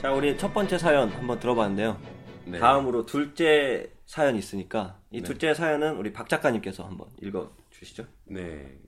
자, 0.00 0.14
우리 0.14 0.38
첫 0.38 0.54
번째 0.54 0.78
사연 0.78 1.10
한번 1.10 1.38
들어봤는데요. 1.38 2.00
네. 2.46 2.58
다음으로 2.58 3.04
둘째 3.04 3.92
사연이 4.06 4.38
있으니까 4.38 4.98
이 5.10 5.18
네. 5.18 5.22
둘째 5.22 5.52
사연은 5.52 5.98
우리 5.98 6.10
박 6.10 6.26
작가님께서 6.26 6.86
한번 6.86 7.08
읽어 7.20 7.54
주시죠. 7.68 8.06
네. 8.24 8.78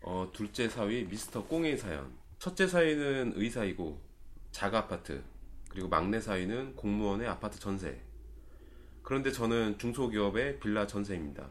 어, 0.00 0.30
둘째 0.32 0.66
사위 0.70 1.04
미스터 1.04 1.44
꽁의 1.44 1.76
사연. 1.76 2.10
첫째 2.38 2.66
사위는 2.66 3.34
의사이고 3.36 4.00
자가 4.50 4.78
아파트. 4.78 5.22
그리고 5.68 5.88
막내 5.88 6.18
사위는 6.18 6.74
공무원의 6.74 7.28
아파트 7.28 7.60
전세. 7.60 8.00
그런데 9.02 9.30
저는 9.30 9.76
중소기업의 9.76 10.60
빌라 10.60 10.86
전세입니다. 10.86 11.48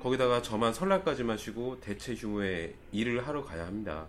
거기다가 0.00 0.42
저만 0.42 0.74
설날까지만 0.74 1.38
쉬고 1.38 1.78
대체 1.78 2.16
휴무에 2.16 2.74
일을 2.90 3.28
하러 3.28 3.44
가야 3.44 3.64
합니다. 3.64 4.08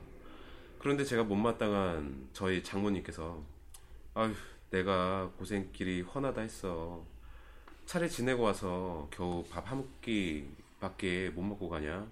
그런데 0.80 1.04
제가 1.04 1.23
못마땅한 1.23 2.30
저희 2.34 2.63
장모님께서 2.63 3.52
아휴 4.13 4.33
내가 4.70 5.31
고생길이 5.38 6.01
훤하다 6.01 6.41
했어. 6.41 7.05
차례 7.85 8.07
지내고 8.07 8.43
와서 8.43 9.07
겨우 9.11 9.43
밥 9.45 9.65
한 9.71 9.87
끼밖에 10.01 11.29
못 11.31 11.41
먹고 11.41 11.70
가냐? 11.70 12.09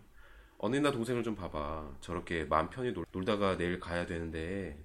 언니나 0.58 0.92
동생을 0.92 1.24
좀 1.24 1.36
봐봐. 1.36 1.98
저렇게 2.02 2.46
마음 2.46 2.70
편히 2.70 2.92
놀, 2.94 3.06
놀다가 3.12 3.58
내일 3.58 3.80
가야 3.80 4.06
되는데 4.06 4.78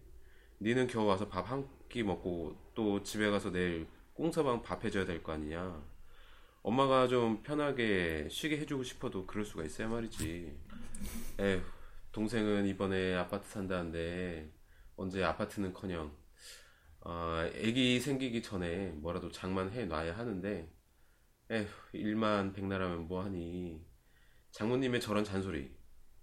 니는 0.60 0.86
겨우 0.86 1.06
와서 1.06 1.28
밥 1.28 1.46
한 1.50 1.68
끼 1.88 2.02
먹고 2.02 2.56
또 2.74 3.02
집에 3.04 3.30
가서 3.30 3.50
내일 3.52 3.86
꽁사방 4.14 4.62
밥 4.62 4.84
해줘야 4.84 5.04
될 5.04 5.22
거 5.22 5.32
아니냐? 5.32 5.80
엄마가 6.62 7.06
좀 7.08 7.42
편하게 7.42 8.26
쉬게 8.30 8.58
해주고 8.58 8.82
싶어도 8.82 9.26
그럴 9.26 9.44
수가 9.44 9.64
있어야 9.64 9.86
말이지. 9.88 10.52
에휴, 11.38 11.60
동생은 12.12 12.66
이번에 12.66 13.14
아파트 13.14 13.48
산다는데 13.48 14.48
언제 14.96 15.22
아파트는커녕 15.22 16.10
아, 17.04 17.48
애기 17.54 18.00
생기기 18.00 18.42
전에 18.42 18.88
뭐라도 18.96 19.30
장만해 19.30 19.84
놔야 19.84 20.16
하는데 20.16 20.68
에휴, 21.50 21.66
일만 21.92 22.54
백나라면 22.54 23.06
뭐하니. 23.06 23.80
장모님의 24.50 25.00
저런 25.00 25.24
잔소리. 25.24 25.70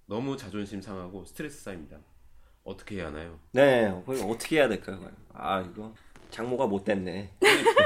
너무 0.07 0.35
자존심 0.35 0.81
상하고 0.81 1.25
스트레스 1.25 1.63
쌓입니다. 1.63 1.99
어떻게 2.63 2.95
해야 2.95 3.07
하나요? 3.07 3.39
네, 3.51 3.85
어떻게 4.07 4.57
해야 4.57 4.67
될까요? 4.67 5.11
아, 5.33 5.61
이거 5.61 5.93
장모가 6.31 6.67
못 6.67 6.83
됐네. 6.83 7.31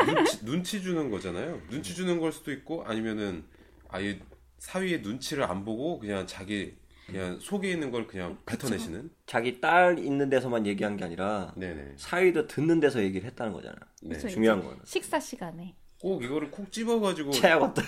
눈치, 0.06 0.46
눈치 0.46 0.82
주는 0.82 1.10
거잖아요. 1.10 1.62
눈치 1.70 1.94
주는 1.94 2.20
걸 2.20 2.32
수도 2.32 2.52
있고 2.52 2.86
아니면은 2.86 3.46
아예 3.90 4.20
사위의 4.60 5.02
눈치를 5.02 5.44
안 5.44 5.66
보고 5.66 6.00
그냥 6.00 6.26
자기 6.28 6.78
그냥 7.06 7.40
속에 7.40 7.72
있는 7.72 7.92
걸 7.92 8.08
그냥 8.08 8.38
뱉어내시는. 8.46 9.12
자기 9.28 9.62
딸 9.62 10.00
있는 10.00 10.30
데서만 10.30 10.66
얘기한 10.66 10.98
게 10.98 11.06
아니라 11.06 11.54
네네. 11.56 11.94
사위도 11.98 12.48
듣는 12.48 12.80
데서 12.80 13.02
얘기를 13.04 13.28
했다는 13.28 13.54
거잖아. 13.54 13.76
네. 14.02 14.16
그쵸, 14.16 14.28
중요한 14.30 14.64
거는. 14.64 14.80
식사 14.86 15.20
시간에. 15.20 15.76
꼭 16.00 16.24
이거를 16.24 16.52
콕 16.52 16.72
집어가지고 16.72 17.32
최악 17.32 17.62
없다. 17.62 17.82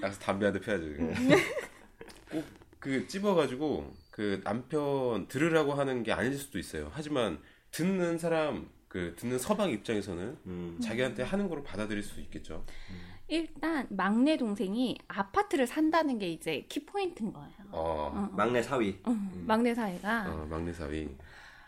나가서 0.00 0.20
담배 0.20 0.46
한 0.46 0.52
대 0.54 0.60
펴야죠. 0.60 0.86
꼭 2.30 2.44
그 2.78 3.08
찝어가지고 3.08 3.92
그 4.12 4.40
남편 4.44 5.26
들으라고 5.26 5.74
하는 5.74 6.04
게 6.04 6.12
아닐 6.12 6.36
수도 6.38 6.56
있어요. 6.60 6.88
하지만 6.92 7.40
듣는 7.72 8.16
사람 8.16 8.68
그 8.86 9.14
듣는 9.18 9.38
서방 9.40 9.70
입장에서는 9.70 10.38
음. 10.46 10.78
자기한테 10.80 11.24
하는 11.24 11.48
거로 11.48 11.64
받아들일 11.64 12.04
수 12.04 12.20
있겠죠. 12.20 12.64
일단 13.28 13.86
막내 13.90 14.36
동생이 14.36 14.98
아파트를 15.08 15.66
산다는 15.66 16.18
게 16.18 16.28
이제 16.30 16.64
키포인트인 16.68 17.32
거예요. 17.32 17.50
어, 17.72 18.12
어, 18.14 18.28
막내 18.32 18.62
사위. 18.62 18.98
어, 19.04 19.10
막내 19.46 19.74
사이가 19.74 20.26
어, 20.28 20.46
막내 20.48 20.72
사위. 20.72 21.08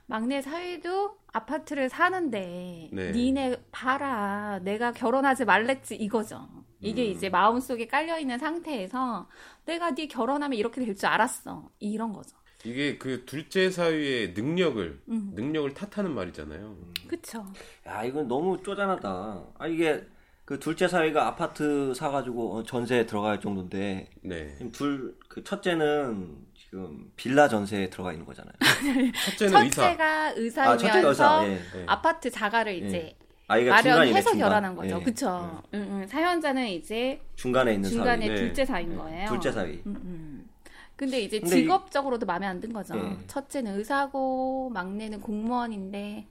막내 0.07 0.41
사위도 0.41 1.19
아파트를 1.33 1.89
사는데 1.91 2.89
네. 2.93 3.11
니네 3.13 3.57
봐라 3.73 4.59
내가 4.63 4.93
결혼하지 4.93 5.45
말랬지 5.45 5.97
이거죠. 5.97 6.49
이게 6.81 7.05
음. 7.07 7.11
이제 7.11 7.29
마음속에 7.29 7.87
깔려 7.89 8.19
있는 8.19 8.39
상태에서 8.39 9.29
내가 9.67 9.95
네 9.95 10.07
결혼하면 10.07 10.57
이렇게 10.57 10.83
될 10.85 10.95
줄 10.97 11.07
알았어 11.09 11.69
이런 11.81 12.13
거죠. 12.13 12.37
이게 12.65 12.97
그 12.99 13.25
둘째 13.27 13.71
사위의 13.71 14.33
능력을 14.33 15.03
음. 15.09 15.33
능력을 15.35 15.75
탓하는 15.75 16.13
말이잖아요. 16.15 16.77
그쵸. 17.07 17.45
야, 17.87 18.03
이건 18.05 18.29
너무 18.29 18.63
쪼잔하다. 18.63 19.45
아, 19.59 19.67
이게 19.67 20.05
그 20.49 20.59
둘째 20.59 20.89
사위가 20.89 21.27
아파트 21.27 21.93
사가지고 21.95 22.55
어, 22.57 22.63
전세에 22.63 23.05
들어갈 23.05 23.39
정도인데 23.39 24.09
네. 24.23 24.55
지금 24.57 24.73
둘, 24.73 25.15
그 25.29 25.45
첫째는 25.45 26.39
지금 26.57 27.13
빌라 27.17 27.47
전세에 27.49 27.91
들어가 27.91 28.13
있는 28.13 28.25
거잖아요. 28.25 28.55
첫째는 29.27 29.65
의사. 29.65 29.83
첫째가 29.83 30.31
의사이면서 30.37 30.63
아, 30.63 30.77
첫째가 30.79 31.09
의사. 31.11 31.45
예. 31.45 31.49
네. 31.51 31.85
아파트 31.87 32.31
자가를 32.31 32.83
이제 32.83 33.15
아이가 33.47 33.73
마련해서 33.75 34.31
중간. 34.31 34.49
결혼한 34.49 34.75
거죠. 34.75 34.97
예. 34.99 35.05
그쵸. 35.05 35.63
응, 35.75 35.87
응. 36.01 36.07
사연자는 36.07 36.67
이제 36.69 37.21
중간에 37.37 37.75
있는 37.75 37.91
중간에 37.91 38.27
사위. 38.27 38.35
네. 38.35 38.47
둘째 38.47 38.65
사인 38.65 38.97
거예요. 38.97 39.29
둘째 39.29 39.53
사위. 39.53 39.83
음, 39.85 39.97
음. 40.03 40.49
근데 40.97 41.21
이제 41.21 41.41
근데 41.41 41.59
이- 41.59 41.61
직업적으로도 41.65 42.25
마음에 42.25 42.47
안 42.47 42.59
든 42.59 42.73
거죠. 42.73 42.97
예. 42.97 43.19
첫째는 43.27 43.77
의사고 43.79 44.71
막내는 44.71 45.21
공무원인데 45.21 46.27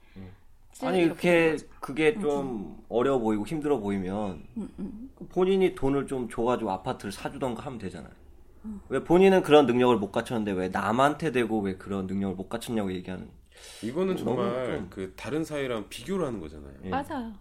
아니 0.82 1.00
이렇게. 1.02 1.56
그게 1.80 2.18
좀 2.18 2.84
어려워 2.88 3.18
보이고 3.18 3.46
힘들어 3.46 3.78
보이면 3.78 4.46
음, 4.56 4.68
음. 4.78 5.10
본인이 5.30 5.74
돈을 5.74 6.06
좀 6.06 6.28
줘가지고 6.28 6.70
아파트를 6.70 7.10
사주던가 7.12 7.64
하면 7.66 7.78
되잖아요. 7.78 8.12
음. 8.64 8.80
왜 8.88 9.02
본인은 9.02 9.42
그런 9.42 9.66
능력을 9.66 9.96
못 9.96 10.12
갖췄는데 10.12 10.52
왜 10.52 10.68
남한테 10.68 11.32
대고 11.32 11.60
왜 11.60 11.76
그런 11.76 12.06
능력을 12.06 12.36
못 12.36 12.48
갖췄냐고 12.48 12.92
얘기하는. 12.92 13.28
이거는 13.82 14.16
정말 14.16 14.66
좀- 14.76 14.86
그 14.90 15.12
다른 15.16 15.44
사위랑 15.44 15.88
비교를 15.88 16.26
하는 16.26 16.40
거잖아요. 16.40 16.74
예. 16.84 16.88
맞아요. 16.90 17.32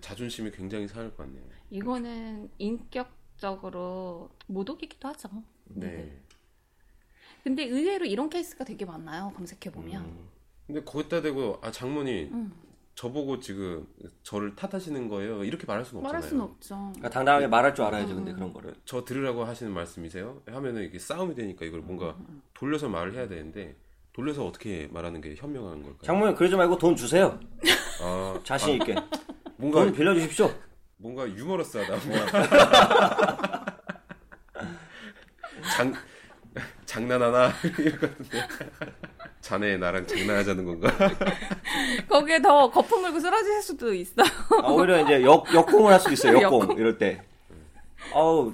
자존심이 0.00 0.50
굉장히 0.50 0.88
상할 0.88 1.10
것 1.10 1.18
같네요. 1.24 1.44
이거는 1.70 2.48
인격적으로 2.58 4.30
모독이기도 4.46 5.08
하죠. 5.08 5.28
네. 5.66 6.20
근데 7.44 7.64
의외로 7.64 8.04
이런 8.06 8.28
케이스가 8.30 8.64
되게 8.64 8.84
많아요. 8.84 9.32
검색해 9.36 9.70
보면. 9.72 10.35
음. 10.68 10.74
근데 10.74 10.82
거기다 10.84 11.22
대고 11.22 11.58
아 11.62 11.70
장모님 11.70 12.30
음. 12.32 12.52
저보고 12.94 13.40
지금 13.40 13.86
저를 14.22 14.56
탓하시는 14.56 15.08
거예요. 15.08 15.44
이렇게 15.44 15.66
말할 15.66 15.84
수는 15.84 15.98
없잖아요. 16.00 16.12
말할 16.14 16.28
수는 16.28 16.42
없죠. 16.44 16.74
그러니까 16.94 17.10
당당하게 17.10 17.46
말할 17.46 17.74
줄 17.74 17.84
알아야죠. 17.84 18.12
음. 18.12 18.16
근데 18.16 18.32
그런 18.32 18.52
거를. 18.52 18.74
저 18.86 19.04
들으라고 19.04 19.44
하시는 19.44 19.70
말씀이세요? 19.72 20.40
하면은 20.46 20.82
이게 20.84 20.98
싸움이 20.98 21.34
되니까 21.34 21.66
이걸 21.66 21.80
뭔가 21.82 22.16
돌려서 22.54 22.88
말을 22.88 23.14
해야 23.14 23.28
되는데 23.28 23.76
돌려서 24.14 24.46
어떻게 24.46 24.88
말하는 24.92 25.20
게 25.20 25.34
현명한 25.36 25.82
걸까요? 25.82 26.02
장모님 26.02 26.34
그러지 26.36 26.56
말고 26.56 26.78
돈 26.78 26.96
주세요. 26.96 27.38
아, 28.00 28.40
자신 28.44 28.74
있게. 28.76 28.94
뭔가 29.58 29.84
돈 29.84 29.92
빌려 29.92 30.14
주십시오. 30.14 30.50
뭔가 30.96 31.28
유머러스하다. 31.28 31.96
장 35.76 35.92
장난하나 36.86 37.52
이럴 37.78 37.98
것 37.98 38.10
같은데. 38.16 38.48
자네 39.46 39.76
나랑 39.76 40.04
장난하자는 40.08 40.64
건가? 40.64 40.90
거기에 42.10 42.42
더 42.42 42.68
거품 42.68 43.02
물고 43.02 43.20
쓰러질 43.20 43.62
수도 43.62 43.94
있어. 43.94 44.14
아, 44.60 44.66
오히려 44.72 45.00
이제 45.02 45.22
역, 45.22 45.46
역공을 45.54 45.92
할 45.92 46.00
수도 46.00 46.14
있어요. 46.14 46.40
역공. 46.42 46.62
역공. 46.62 46.78
이럴 46.78 46.98
때. 46.98 47.22
어우, 48.12 48.50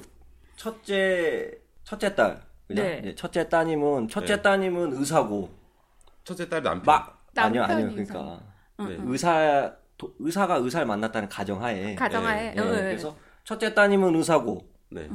첫째, 0.57 1.51
첫째 1.85 2.15
딸. 2.15 2.43
그죠? 2.69 2.83
네. 2.83 3.15
첫째 3.15 3.49
따님은, 3.49 4.09
첫째 4.09 4.37
네. 4.37 4.43
따님은 4.43 4.93
의사고, 4.99 5.49
첫째 6.25 6.47
딸 6.51 6.63
남편. 6.63 6.83
막, 6.85 7.25
아니요, 7.37 7.63
아니요. 7.63 7.89
그러니까. 7.91 8.41
네. 8.81 8.99
의사, 9.07 9.73
도- 9.97 10.15
의사가 10.19 10.57
의사를 10.57 10.87
만났다는 10.87 11.31
가정하에. 11.31 11.95
가정하에. 11.95 12.53
예, 12.55 12.61
어, 12.61 12.65
어, 12.65 12.69
그래서 12.69 13.17
첫째 13.45 13.73
따님은 13.73 14.15
의사고, 14.15 14.69
네. 14.91 15.09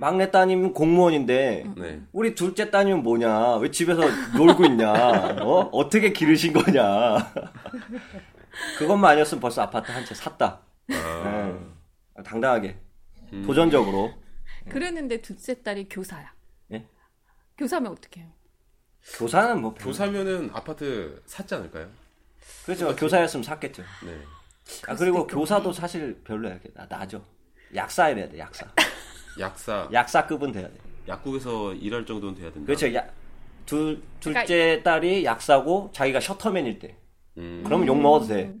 막내 0.00 0.30
따님은 0.30 0.72
공무원인데, 0.72 1.64
네. 1.76 2.00
우리 2.12 2.34
둘째 2.34 2.70
따님은 2.70 3.02
뭐냐? 3.02 3.56
왜 3.56 3.70
집에서 3.70 4.00
놀고 4.34 4.64
있냐? 4.64 4.92
어? 5.42 5.68
어떻게 5.72 6.10
기르신 6.10 6.54
거냐? 6.54 6.80
그것만 8.78 9.10
아니었으면 9.12 9.42
벌써 9.42 9.60
아파트 9.60 9.92
한 9.92 10.02
채 10.06 10.14
샀다. 10.14 10.62
아, 10.92 11.58
예. 12.18 12.22
당당하게. 12.22 12.78
음. 13.34 13.44
도전적으로. 13.46 14.14
그랬는데 14.70 15.20
둘째 15.20 15.62
딸이 15.62 15.88
교사야. 15.90 16.32
예? 16.72 16.86
교사면 17.58 17.92
어떡해요? 17.92 18.26
교사는 19.18 19.60
뭐. 19.60 19.74
교사면은 19.74 20.48
아파트 20.54 21.22
샀지 21.26 21.54
않을까요? 21.56 21.88
그렇죠. 22.64 22.96
교사였으면 22.96 23.44
샀겠죠. 23.44 23.82
네. 24.06 24.18
아, 24.88 24.94
그리고 24.96 25.26
교사도 25.26 25.72
사실 25.74 26.22
별로야. 26.24 26.58
나, 26.74 26.86
나죠. 26.86 27.22
약사 27.74 28.08
이래야 28.08 28.28
돼, 28.30 28.38
약사. 28.38 28.66
약사 29.38 29.88
약사급은 29.92 30.52
돼야 30.52 30.68
돼. 30.68 30.74
약국에서 31.08 31.74
일할 31.74 32.04
정도는 32.06 32.34
돼야 32.34 32.50
된다. 32.52 32.66
그렇죠. 32.66 32.92
야, 32.94 33.04
둘, 33.66 34.02
둘째 34.20 34.82
딸이 34.82 35.24
약사고 35.24 35.90
자기가 35.92 36.20
셔터맨일 36.20 36.78
때. 36.78 36.96
음. 37.38 37.62
그러면 37.64 37.86
욕 37.86 38.00
먹어도 38.00 38.26
돼. 38.26 38.54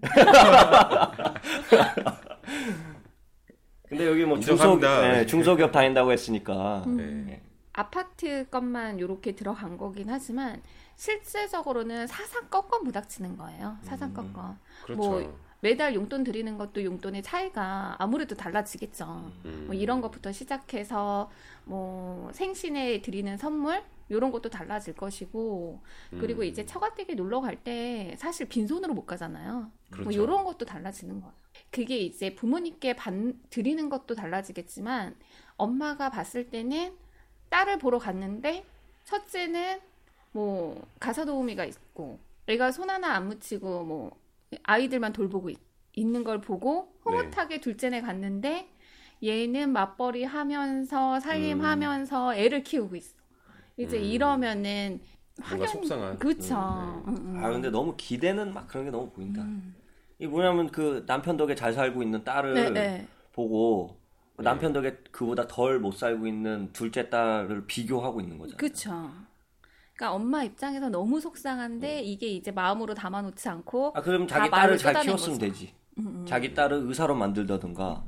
근데 3.88 4.06
여기 4.06 4.24
뭐 4.24 4.38
중소, 4.38 4.52
인정합니다. 4.52 5.00
네, 5.02 5.26
중소기업 5.26 5.72
다닌다고 5.72 6.12
했으니까. 6.12 6.84
네. 6.86 7.42
아파트 7.72 8.48
것만 8.48 8.98
이렇게 9.00 9.34
들어간 9.34 9.76
거긴 9.76 10.08
하지만 10.10 10.62
실제적으로는 10.96 12.06
사상 12.06 12.48
꺾건 12.48 12.84
부닥치는 12.84 13.36
거예요. 13.36 13.76
사상 13.82 14.12
꺾건. 14.14 14.58
그렇죠. 14.84 15.02
뭐 15.02 15.38
매달 15.60 15.94
용돈 15.94 16.24
드리는 16.24 16.56
것도 16.56 16.84
용돈의 16.84 17.22
차이가 17.22 17.96
아무래도 17.98 18.34
달라지겠죠. 18.34 19.32
음. 19.44 19.64
뭐 19.66 19.74
이런 19.74 20.00
것부터 20.00 20.32
시작해서 20.32 21.30
뭐 21.64 22.30
생신에 22.32 23.02
드리는 23.02 23.36
선물 23.36 23.82
이런 24.08 24.32
것도 24.32 24.50
달라질 24.50 24.94
것이고 24.94 25.80
그리고 26.10 26.42
음. 26.42 26.46
이제 26.46 26.66
처가댁에 26.66 27.14
놀러 27.14 27.40
갈 27.40 27.62
때 27.62 28.14
사실 28.18 28.48
빈손으로 28.48 28.94
못 28.94 29.06
가잖아요. 29.06 29.52
뭐 29.52 29.70
그렇죠. 29.90 30.10
이런 30.10 30.44
것도 30.44 30.64
달라지는 30.64 31.20
거예요. 31.20 31.34
그게 31.70 31.98
이제 31.98 32.34
부모님께 32.34 32.96
반, 32.96 33.38
드리는 33.50 33.88
것도 33.88 34.14
달라지겠지만 34.14 35.14
엄마가 35.56 36.10
봤을 36.10 36.48
때는 36.48 36.96
딸을 37.50 37.78
보러 37.78 37.98
갔는데 37.98 38.64
첫째는 39.04 39.80
뭐 40.32 40.86
가사 40.98 41.24
도우미가 41.24 41.64
있고 41.66 42.18
애가 42.46 42.72
손 42.72 42.88
하나 42.88 43.14
안 43.14 43.28
묻히고 43.28 43.84
뭐 43.84 44.19
아이들만 44.62 45.12
돌보고 45.12 45.50
있, 45.50 45.58
있는 45.94 46.24
걸 46.24 46.40
보고 46.40 46.94
흐뭇하게 47.02 47.60
둘째네 47.60 48.00
갔는데 48.02 48.68
얘는 49.22 49.72
맞벌이 49.72 50.24
하면서 50.24 51.20
살림하면서 51.20 52.34
애를 52.34 52.62
키우고 52.62 52.96
있어. 52.96 53.14
이제 53.76 53.98
음. 53.98 54.02
이러면은 54.02 55.00
뭔가 55.48 55.66
속상한. 55.66 56.18
그쵸. 56.18 56.54
음, 56.54 57.02
응, 57.08 57.16
응. 57.36 57.44
아 57.44 57.50
근데 57.50 57.70
너무 57.70 57.94
기대는 57.96 58.52
막 58.52 58.66
그런 58.68 58.84
게 58.84 58.90
너무 58.90 59.10
보인다. 59.10 59.42
음. 59.42 59.74
이 60.18 60.26
뭐냐면 60.26 60.70
그 60.70 61.04
남편 61.06 61.36
덕에 61.36 61.54
잘 61.54 61.72
살고 61.72 62.02
있는 62.02 62.24
딸을 62.24 62.54
네, 62.54 62.70
네. 62.70 63.08
보고 63.32 63.96
네. 64.36 64.44
남편 64.44 64.72
덕에 64.72 64.98
그보다 65.10 65.46
덜 65.46 65.78
못 65.78 65.92
살고 65.92 66.26
있는 66.26 66.72
둘째 66.72 67.08
딸을 67.08 67.66
비교하고 67.66 68.20
있는 68.20 68.38
거잖아요. 68.38 68.58
그쵸. 68.58 69.10
그러니까 70.00 70.14
엄마 70.14 70.42
입장에서 70.42 70.88
너무 70.88 71.20
속상한데 71.20 72.00
이게 72.00 72.26
이제 72.28 72.50
마음으로 72.50 72.94
담아놓지 72.94 73.46
않고 73.50 73.92
아 73.94 74.00
그럼 74.00 74.26
다 74.26 74.38
자기 74.38 74.50
딸을 74.50 74.78
잘 74.78 74.94
키웠으면 74.94 75.38
거죠. 75.38 75.52
되지. 75.52 75.74
음, 75.98 76.06
음. 76.06 76.26
자기 76.26 76.54
딸을 76.54 76.78
의사로 76.86 77.14
만들다든가 77.14 78.02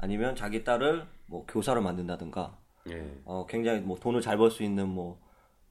아니면 0.00 0.34
자기 0.34 0.64
딸을 0.64 1.06
뭐 1.26 1.46
교사로 1.46 1.80
만든다든가 1.80 2.58
예. 2.90 3.20
어, 3.24 3.46
굉장히 3.48 3.80
뭐 3.80 3.96
돈을 4.00 4.20
잘 4.20 4.36
벌 4.36 4.50
수 4.50 4.64
있는 4.64 4.88
뭐 4.88 5.20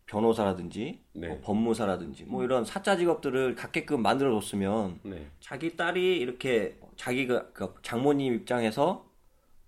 변호사라든지 0.05 1.01
네. 1.11 1.27
뭐 1.27 1.41
법무사라든지 1.43 2.23
뭐 2.23 2.45
이런 2.45 2.63
사짜 2.63 2.95
직업들을 2.95 3.55
갖게끔 3.55 4.01
만들어 4.01 4.39
줬으면 4.39 5.01
네. 5.03 5.27
자기 5.41 5.75
딸이 5.75 6.17
이렇게 6.17 6.79
자기가 6.95 7.51
그 7.51 7.75
장모님 7.81 8.33
입장에서 8.35 9.05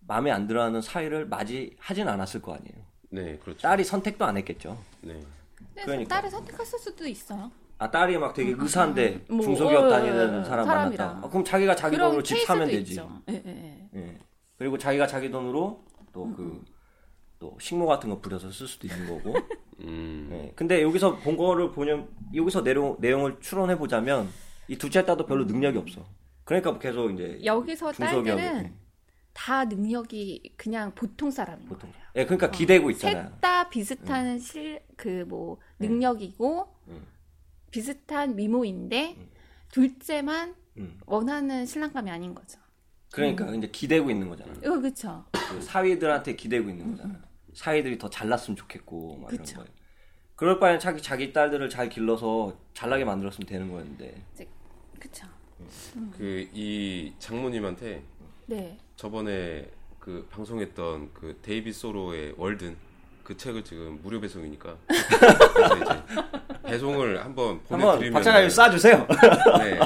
마음에 0.07 0.31
안 0.31 0.47
들어하는 0.47 0.81
사위를 0.81 1.27
맞이하진 1.27 2.07
않았을 2.07 2.41
거 2.41 2.53
아니에요. 2.53 2.85
네, 3.09 3.37
그렇죠. 3.39 3.59
딸이 3.63 3.83
선택도 3.83 4.23
안 4.23 4.37
했겠죠. 4.37 4.77
네. 5.01 5.19
그러니까. 5.85 6.15
딸을 6.15 6.29
선택했을 6.29 6.79
수도 6.79 7.07
있어요. 7.07 7.51
아 7.77 7.89
딸이 7.89 8.17
막 8.17 8.33
되게 8.33 8.53
의사인데 8.57 9.25
뭐, 9.29 9.41
중소기업 9.41 9.85
어, 9.85 9.89
다니는 9.89 10.39
어, 10.39 10.43
사람 10.43 10.65
사람이라. 10.65 11.05
만났다. 11.05 11.25
아, 11.25 11.29
그럼 11.29 11.45
자기가 11.45 11.75
자기 11.75 11.97
돈으로 11.97 12.21
집 12.21 12.39
사면 12.45 12.67
되지. 12.67 12.99
예, 13.29 13.33
예, 13.33 13.43
예. 13.45 13.89
예. 13.95 14.17
그리고 14.57 14.77
자기가 14.77 15.07
자기 15.07 15.31
돈으로 15.31 15.85
또 16.11 16.33
그또 16.33 17.57
식모 17.59 17.85
같은 17.85 18.09
거 18.09 18.19
부려서 18.19 18.51
쓸 18.51 18.67
수도 18.67 18.87
있는 18.87 19.07
거고. 19.07 19.33
음. 19.81 20.29
예. 20.33 20.51
근데 20.55 20.81
여기서 20.81 21.15
본 21.17 21.37
거를 21.37 21.71
보면 21.71 22.09
여기서 22.35 22.63
내용 22.63 22.97
내용을 22.99 23.37
추론해 23.39 23.77
보자면 23.77 24.27
이 24.67 24.77
둘째 24.77 25.05
딸도 25.05 25.25
별로 25.25 25.45
능력이 25.45 25.77
없어. 25.77 26.05
그러니까 26.43 26.77
계속 26.79 27.11
이제 27.11 27.39
여기서 27.45 27.93
중소기업이 27.93 28.41
딸들은 28.41 28.65
예, 28.65 28.73
다 29.39 29.63
능력이 29.63 30.53
그냥 30.57 30.93
보통 30.93 31.31
사람인 31.31 31.65
보통. 31.65 31.89
거예요. 31.91 32.05
예, 32.17 32.25
그러니까 32.25 32.51
기대고 32.51 32.91
있잖아요. 32.91 33.29
셋 33.29 33.39
다 33.41 33.69
비슷한 33.69 34.37
실그 34.37 35.23
뭐 35.29 35.59
능력이고 35.79 36.75
음. 36.89 37.07
비슷한 37.71 38.35
미모인데 38.35 39.15
둘째만 39.71 40.55
음. 40.77 40.99
원하는 41.05 41.65
신랑감이 41.65 42.11
아닌 42.11 42.35
거죠. 42.35 42.59
그러니까 43.13 43.49
이제 43.55 43.67
기대고 43.69 44.11
있는 44.11 44.27
거잖아. 44.27 44.51
이거 44.57 44.77
그렇죠. 44.81 45.23
그 45.31 45.61
사위들한테 45.61 46.35
기대고 46.35 46.69
있는 46.69 46.91
거잖아. 46.91 47.21
사위들이 47.53 47.97
더 47.97 48.09
잘났으면 48.09 48.57
좋겠고 48.57 49.19
막 49.21 49.31
이런 49.31 49.45
그쵸. 49.45 49.55
거예요. 49.59 49.69
그럴 50.35 50.59
바에는 50.59 50.79
자기 50.81 51.01
자기 51.01 51.31
딸들을 51.31 51.69
잘 51.69 51.87
길러서 51.87 52.59
잘나게 52.73 53.05
만들었으면 53.05 53.47
되는 53.47 53.71
거였는데. 53.71 54.21
그렇죠. 54.99 55.27
그이 56.17 57.13
장모님한테 57.19 58.03
네. 58.47 58.77
저번에 58.99 59.65
그 59.97 60.27
방송했던 60.29 61.11
그 61.13 61.39
데이비 61.41 61.71
소로의 61.71 62.33
월든 62.35 62.75
그 63.23 63.37
책을 63.37 63.63
지금 63.63 63.97
무료 64.03 64.19
배송이니까 64.19 64.75
그래서 65.55 65.77
이제 65.77 66.03
배송을 66.65 67.23
한번 67.23 67.61
보내드리면 67.63 68.11
박찬하님 68.11 68.49
쏴주세요. 68.49 69.07
네. 69.63 69.79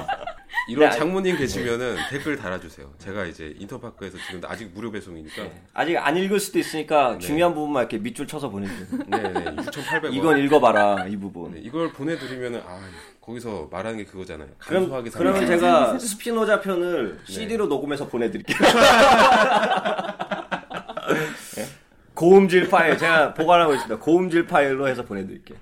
이런 0.68 0.89
네, 0.89 0.98
장모님 0.98 1.38
계시면은 1.38 1.98
댓글 2.10 2.38
달아주세요. 2.38 2.92
제가 2.98 3.25
이제 3.25 3.54
인터파크에서 3.60 4.18
지금 4.25 4.42
아직 4.50 4.71
무료 4.74 4.89
배송이니까 4.92 5.48
아직 5.75 5.95
안 5.98 6.18
읽을 6.18 6.39
수도 6.39 6.57
있으니까 6.57 7.13
네. 7.13 7.19
중요한 7.19 7.54
부분만 7.54 7.83
이렇게 7.83 8.00
밑줄 8.00 8.25
쳐서 8.25 8.50
보내주세요. 8.50 8.98
네 9.06 9.18
네 9.21 9.56
6,800원. 9.57 10.12
이건 10.15 10.39
읽어봐라 10.39 11.06
이 11.06 11.18
부분. 11.18 11.51
네, 11.54 11.60
이걸 11.60 11.92
보내드리면은 11.94 12.63
아 12.65 12.80
거기서 13.24 13.70
말하는 13.72 13.98
게 14.00 14.06
그거잖아요. 14.06 14.50
그럼 14.58 14.84
감소하게 14.84 15.10
그러면. 15.12 15.48
제가 15.48 15.98
스피노자 15.98 16.60
편을 16.60 17.20
네. 17.25 17.31
CD로 17.34 17.68
녹음해서 17.68 18.08
보내드릴게요. 18.10 18.58
예? 21.58 21.66
고음질 22.14 22.70
파일 22.70 22.98
제가 22.98 23.34
보관하고 23.34 23.74
있습니다. 23.74 24.00
고음질 24.04 24.46
파일로 24.46 24.88
해서 24.88 25.04
보내드릴게요. 25.04 25.58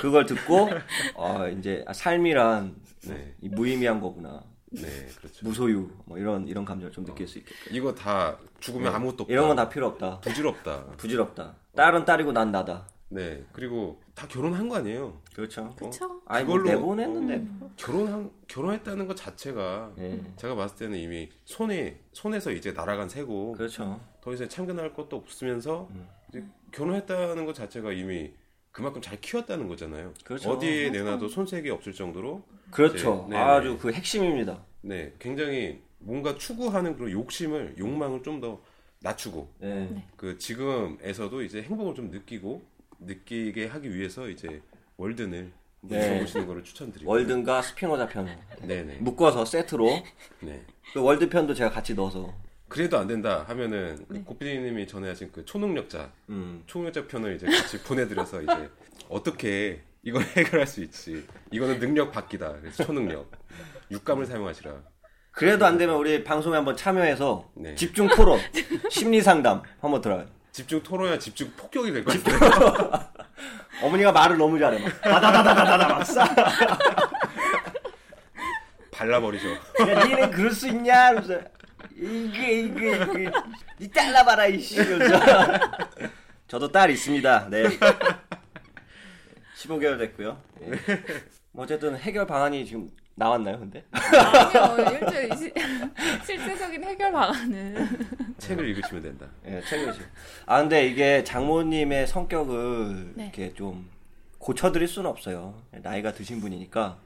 그걸 0.00 0.26
듣고 0.26 0.68
어, 1.14 1.48
이제 1.48 1.84
아, 1.86 1.92
삶이란 1.92 2.74
네. 3.08 3.34
이 3.40 3.48
무의미한 3.48 4.00
거구나. 4.00 4.42
네 4.70 4.82
그렇죠. 5.18 5.46
무소유 5.46 5.88
뭐 6.04 6.18
이런 6.18 6.46
이런 6.48 6.64
감정을 6.64 6.92
좀 6.92 7.04
느낄 7.04 7.26
수 7.26 7.38
있게끔. 7.38 7.74
이거 7.74 7.94
다 7.94 8.36
죽으면 8.60 8.94
아무것도 8.94 9.22
없다. 9.22 9.26
네. 9.28 9.32
이런 9.32 9.48
건 9.48 9.56
다 9.56 9.68
필요 9.68 9.86
없다. 9.86 10.20
부질없다. 10.20 10.84
부질없다. 10.98 11.54
딸은 11.76 12.04
딸이고 12.04 12.32
난 12.32 12.52
나다. 12.52 12.86
네 13.08 13.44
그리고 13.52 14.00
다 14.14 14.26
결혼한 14.26 14.68
거 14.68 14.76
아니에요. 14.76 15.20
그렇죠. 15.34 15.72
그렇죠. 15.76 16.20
아니 16.26 16.44
뭐 16.44 16.56
그걸로- 16.58 16.74
내보냈는데. 16.96 17.68
결혼한 17.76 18.30
결혼했다는 18.48 19.06
것 19.06 19.16
자체가 19.16 19.92
예. 19.98 20.20
제가 20.36 20.54
봤을 20.56 20.76
때는 20.76 20.98
이미 20.98 21.28
손에 21.44 22.00
손에서 22.12 22.50
이제 22.50 22.72
날아간 22.72 23.08
새고 23.08 23.52
그렇죠. 23.52 24.00
더 24.20 24.32
이상 24.32 24.48
참견할 24.48 24.92
것도 24.94 25.16
없으면서 25.16 25.88
음. 25.92 26.08
이제 26.30 26.44
결혼했다는 26.72 27.46
것 27.46 27.54
자체가 27.54 27.92
이미 27.92 28.32
그만큼 28.72 29.00
잘 29.00 29.20
키웠다는 29.20 29.68
거잖아요. 29.68 30.12
그렇죠. 30.24 30.50
어디에 30.50 30.90
내놔도 30.90 31.28
손색이 31.28 31.70
없을 31.70 31.92
정도로 31.92 32.42
그렇죠. 32.72 33.26
네, 33.30 33.36
네, 33.36 33.42
아주 33.42 33.70
네. 33.74 33.78
그 33.78 33.92
핵심입니다. 33.92 34.64
네 34.82 35.14
굉장히 35.20 35.80
뭔가 36.00 36.34
추구하는 36.36 36.96
그런 36.96 37.10
욕심을 37.12 37.76
욕망을 37.78 38.22
좀 38.24 38.40
더 38.40 38.60
낮추고 39.00 39.48
예. 39.62 40.04
그 40.16 40.36
지금에서도 40.38 41.42
이제 41.42 41.62
행복을 41.62 41.94
좀 41.94 42.10
느끼고 42.10 42.62
느끼게 43.00 43.66
하기 43.66 43.94
위해서 43.94 44.28
이제 44.28 44.60
월든을 44.96 45.52
네. 45.82 46.20
보시는 46.20 46.46
거를 46.46 46.64
추천드리고 46.64 47.10
월든과 47.10 47.62
스피노자 47.62 48.08
편 48.08 48.28
네네 48.62 48.96
묶어서 49.00 49.44
세트로 49.44 50.02
네. 50.40 50.64
그 50.92 51.02
월드 51.02 51.28
편도 51.28 51.54
제가 51.54 51.70
같이 51.70 51.94
넣어서 51.94 52.34
그래도 52.68 52.98
안 52.98 53.06
된다 53.06 53.44
하면은 53.48 53.96
네. 54.08 54.18
그 54.18 54.24
고피디님이 54.24 54.86
전에 54.86 55.08
하신 55.08 55.30
그 55.32 55.44
초능력자 55.44 56.12
음. 56.30 56.62
초능력자 56.66 57.06
편을 57.06 57.36
이제 57.36 57.46
같이 57.46 57.80
보내드려서 57.82 58.42
이제 58.42 58.70
어떻게 59.08 59.82
이걸 60.02 60.22
해결할 60.36 60.66
수 60.66 60.82
있지 60.82 61.24
이거는 61.52 61.78
능력 61.78 62.10
받기다 62.10 62.60
그래서 62.60 62.84
초능력 62.84 63.30
육감을 63.90 64.26
사용하시라 64.26 64.96
그래도 65.36 65.66
안 65.66 65.76
되면 65.76 65.96
우리 65.96 66.24
방송에 66.24 66.56
한번 66.56 66.74
참여해서 66.76 67.50
네. 67.56 67.74
집중 67.74 68.08
토론, 68.08 68.40
심리 68.88 69.20
상담 69.20 69.62
한번 69.80 70.00
들어요. 70.00 70.26
집중 70.56 70.82
토론이야 70.82 71.18
집중 71.18 71.50
폭격이 71.54 71.92
될 71.92 72.02
것 72.02 72.24
같아요 72.24 73.10
어머니가 73.82 74.10
말을 74.10 74.38
너무 74.38 74.58
잘해. 74.58 74.82
막 74.82 75.00
다다다다다다 75.02 75.88
막 75.88 76.02
싸. 76.06 76.24
발라버리죠 78.90 79.50
야, 79.50 80.04
니는 80.06 80.30
그럴 80.30 80.50
수 80.50 80.66
있냐? 80.68 81.10
그러면서 81.10 81.46
이게 81.94 82.52
이게 82.60 82.92
이게 82.96 83.30
니 83.78 83.90
잘라봐라 83.92 84.46
이씨. 84.46 84.76
이러면서 84.76 85.20
저도 86.48 86.72
딸 86.72 86.90
있습니다. 86.90 87.48
네. 87.50 87.64
15개월 89.58 89.98
됐고요. 89.98 90.40
예. 90.62 90.70
뭐 91.52 91.64
어쨌든 91.64 91.96
해결 91.98 92.26
방안이 92.26 92.64
지금 92.64 92.88
나왔나요, 93.14 93.58
근데? 93.58 93.84
아니요, 93.90 94.98
일주일 95.00 95.36
시- 95.36 95.52
실제적인 96.26 96.82
해결 96.84 97.12
방안은 97.12 97.86
책을 98.38 98.68
읽으시면 98.68 99.02
된다 99.02 99.26
예, 99.46 99.60
책이지. 99.62 100.00
아 100.46 100.60
근데 100.60 100.86
이게 100.86 101.22
장모님의 101.24 102.06
성격을 102.06 103.12
네. 103.14 103.24
이렇게 103.24 103.54
좀 103.54 103.88
고쳐드릴 104.38 104.88
수는 104.88 105.08
없어요. 105.08 105.62
나이가 105.82 106.12
드신 106.12 106.40
분이니까 106.40 106.98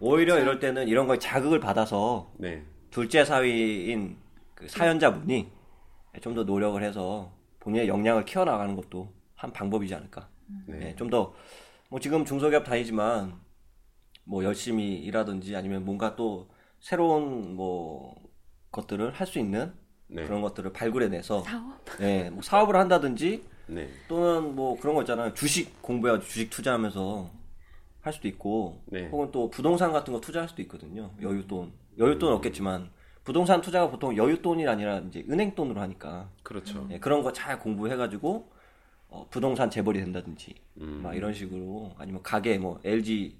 오히려 0.00 0.38
이럴 0.38 0.58
때는 0.58 0.88
이런 0.88 1.06
거에 1.06 1.18
자극을 1.18 1.60
받아서 1.60 2.32
네 2.36 2.62
둘째 2.90 3.24
사위인 3.24 4.16
그 4.54 4.68
사연자분이 4.68 5.48
좀 6.20 6.34
더 6.34 6.42
노력을 6.44 6.82
해서 6.82 7.32
본인의 7.60 7.88
역량을 7.88 8.24
키워나가는 8.24 8.74
것도 8.76 9.12
한 9.36 9.52
방법이지 9.52 9.94
않을까. 9.94 10.28
네. 10.66 10.78
네, 10.78 10.96
좀더 10.96 11.34
뭐 11.88 12.00
지금 12.00 12.24
중소기업 12.24 12.64
다니지만 12.64 13.34
뭐 14.24 14.42
열심히 14.44 14.96
일하든지 14.96 15.54
아니면 15.56 15.84
뭔가 15.84 16.16
또 16.16 16.48
새로운 16.80 17.54
뭐 17.54 18.14
것들을 18.72 19.12
할 19.12 19.26
수 19.26 19.38
있는 19.38 19.72
네. 20.08 20.24
그런 20.24 20.40
것들을 20.42 20.72
발굴해내서 20.72 21.42
사업. 21.42 21.84
네, 21.98 22.30
뭐 22.30 22.42
사업을 22.42 22.76
한다든지 22.76 23.44
네. 23.68 23.88
또는 24.08 24.56
뭐 24.56 24.78
그런 24.80 24.94
거 24.96 25.02
있잖아요. 25.02 25.32
주식 25.34 25.80
공부해가지고 25.82 26.28
주식 26.28 26.50
투자하면서 26.50 27.30
할 28.00 28.12
수도 28.12 28.26
있고 28.28 28.82
네. 28.86 29.08
혹은 29.08 29.30
또 29.30 29.50
부동산 29.50 29.92
같은 29.92 30.12
거 30.12 30.20
투자할 30.20 30.48
수도 30.48 30.62
있거든요. 30.62 31.10
여윳돈. 31.20 31.70
여윳돈은 31.98 32.24
없겠지만 32.36 32.90
부동산 33.22 33.60
투자가 33.60 33.90
보통 33.90 34.14
여윳돈이 34.16 34.66
아니라 34.66 34.98
이제 34.98 35.24
은행 35.28 35.54
돈으로 35.54 35.80
하니까 35.80 36.30
그렇죠. 36.42 36.86
네, 36.88 36.98
그런 36.98 37.22
거 37.22 37.32
잘 37.32 37.58
공부해가지고 37.60 38.50
어, 39.08 39.26
부동산 39.30 39.70
재벌이 39.70 40.00
된다든지 40.00 40.54
음. 40.80 41.00
막 41.02 41.14
이런 41.14 41.32
식으로 41.34 41.92
아니면 41.98 42.22
가게 42.22 42.58
뭐 42.58 42.80
LG 42.84 43.36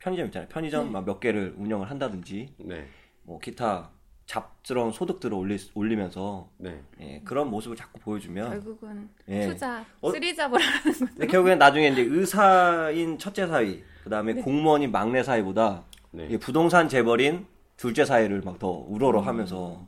편의점 0.00 0.26
있잖아요. 0.26 0.48
편의점 0.48 0.90
막몇 0.92 1.20
개를 1.20 1.54
운영을 1.58 1.90
한다든지 1.90 2.54
네. 2.58 2.86
뭐 3.22 3.38
기타 3.38 3.90
잡스러운 4.28 4.92
소득들을 4.92 5.34
올리, 5.34 5.56
올리면서 5.74 6.50
네. 6.58 6.82
예, 7.00 7.22
그런 7.24 7.48
모습을 7.48 7.76
자꾸 7.78 7.98
보여주면 7.98 8.50
결국은 8.50 9.08
예. 9.26 9.48
투자, 9.48 9.82
어? 10.02 10.12
쓰리잡을 10.12 10.60
하는 10.60 10.98
거. 10.98 11.06
근데 11.06 11.26
결국엔 11.26 11.58
나중에 11.58 11.88
이제 11.88 12.02
의사인 12.02 13.18
첫째 13.18 13.46
사위, 13.46 13.82
그 14.04 14.10
다음에 14.10 14.34
공무원인 14.34 14.92
막내 14.92 15.22
사위보다 15.22 15.82
네. 16.10 16.28
이 16.30 16.36
부동산 16.36 16.90
재벌인 16.90 17.46
둘째 17.78 18.04
사위를 18.04 18.42
막 18.44 18.58
더 18.58 18.68
우러러하면서 18.88 19.86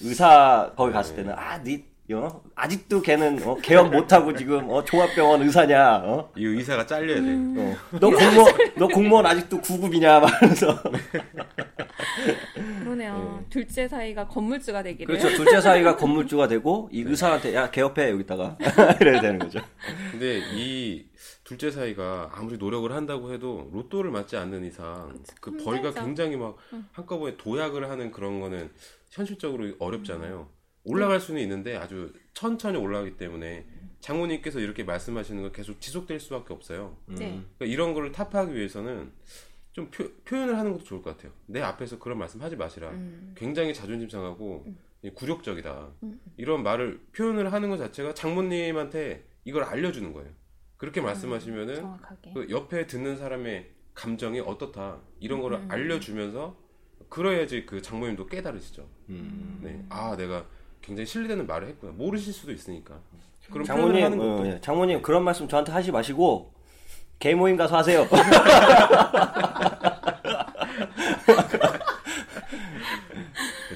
의사 0.00 0.72
거기 0.74 0.92
갔을 0.92 1.16
때는 1.16 1.34
아, 1.36 1.58
니 1.62 1.84
어? 2.12 2.42
아직도 2.54 3.00
걔는 3.02 3.42
어, 3.46 3.56
개업 3.56 3.90
못하고 3.90 4.34
지금 4.34 4.68
어, 4.70 4.82
종합병원 4.84 5.42
의사냐? 5.42 5.96
어? 6.04 6.30
이 6.36 6.44
의사가 6.44 6.86
잘려야 6.86 7.20
돼. 7.20 7.28
어. 7.30 7.76
너 8.00 8.10
공무원 8.10 8.54
너 8.76 8.88
공무원 8.88 9.26
아직도 9.26 9.60
9급이냐? 9.60 10.20
말하면서 10.20 10.82
그러네요. 10.82 11.41
둘째 13.52 13.86
사이가 13.86 14.28
건물주가 14.28 14.82
되기를. 14.82 15.18
그렇죠. 15.18 15.36
둘째 15.36 15.60
사위가 15.60 15.96
건물주가 15.96 16.48
되고 16.48 16.88
이 16.90 17.02
의사한테 17.02 17.54
야 17.54 17.70
개업해 17.70 18.10
여기다가 18.10 18.56
이래야 18.98 19.20
되는 19.20 19.38
거죠. 19.38 19.60
근데 20.10 20.40
이 20.54 21.06
둘째 21.44 21.70
사이가 21.70 22.30
아무리 22.32 22.56
노력을 22.56 22.90
한다고 22.90 23.30
해도 23.30 23.68
로또를 23.74 24.10
맞지 24.10 24.38
않는 24.38 24.64
이상 24.64 25.22
그 25.42 25.54
벌이가. 25.58 25.92
굉장히 25.92 26.36
막 26.36 26.56
한꺼번에 26.92 27.36
도약을 27.36 27.90
하는 27.90 28.10
그런 28.10 28.40
거는 28.40 28.70
현실적으로 29.10 29.74
어렵잖아요. 29.78 30.48
올라갈 30.84 31.20
수는 31.20 31.42
있는데 31.42 31.76
아주 31.76 32.10
천천히 32.32 32.78
올라가기 32.78 33.18
때문에 33.18 33.66
장모님께서 34.00 34.60
이렇게 34.60 34.82
말씀하시는 34.82 35.42
건 35.42 35.52
계속 35.52 35.78
지속될 35.78 36.20
수밖에 36.20 36.54
없어요. 36.54 36.96
음. 37.10 37.14
네. 37.16 37.26
그러니까 37.58 37.66
이런 37.66 37.92
거를 37.92 38.12
타파하기 38.12 38.54
위해서는 38.54 39.12
좀 39.72 39.90
표, 39.90 40.04
현을 40.26 40.58
하는 40.58 40.72
것도 40.72 40.84
좋을 40.84 41.02
것 41.02 41.16
같아요. 41.16 41.32
내 41.46 41.60
앞에서 41.60 41.98
그런 41.98 42.18
말씀 42.18 42.40
하지 42.42 42.56
마시라. 42.56 42.90
음. 42.90 43.32
굉장히 43.36 43.72
자존심 43.72 44.08
상하고 44.08 44.66
굴욕적이다. 45.14 45.88
이런 46.36 46.62
말을 46.62 47.00
표현을 47.12 47.52
하는 47.52 47.70
것 47.70 47.78
자체가 47.78 48.14
장모님한테 48.14 49.24
이걸 49.44 49.64
알려주는 49.64 50.12
거예요. 50.12 50.30
그렇게 50.76 51.00
말씀하시면은 51.00 51.74
정확하게. 51.76 52.32
그 52.34 52.46
옆에 52.50 52.86
듣는 52.86 53.16
사람의 53.16 53.70
감정이 53.94 54.40
어떻다 54.40 55.00
이런 55.20 55.40
거를 55.40 55.58
음. 55.58 55.68
알려주면서 55.70 56.56
그래야지 57.08 57.66
그 57.66 57.80
장모님도 57.82 58.26
깨달으시죠. 58.26 58.88
음. 59.08 59.60
네, 59.62 59.84
아 59.88 60.16
내가 60.16 60.46
굉장히 60.80 61.06
신뢰되는 61.06 61.46
말을 61.46 61.68
했구나. 61.68 61.92
모르실 61.92 62.32
수도 62.32 62.52
있으니까. 62.52 63.00
그럼 63.50 63.64
장모님, 63.64 64.04
하는 64.04 64.18
것도 64.18 64.42
어, 64.42 64.46
예. 64.46 64.60
장모님 64.60 65.02
그런 65.02 65.24
말씀 65.24 65.46
저한테 65.46 65.72
하지 65.72 65.92
마시고 65.92 66.52
개 67.22 67.34
모임 67.36 67.56
가서 67.56 67.76
하세요. 67.76 68.04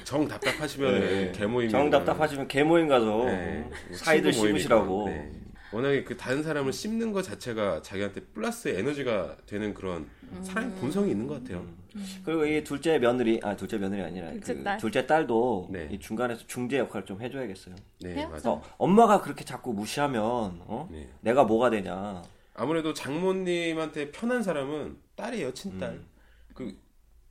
정 0.03 0.27
답답하시면 0.27 0.99
네. 0.99 1.31
개모임 1.31 1.69
정 1.69 1.89
답답하시면 1.89 2.49
개 2.49 2.61
모임 2.63 2.89
가서 2.89 3.23
네. 3.23 3.69
사이들 3.93 4.33
친구 4.33 4.47
모임이고. 4.47 4.57
씹으시라고. 4.59 5.05
네. 5.07 5.31
워낙에 5.71 6.03
그 6.03 6.17
다른 6.17 6.43
사람을 6.43 6.73
씹는 6.73 7.13
것 7.13 7.21
자체가 7.21 7.81
자기한테 7.83 8.19
플러스 8.33 8.67
에너지가 8.67 9.37
되는 9.45 9.73
그런 9.73 10.09
사람의 10.43 10.75
본성이 10.81 11.11
있는 11.11 11.25
것 11.25 11.41
같아요. 11.41 11.65
그리고 12.25 12.45
이 12.45 12.61
둘째 12.65 12.99
며느리, 12.99 13.39
아 13.43 13.55
둘째 13.55 13.77
며느리 13.77 14.01
아니라 14.01 14.29
둘째 14.31 14.55
그 14.55 14.63
딸. 14.63 14.77
둘째 14.77 15.07
딸도 15.07 15.69
네. 15.71 15.87
이 15.89 15.99
중간에서 15.99 16.41
중재 16.47 16.79
역할을 16.79 17.05
좀 17.05 17.21
해줘야겠어요. 17.21 17.75
네. 18.01 18.25
맞아. 18.25 18.51
어, 18.51 18.61
엄마가 18.77 19.21
그렇게 19.21 19.45
자꾸 19.45 19.71
무시하면 19.71 20.23
어? 20.65 20.89
네. 20.91 21.07
내가 21.21 21.45
뭐가 21.45 21.69
되냐. 21.69 22.23
아무래도 22.57 22.93
장모님한테 22.93 24.11
편한 24.11 24.43
사람은 24.43 24.97
딸이에요, 25.15 25.53
친딸. 25.53 25.91
음. 25.91 26.07
그 26.53 26.77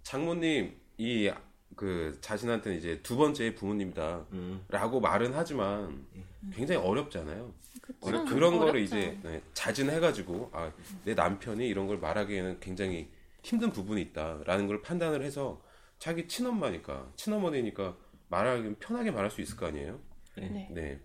장모님 0.02 0.74
이 0.96 1.30
그 1.76 2.16
자신한테 2.22 2.70
는 2.70 2.78
이제 2.78 3.00
두 3.02 3.16
번째 3.16 3.54
부모님이다라고 3.54 4.26
음. 4.32 5.02
말은 5.02 5.32
하지만 5.34 6.06
굉장히 6.52 6.80
어렵잖아요. 6.80 7.52
그쵸. 7.82 7.98
그런 8.00 8.24
그런 8.24 8.58
거를 8.58 8.70
어렵죠. 8.70 8.96
이제 8.96 9.18
네, 9.22 9.42
자진해가지고 9.52 10.50
아, 10.52 10.72
내 11.04 11.14
남편이 11.14 11.68
이런 11.68 11.86
걸 11.86 11.98
말하기에는 11.98 12.60
굉장히 12.60 13.10
힘든 13.42 13.70
부분이 13.70 14.00
있다라는 14.02 14.66
걸 14.66 14.80
판단을 14.80 15.22
해서 15.22 15.62
자기 15.98 16.26
친엄마니까 16.26 17.12
친어머니니까 17.16 17.96
말하기 18.28 18.76
편하게 18.80 19.10
말할 19.10 19.30
수 19.30 19.42
있을 19.42 19.56
거 19.56 19.66
아니에요. 19.66 20.00
네. 20.36 20.68
네, 20.70 21.00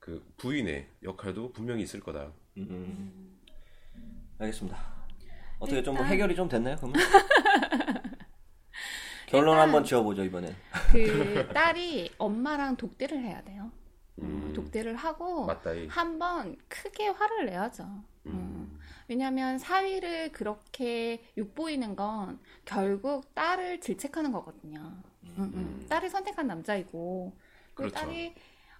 그 0.00 0.24
부인의 0.38 0.88
역할도 1.02 1.52
분명히 1.52 1.82
있을 1.82 2.00
거다. 2.00 2.32
음. 2.56 3.33
알겠습니다. 4.38 4.76
어떻게 5.58 5.82
좀뭐 5.82 6.00
일단- 6.00 6.12
해결이 6.12 6.34
좀 6.36 6.48
됐나요? 6.48 6.76
그러면 6.76 6.94
결론 9.26 9.58
한번 9.58 9.84
지어보죠 9.84 10.24
이번에. 10.24 10.54
그 10.92 11.48
딸이 11.54 12.14
엄마랑 12.18 12.76
독대를 12.76 13.18
해야 13.22 13.42
돼요. 13.42 13.70
음. 14.20 14.52
독대를 14.54 14.94
하고 14.96 15.46
맞다이. 15.46 15.88
한번 15.88 16.56
크게 16.68 17.08
화를 17.08 17.46
내야죠. 17.46 17.88
음. 18.26 18.78
왜냐하면 19.08 19.58
사위를 19.58 20.30
그렇게 20.32 21.24
욕보이는 21.36 21.96
건 21.96 22.38
결국 22.64 23.34
딸을 23.34 23.80
질책하는 23.80 24.30
거거든요. 24.32 24.80
음, 25.24 25.36
음. 25.38 25.86
딸을 25.88 26.08
선택한 26.10 26.46
남자이고 26.46 27.36
그 27.74 27.82
그렇죠. 27.84 27.94
딸이 27.94 28.34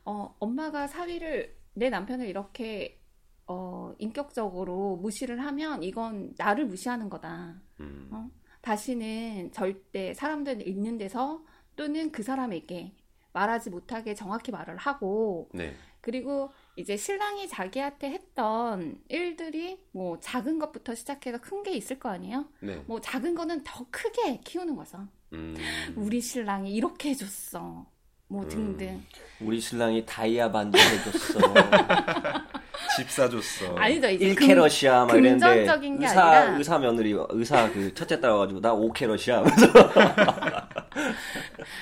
어, 0.05 0.35
엄마가 0.39 0.87
사위를 0.87 1.57
내 1.75 1.91
남편을 1.91 2.27
이렇게 2.29 3.01
어, 3.47 3.95
인격적으로 3.99 4.97
무시를 4.97 5.41
하면 5.45 5.83
이건 5.83 6.35
나를 6.37 6.67
무시하는 6.67 7.09
거다. 7.11 7.55
음. 7.81 8.09
어? 8.13 8.29
다시는 8.63 9.53
절대 9.53 10.15
사람들 10.15 10.67
있는 10.67 10.97
데서 10.99 11.45
또는 11.77 12.11
그 12.13 12.23
사람에게 12.23 12.95
말하지 13.33 13.71
못하게 13.71 14.15
정확히 14.15 14.53
말을 14.53 14.77
하고 14.77 15.49
네. 15.53 15.75
그리고 16.01 16.53
이제 16.77 16.97
신랑이 16.97 17.49
자기한테 17.49 18.11
했던 18.11 19.03
일들이 19.09 19.81
뭐 19.93 20.19
작은 20.21 20.59
것부터 20.59 20.95
시작해서 20.95 21.39
큰 21.41 21.63
게 21.63 21.73
있을 21.73 21.99
거 21.99 22.09
아니에요? 22.11 22.47
네. 22.61 22.77
뭐 22.87 23.01
작은 23.01 23.35
거는 23.35 23.63
더 23.65 23.87
크게 23.91 24.41
키우는 24.45 24.77
거죠. 24.77 25.07
음. 25.33 25.55
우리 25.97 26.21
신랑이 26.21 26.73
이렇게 26.73 27.11
해줬어. 27.11 27.87
뭐 28.29 28.47
등등. 28.49 29.03
우리 29.41 29.61
신랑이 29.61 30.05
다이아 30.07 30.51
반지 30.51 30.79
해줬어. 30.79 31.39
집 32.97 33.11
사줬어. 33.11 33.75
아니죠 33.77 34.09
이제 34.11 34.35
금- 34.35 34.49
1캐럿이야 34.49 35.07
막 35.07 35.11
이랬는데 35.17 35.47
금전적인 35.47 35.99
게 35.99 36.07
의사 36.07 36.23
아니라 36.23 36.57
의사 36.59 36.79
며느리 36.79 37.15
의사 37.31 37.71
그 37.73 37.93
첫째 37.95 38.21
딸 38.21 38.31
와가지고 38.33 38.61
나 38.61 38.75
5캐럿이야 38.75 39.33
하면서 39.33 39.67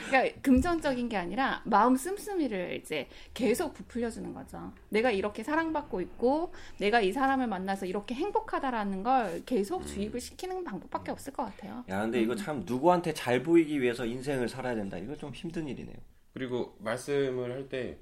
그러니까 0.08 0.40
금전적인 0.42 1.08
게 1.08 1.16
아니라 1.16 1.62
마음 1.64 1.96
씀씀이를 1.96 2.76
이제 2.82 3.08
계속 3.34 3.74
부풀려 3.74 4.10
주는 4.10 4.32
거죠. 4.34 4.72
내가 4.90 5.10
이렇게 5.10 5.42
사랑받고 5.42 6.00
있고 6.02 6.52
내가 6.78 7.00
이 7.00 7.12
사람을 7.12 7.46
만나서 7.46 7.86
이렇게 7.86 8.14
행복하다라는 8.14 9.02
걸 9.02 9.42
계속 9.46 9.86
주입을 9.86 10.20
시키는 10.20 10.64
방법밖에 10.64 11.10
없을 11.10 11.32
것 11.32 11.44
같아요. 11.44 11.84
야 11.88 12.00
근데 12.02 12.20
이거 12.20 12.34
참 12.36 12.62
누구한테 12.66 13.12
잘 13.14 13.42
보이기 13.42 13.80
위해서 13.80 14.04
인생을 14.04 14.48
살아야 14.48 14.74
된다 14.74 14.96
이거 14.98 15.14
좀 15.16 15.32
힘든 15.32 15.68
일이네요. 15.68 15.96
그리고 16.34 16.74
말씀을 16.80 17.52
할때 17.52 17.98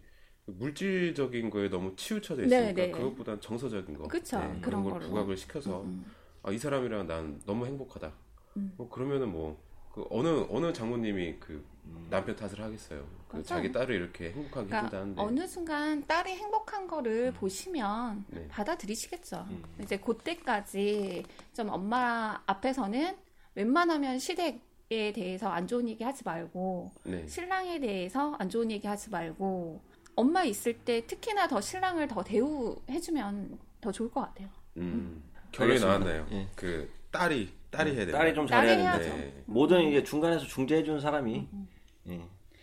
물질적인 0.59 1.51
거에 1.51 1.69
너무 1.69 1.95
치우쳐져 1.97 2.45
있으니까 2.45 2.67
네, 2.67 2.73
네. 2.73 2.91
그것보단 2.91 3.41
정서적인 3.41 3.97
거, 3.97 4.09
그쵸. 4.09 4.39
그런 4.39 4.61
그런 4.61 4.83
걸 4.85 4.93
걸로. 4.95 5.07
부각을 5.09 5.37
시켜서 5.37 5.83
음. 5.83 6.05
아, 6.43 6.51
이 6.51 6.59
사람이랑 6.59 7.07
난 7.07 7.41
너무 7.47 7.67
행복하다. 7.67 8.13
음. 8.57 8.73
뭐 8.77 8.89
그러면은 8.89 9.31
뭐 9.31 9.71
그 9.93 10.07
어느 10.11 10.47
어느 10.51 10.73
장모님이 10.73 11.37
그 11.41 11.65
남편 12.09 12.37
탓을 12.37 12.61
하겠어요. 12.61 13.05
그 13.29 13.37
맞아. 13.39 13.57
자기 13.57 13.73
딸을 13.73 13.95
이렇게 13.95 14.31
행복하게 14.31 14.67
그러니까 14.69 14.77
해준다는데. 14.85 15.21
어느 15.23 15.47
순간 15.47 16.07
딸이 16.07 16.33
행복한 16.33 16.87
거를 16.87 17.33
보시면 17.33 18.25
네. 18.29 18.47
받아들이시겠죠. 18.49 19.47
음. 19.51 19.63
이제 19.83 19.99
그때까지 19.99 21.25
좀 21.53 21.69
엄마 21.71 22.41
앞에서는 22.47 23.17
웬만하면 23.55 24.19
시댁 24.19 24.71
에 24.93 25.13
대해서 25.13 25.49
안 25.49 25.69
좋은 25.69 25.89
얘기 25.89 26.03
하지 26.03 26.25
말고 26.25 26.91
네. 27.05 27.25
신랑에 27.25 27.79
대해서 27.79 28.35
안 28.41 28.49
좋은 28.49 28.73
얘기 28.73 28.89
하지 28.89 29.09
말고 29.09 29.81
엄마 30.21 30.45
있을 30.45 30.75
때 30.75 31.07
특히나 31.07 31.49
더 31.49 31.63
신랑을 31.63 32.07
더 32.07 32.23
대우해주면 32.23 33.59
더 33.81 33.91
좋을 33.91 34.11
것 34.11 34.21
같아요. 34.21 34.49
음. 34.77 35.23
결론이 35.51 35.83
알겠습니다. 35.83 35.99
나왔나요? 35.99 36.27
예. 36.33 36.49
그 36.55 36.93
딸이 37.11 37.51
딸이 37.71 37.97
해야 37.97 38.05
돼요. 38.05 38.15
딸이 38.17 38.35
좀 38.35 38.47
딸이 38.47 38.69
잘해야. 38.69 38.99
되는데 38.99 39.17
네, 39.25 39.43
모든 39.47 39.81
이게 39.83 40.05
중간에서 40.05 40.45
중재해 40.45 40.85
주는 40.85 41.01
사람이 41.01 41.49
음, 41.53 41.69
예, 42.09 42.21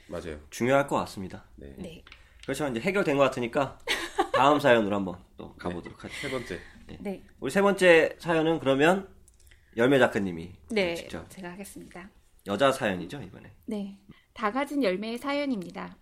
맞아요. 0.07 0.39
중요할 0.51 0.85
것 0.87 0.97
같습니다. 0.97 1.45
네. 1.55 1.73
네. 1.77 2.03
그렇지만 2.43 2.71
이제 2.75 2.79
해결된 2.79 3.17
것 3.17 3.23
같으니까 3.23 3.79
다음 4.33 4.59
사연으로 4.59 4.95
한번 4.95 5.17
또 5.35 5.53
가보도록 5.55 6.03
하죠. 6.03 6.13
세 6.13 6.29
번째. 6.29 6.59
네. 6.99 7.23
우리 7.39 7.51
세 7.51 7.61
번째 7.61 8.15
사연은 8.19 8.59
그러면 8.59 9.09
열매 9.75 9.97
작가님이 9.97 10.53
네. 10.69 10.93
직접 10.95 11.27
제가 11.29 11.51
하겠습니다. 11.53 12.09
여자 12.45 12.71
사연이죠 12.71 13.19
이번에. 13.21 13.51
네. 13.65 13.97
다 14.33 14.51
가진 14.51 14.83
열매의 14.83 15.17
사연입니다. 15.17 15.97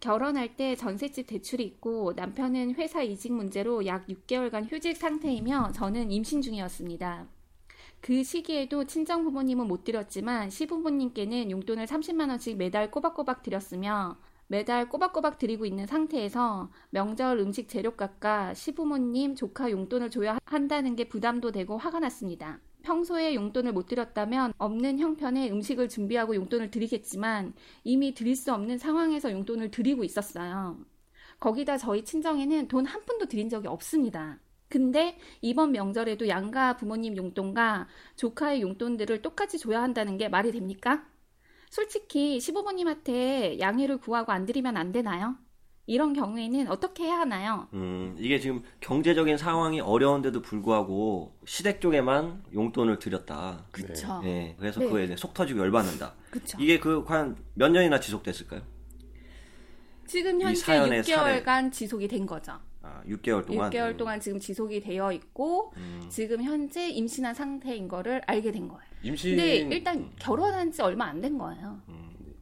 결혼할 0.00 0.56
때 0.56 0.74
전셋집 0.74 1.26
대출이 1.26 1.62
있고 1.64 2.14
남편은 2.16 2.74
회사 2.76 3.02
이직 3.02 3.32
문제로 3.32 3.84
약 3.86 4.06
6개월간 4.06 4.72
휴직 4.72 4.96
상태이며 4.96 5.72
저는 5.72 6.10
임신 6.10 6.40
중이었습니다. 6.40 7.28
그 8.00 8.24
시기에도 8.24 8.84
친정 8.84 9.24
부모님은 9.24 9.68
못 9.68 9.84
드렸지만 9.84 10.48
시부모님께는 10.48 11.50
용돈을 11.50 11.84
30만 11.84 12.30
원씩 12.30 12.56
매달 12.56 12.90
꼬박꼬박 12.90 13.42
드렸으며 13.42 14.16
매달 14.46 14.88
꼬박꼬박 14.88 15.38
드리고 15.38 15.66
있는 15.66 15.86
상태에서 15.86 16.70
명절 16.88 17.38
음식 17.38 17.68
재료값과 17.68 18.54
시부모님, 18.54 19.36
조카 19.36 19.70
용돈을 19.70 20.10
줘야 20.10 20.38
한다는 20.44 20.96
게 20.96 21.08
부담도 21.08 21.52
되고 21.52 21.76
화가 21.76 22.00
났습니다. 22.00 22.58
평소에 22.82 23.34
용돈을 23.34 23.72
못 23.72 23.86
드렸다면 23.86 24.52
없는 24.58 24.98
형편에 24.98 25.50
음식을 25.50 25.88
준비하고 25.88 26.34
용돈을 26.34 26.70
드리겠지만 26.70 27.54
이미 27.84 28.14
드릴 28.14 28.36
수 28.36 28.52
없는 28.52 28.78
상황에서 28.78 29.30
용돈을 29.32 29.70
드리고 29.70 30.04
있었어요. 30.04 30.78
거기다 31.40 31.78
저희 31.78 32.04
친정에는 32.04 32.68
돈 32.68 32.86
한 32.86 33.02
푼도 33.04 33.26
드린 33.26 33.48
적이 33.48 33.68
없습니다. 33.68 34.38
근데 34.68 35.18
이번 35.40 35.72
명절에도 35.72 36.28
양가 36.28 36.76
부모님 36.76 37.16
용돈과 37.16 37.88
조카의 38.16 38.62
용돈들을 38.62 39.22
똑같이 39.22 39.58
줘야 39.58 39.82
한다는 39.82 40.16
게 40.16 40.28
말이 40.28 40.52
됩니까? 40.52 41.06
솔직히 41.70 42.40
시부모님한테 42.40 43.58
양해를 43.60 43.98
구하고 43.98 44.32
안 44.32 44.46
드리면 44.46 44.76
안 44.76 44.92
되나요? 44.92 45.36
이런 45.90 46.12
경우에는 46.12 46.68
어떻게 46.68 47.02
해야 47.02 47.18
하나요? 47.18 47.66
음, 47.72 48.14
이게 48.16 48.38
지금 48.38 48.62
경제적인 48.78 49.36
상황이 49.36 49.80
어려운데도 49.80 50.40
불구하고 50.40 51.34
시댁 51.44 51.80
쪽에만 51.80 52.44
용돈을 52.54 53.00
드렸다. 53.00 53.64
그쵸. 53.72 54.20
예, 54.24 54.54
그래서 54.56 54.78
네. 54.78 54.86
그거에 54.86 55.06
대해 55.06 55.16
속 55.16 55.34
터지고 55.34 55.58
열받는다. 55.58 56.14
그쵸. 56.30 56.58
이게 56.60 56.78
그 56.78 57.02
과연 57.02 57.36
몇 57.54 57.70
년이나 57.72 57.98
지속됐을까요? 57.98 58.62
지금 60.06 60.40
이 60.40 60.44
현재 60.44 60.60
사연의 60.60 61.02
6개월간 61.02 61.72
지속이 61.72 62.06
된 62.06 62.24
거죠. 62.24 62.52
아, 62.82 63.02
6개월 63.08 63.44
동안. 63.44 63.68
6개월 63.70 63.96
동안 63.96 64.20
지금 64.20 64.38
지속이 64.38 64.80
되어 64.82 65.10
있고 65.10 65.72
음. 65.76 66.06
지금 66.08 66.40
현재 66.44 66.88
임신한 66.88 67.34
상태인 67.34 67.88
거를 67.88 68.22
알게 68.28 68.52
된 68.52 68.68
거예요. 68.68 68.82
임신 69.02 69.30
근데 69.36 69.56
일단 69.56 70.08
결혼한 70.20 70.70
지 70.70 70.82
얼마 70.82 71.06
안 71.06 71.20
된 71.20 71.36
거예요. 71.36 71.80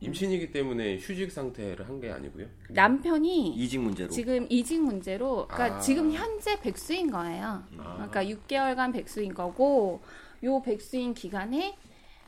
임신이기 0.00 0.52
때문에 0.52 0.98
휴직 0.98 1.32
상태를 1.32 1.88
한 1.88 2.00
게 2.00 2.10
아니고요. 2.10 2.46
남편이 2.70 3.54
이직 3.56 3.80
문제로. 3.80 4.08
지금 4.10 4.46
이직 4.48 4.80
문제로 4.80 5.46
그러니까 5.48 5.76
아. 5.78 5.80
지금 5.80 6.12
현재 6.12 6.60
백수인 6.60 7.10
거예요. 7.10 7.64
그러니까 7.76 8.24
6개월간 8.24 8.92
백수인 8.92 9.34
거고 9.34 10.00
요 10.44 10.62
백수인 10.62 11.14
기간에 11.14 11.76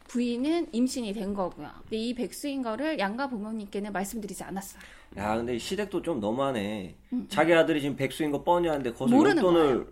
부인은 0.09 0.71
임신이 0.73 1.13
된 1.13 1.33
거고요. 1.35 1.71
근데 1.83 1.97
이 1.97 2.15
백수인 2.15 2.63
거를 2.63 2.99
양가 2.99 3.29
부모님께는 3.29 3.93
말씀드리지 3.93 4.43
않았어요. 4.43 4.83
야, 5.19 5.37
근데 5.37 5.57
시댁도 5.57 6.03
좀 6.03 6.19
너무하네. 6.19 6.97
자기 7.29 7.53
아들이 7.55 7.81
지금 7.81 7.95
백수인 7.95 8.33
거 8.33 8.43
뻔히 8.43 8.69
아는데 8.69 8.91
거기서 8.93 9.15
음, 9.15 9.17
모르는 9.17 9.43
용돈을 9.45 9.87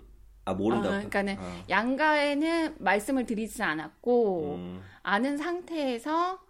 아 0.45 0.55
모른다고. 0.55 0.89
아, 0.89 0.91
그러니까는 0.97 1.37
아. 1.39 1.63
양가에는 1.69 2.75
말씀을 2.79 3.27
드리지 3.27 3.63
않았고 3.63 4.55
음. 4.57 4.81
아는 5.05 5.37
상태에서 5.37 6.41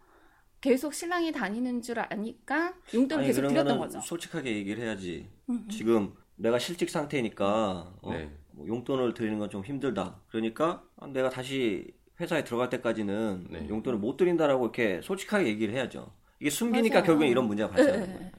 계속 0.60 0.92
신랑이 0.94 1.30
다니는 1.32 1.82
줄 1.82 1.98
아니까 2.00 2.74
용돈을 2.92 3.24
아니, 3.24 3.32
계속 3.32 3.46
드렸던 3.48 3.78
거죠. 3.78 3.98
음, 3.98 4.00
솔직하게 4.02 4.56
얘기를 4.56 4.82
해야지. 4.82 5.28
지금 5.70 6.12
내가 6.36 6.58
실직 6.58 6.90
상태니까 6.90 7.94
어, 8.02 8.12
네. 8.12 8.30
뭐 8.52 8.66
용돈을 8.66 9.14
드리는 9.14 9.38
건 9.38 9.48
좀 9.50 9.64
힘들다. 9.64 10.20
그러니까 10.28 10.84
내가 11.12 11.30
다시 11.30 11.92
회사에 12.20 12.42
들어갈 12.44 12.68
때까지는 12.70 13.46
네. 13.50 13.68
용돈을 13.68 13.98
못 13.98 14.16
드린다라고 14.16 14.64
이렇게 14.64 15.00
솔직하게 15.02 15.46
얘기를 15.46 15.72
해야죠. 15.74 16.12
이게 16.40 16.50
숨기니까 16.50 16.96
맞아요. 16.96 17.06
결국엔 17.06 17.30
이런 17.30 17.46
문제가 17.46 17.70
발생하는 17.70 18.06
네. 18.08 18.14
거예요. 18.18 18.30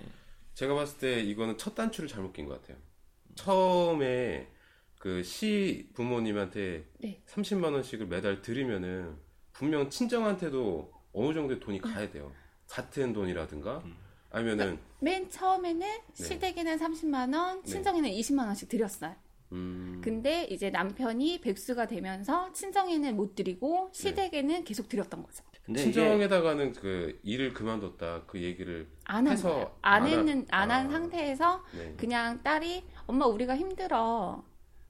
제가 0.55 0.75
봤을 0.75 0.97
때 0.99 1.21
이거는 1.21 1.57
첫 1.57 1.73
단추를 1.75 2.09
잘못 2.09 2.33
낀 2.33 2.45
것 2.45 2.61
같아요. 2.61 2.77
처음에 3.35 4.47
그 4.97 5.23
시 5.23 5.87
부모님한테 5.93 6.83
네. 6.99 7.21
30만 7.27 7.71
원씩을 7.73 8.07
매달 8.07 8.41
드리면은 8.41 9.15
분명 9.53 9.89
친정한테도 9.89 10.91
어느 11.19 11.33
정도의 11.33 11.59
돈이 11.59 11.79
가야 11.81 12.09
돼요. 12.09 12.31
같은 12.67 13.13
돈이라든가 13.13 13.83
아니면은 14.31 14.79
맨 15.01 15.29
처음에는 15.29 15.87
시댁에는 16.13 16.77
30만 16.77 17.35
원, 17.35 17.63
친정에는 17.63 18.09
20만 18.09 18.45
원씩 18.45 18.69
드렸어요. 18.69 19.15
음, 19.51 19.99
근데 20.03 20.43
이제 20.45 20.69
남편이 20.69 21.41
백수가 21.41 21.87
되면서 21.87 22.53
친정에는 22.53 23.15
못 23.15 23.33
드리고 23.35 23.89
네. 23.93 23.99
시댁에는 23.99 24.63
계속 24.63 24.87
드렸던 24.87 25.23
거죠. 25.23 25.43
친정에다가는 25.75 26.73
그 26.73 27.19
일을 27.23 27.53
그만뒀다 27.53 28.23
그 28.25 28.41
얘기를 28.41 28.89
안한 29.05 29.33
해서. 29.33 29.77
안 29.81 30.03
안 30.03 30.07
했는 30.07 30.45
안한 30.49 30.87
아. 30.87 30.89
상태에서 30.91 31.63
네. 31.73 31.93
그냥 31.97 32.41
딸이 32.43 32.83
엄마 33.07 33.25
우리가 33.25 33.55
힘들어. 33.57 34.43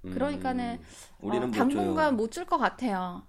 그러니까는 0.04 0.80
음, 0.80 0.86
우리는 1.20 1.44
어, 1.44 1.48
못 1.48 1.54
당분간. 1.54 2.16
못 2.16 2.32
줄 2.32 2.46
것 2.46 2.58
같아요. 2.58 3.24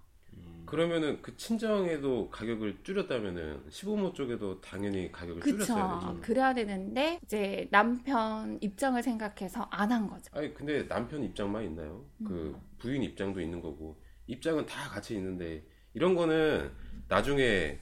그러면은 0.71 1.21
그 1.21 1.37
친정에도 1.37 2.31
가격을 2.31 2.79
줄였다면은 2.85 3.65
시부모 3.71 4.13
쪽에도 4.13 4.61
당연히 4.61 5.11
가격을 5.11 5.41
그쵸. 5.41 5.57
줄였어야 5.57 5.99
되죠. 6.01 6.19
그래야 6.23 6.55
되는데 6.55 7.19
이제 7.25 7.67
남편 7.73 8.57
입장을 8.63 9.03
생각해서 9.03 9.63
안 9.73 9.91
한 9.91 10.07
거죠. 10.09 10.31
아니 10.33 10.55
근데 10.55 10.87
남편 10.87 11.25
입장만 11.25 11.65
있나요? 11.65 12.05
그 12.25 12.55
음. 12.55 12.61
부인 12.79 13.03
입장도 13.03 13.41
있는 13.41 13.61
거고 13.61 14.01
입장은 14.29 14.65
다 14.67 14.89
같이 14.91 15.17
있는데 15.17 15.65
이런 15.93 16.15
거는 16.15 16.71
나중에 17.09 17.81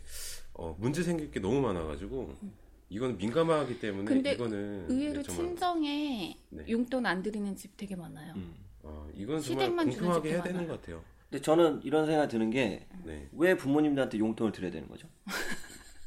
어, 0.55 0.75
문제 0.79 1.03
생길 1.03 1.31
게 1.31 1.41
너무 1.41 1.61
많아가지고 1.61 2.35
이거는 2.89 3.19
민감하기 3.19 3.81
때문에 3.81 4.05
근데 4.07 4.33
이거는 4.33 4.87
의외로 4.89 5.17
네, 5.17 5.23
정말 5.23 5.45
친정에 5.47 6.39
네. 6.49 6.65
용돈 6.71 7.05
안 7.05 7.23
드리는 7.23 7.55
집 7.55 7.77
되게 7.77 7.95
많아요. 7.95 8.33
음. 8.37 8.55
어, 8.83 9.07
이건 9.15 9.43
정말 9.43 9.85
공평하게 9.85 10.31
해야 10.31 10.43
되는. 10.43 10.67
것 10.67 10.81
같아요. 10.81 11.03
근데 11.31 11.43
저는 11.43 11.81
이런 11.85 12.07
생각이 12.07 12.29
드는 12.31 12.51
게왜 12.51 12.87
네, 13.33 13.57
부모님들한테 13.57 14.19
용돈을 14.19 14.53
드려야 14.53 14.71
되는 14.71 14.89
거죠? 14.89 15.09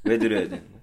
왜 0.03 0.17
드려야 0.17 0.41
되는 0.49 0.63
거예요? 0.67 0.81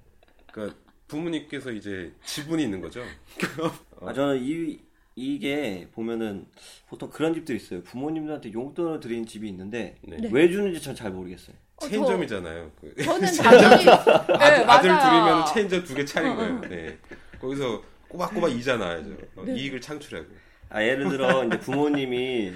그러니까 0.52 0.76
부모님께서 1.08 1.72
이제 1.72 2.12
지분이 2.24 2.62
있는 2.62 2.80
거죠. 2.80 3.02
아, 4.00 4.12
저는 4.12 4.40
이, 4.42 4.78
이게 5.16 5.88
보면은 5.92 6.46
보통 6.88 7.10
그런 7.10 7.34
집들이 7.34 7.56
있어요. 7.56 7.82
부모님들한테 7.82 8.52
용돈을 8.52 9.00
드리는 9.00 9.26
집이 9.26 9.48
있는데 9.48 9.96
네. 10.02 10.18
네. 10.18 10.28
왜 10.30 10.48
주는지 10.48 10.80
전 10.80 10.94
잘 10.94 11.10
모르겠어요. 11.10 11.56
어, 11.76 11.80
저- 11.80 11.88
체인점이잖아요. 11.88 12.70
그 12.80 12.94
저는 13.02 13.28
당연히 13.42 13.84
네, 13.84 13.92
아들. 14.66 14.88
둘이면 14.90 15.46
체인점 15.46 15.84
두 15.84 15.94
개 15.94 16.04
차린 16.04 16.36
거예요. 16.36 16.60
네. 16.60 16.98
거기서 17.40 17.82
꼬박꼬박 18.08 18.52
이자 18.52 18.76
나야죠. 18.76 19.16
어, 19.36 19.44
네. 19.44 19.54
이익을 19.56 19.80
창출하고. 19.80 20.26
아, 20.70 20.82
예를 20.82 21.08
들어 21.08 21.44
이제 21.44 21.58
부모님이 21.58 22.52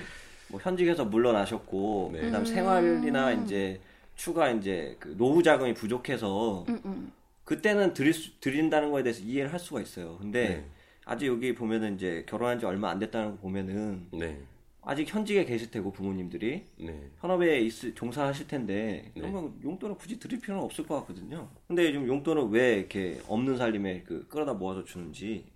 뭐 0.53 0.61
현직에서 0.63 1.07
물러나셨고 1.07 2.11
네. 2.13 2.21
그다음 2.21 2.43
음. 2.43 2.47
생활이나 2.47 3.33
이제 3.33 3.81
추가 4.15 4.51
이제 4.51 4.97
그 5.01 5.17
노후 5.17 5.43
자금이 5.43 5.73
부족해서 5.73 6.67
음, 6.69 6.81
음. 6.85 7.13
그때는 7.45 7.95
드릴 7.95 8.13
수, 8.13 8.39
드린다는 8.39 8.93
거에 8.93 9.03
대해서 9.03 9.23
이해를 9.23 9.51
할 9.51 9.59
수가 9.59 9.81
있어요. 9.81 10.19
근데 10.19 10.49
네. 10.49 10.65
아직 11.07 11.27
여기 11.27 11.55
보면은 11.55 11.95
이제 11.95 12.25
결혼한 12.29 12.61
지 12.61 12.67
얼마 12.67 12.91
안 12.91 12.99
됐다는 12.99 13.33
거 13.33 13.37
보면은 13.39 14.09
네. 14.13 14.39
아직 14.83 15.09
현직에 15.13 15.47
계실 15.47 15.71
테고 15.71 15.91
부모님들이 15.91 16.67
네. 16.79 17.11
현업에 17.21 17.61
있, 17.63 17.95
종사하실 17.95 18.47
텐데 18.47 19.11
네. 19.15 19.21
그러면 19.23 19.55
용돈을 19.65 19.97
굳이 19.97 20.19
드릴 20.21 20.39
필요는 20.39 20.63
없을 20.63 20.87
것 20.87 20.97
같거든요. 21.01 21.49
근데 21.67 21.91
지금 21.91 22.07
용돈을 22.07 22.49
왜 22.51 22.77
이렇게 22.81 23.23
없는 23.27 23.57
살림에 23.57 24.03
그 24.03 24.29
끌어다 24.29 24.53
모아서 24.53 24.85
주는지 24.85 25.47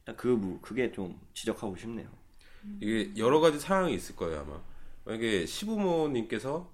일단 0.00 0.16
그 0.16 0.26
무- 0.26 0.58
그게 0.60 0.90
좀 0.90 1.16
지적하고 1.32 1.76
싶네요. 1.76 2.08
이게 2.80 3.12
여러 3.16 3.40
가지 3.40 3.58
상황이 3.58 3.94
있을 3.94 4.16
거예요 4.16 4.40
아마 4.40 4.62
만약에 5.04 5.46
시부모님께서 5.46 6.72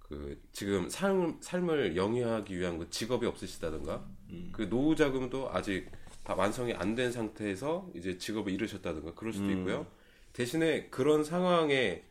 그 0.00 0.40
지금 0.52 0.88
삶, 0.88 1.38
삶을 1.40 1.96
영위하기 1.96 2.58
위한 2.58 2.78
그 2.78 2.88
직업이 2.90 3.26
없으시다든가 3.26 4.08
그 4.52 4.68
노후 4.68 4.96
자금도 4.96 5.50
아직 5.52 5.90
다 6.24 6.34
완성이 6.34 6.74
안 6.74 6.94
된 6.94 7.12
상태에서 7.12 7.90
이제 7.94 8.18
직업을 8.18 8.52
잃으셨다든가 8.52 9.14
그럴 9.14 9.32
수도 9.32 9.46
음. 9.46 9.52
있고요 9.52 9.86
대신에 10.32 10.88
그런 10.90 11.24
상황에 11.24 12.04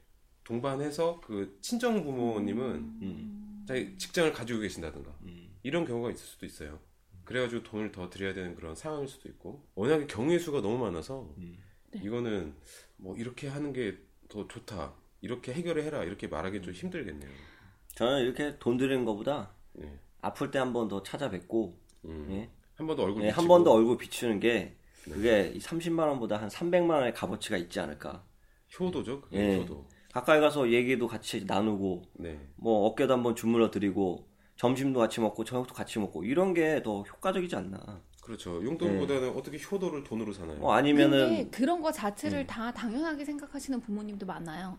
동반해서 0.43 1.21
그 1.21 1.57
친정 1.61 2.03
부모님은 2.03 2.65
음. 3.01 3.65
자기 3.67 3.97
직장을 3.97 4.31
가지고 4.33 4.59
계신다든가 4.61 5.13
음. 5.23 5.49
이런 5.63 5.85
경우가 5.85 6.11
있을 6.11 6.25
수도 6.25 6.45
있어요. 6.45 6.79
그래가지고 7.25 7.63
돈을 7.63 7.91
더 7.91 8.09
드려야 8.09 8.33
되는 8.33 8.55
그런 8.55 8.75
상황일 8.75 9.07
수도 9.09 9.27
있고 9.29 9.65
워낙에 9.75 10.07
경우의 10.07 10.39
수가 10.39 10.61
너무 10.61 10.77
많아서 10.77 11.33
음. 11.37 11.57
네. 11.91 12.01
이거는 12.03 12.55
뭐 12.97 13.15
이렇게 13.17 13.47
하는 13.47 13.73
게 13.73 13.95
더 14.29 14.45
좋다. 14.47 14.93
이렇게 15.21 15.53
해결을 15.53 15.83
해라. 15.83 16.03
이렇게 16.03 16.27
말하기 16.27 16.61
좀 16.61 16.73
힘들겠네요. 16.73 17.29
저는 17.95 18.23
이렇게 18.23 18.57
돈 18.59 18.75
들이는 18.77 19.05
것보다 19.05 19.51
예. 19.81 19.97
아플 20.21 20.51
때 20.51 20.59
한 20.59 20.73
번 20.73 20.87
더 20.89 21.01
찾아뵙고 21.01 21.79
음. 22.05 22.27
예. 22.31 22.49
한번 22.75 22.97
더 22.97 23.03
얼굴 23.03 23.23
예, 23.23 23.27
한 23.29 23.35
비치고. 23.35 23.47
번더 23.47 23.71
얼굴 23.71 23.97
비추는 23.97 24.39
게 24.41 24.75
그게 25.03 25.51
이 25.55 25.59
30만 25.59 25.99
원보다 26.09 26.35
한 26.41 26.49
300만 26.49 26.89
원의 26.89 27.13
값어치가 27.13 27.55
있지 27.57 27.79
않을까. 27.79 28.23
효도죠. 28.77 29.23
예. 29.31 29.59
효도. 29.59 29.87
가까이 30.11 30.41
가서 30.41 30.69
얘기도 30.71 31.07
같이 31.07 31.45
나누고 31.45 32.03
네. 32.15 32.39
뭐 32.57 32.85
어깨도 32.87 33.13
한번 33.13 33.35
주물러 33.35 33.71
드리고 33.71 34.27
점심도 34.57 34.99
같이 34.99 35.21
먹고 35.21 35.45
저녁도 35.45 35.73
같이 35.73 35.99
먹고 35.99 36.25
이런 36.25 36.53
게 36.53 36.81
더 36.83 37.03
효과적이지 37.03 37.55
않나. 37.55 38.01
그렇죠. 38.27 38.61
용돈보다는 38.61 39.29
어떻게 39.37 39.57
효도를 39.57 40.03
돈으로 40.03 40.33
사나요? 40.33 40.57
뭐 40.57 40.75
근데 40.75 40.79
아니면은 40.79 41.49
그런 41.49 41.81
거 41.81 41.93
자체를 41.93 42.45
다 42.45 42.73
당연하게 42.73 43.23
생각하시는 43.23 43.79
부모님도 43.79 44.25
많아요. 44.25 44.77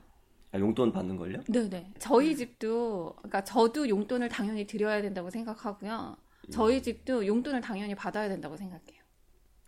아, 0.52 0.58
용돈 0.58 0.92
받는 0.92 1.16
걸요? 1.16 1.42
네네. 1.48 1.94
저희 1.98 2.36
집도, 2.36 3.14
그러니까 3.16 3.44
저도 3.44 3.88
용돈을 3.88 4.28
당연히 4.28 4.66
드려야 4.66 5.00
된다고 5.00 5.30
생각하고요. 5.30 6.16
저희 6.50 6.82
집도 6.82 7.26
용돈을 7.26 7.62
당연히 7.62 7.94
받아야 7.94 8.28
된다고 8.28 8.56
생각해요. 8.56 8.98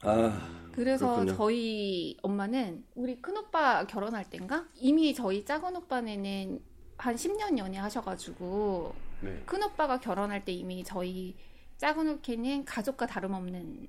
아 0.02 0.70
그래서 0.72 1.06
그렇군요. 1.16 1.36
저희 1.36 2.16
엄마는 2.22 2.84
우리 2.94 3.20
큰오빠 3.20 3.86
결혼할 3.86 4.28
땐가? 4.30 4.68
이미 4.76 5.12
저희 5.14 5.44
작은 5.44 5.76
오빠네는 5.76 6.60
한 6.96 7.14
10년 7.14 7.58
연애하셔가지고 7.58 8.94
네. 9.22 9.42
큰오빠가 9.44 10.00
결혼할 10.00 10.44
때 10.44 10.52
이미 10.52 10.84
저희 10.84 11.36
작은 11.80 12.10
오케는 12.10 12.66
가족과 12.66 13.06
다름없는 13.06 13.88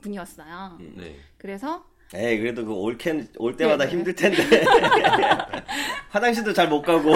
분이었어요. 0.00 0.78
네. 0.96 1.16
그래서 1.38 1.84
에이 2.14 2.38
그래도 2.38 2.64
그 2.64 2.72
올캔 2.72 3.26
올 3.38 3.56
때마다 3.56 3.84
네, 3.84 3.90
네. 3.90 3.96
힘들 3.96 4.14
텐데 4.14 4.38
화장실도 6.10 6.52
잘 6.52 6.68
못 6.68 6.82
가고 6.82 7.14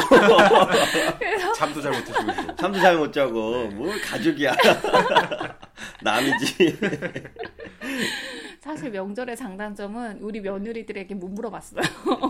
잠도 1.56 1.80
잘못 1.80 2.04
드시고. 2.04 2.56
잠도 2.56 2.80
잘 2.80 2.96
못 2.96 3.12
자고 3.12 3.68
뭘 3.68 4.00
가족이야 4.00 4.52
남이지 6.02 6.76
사실 8.60 8.90
명절의 8.90 9.36
장단점은 9.36 10.18
우리 10.22 10.40
며느리들에게 10.40 11.14
못 11.14 11.28
물어봤어요. 11.28 11.82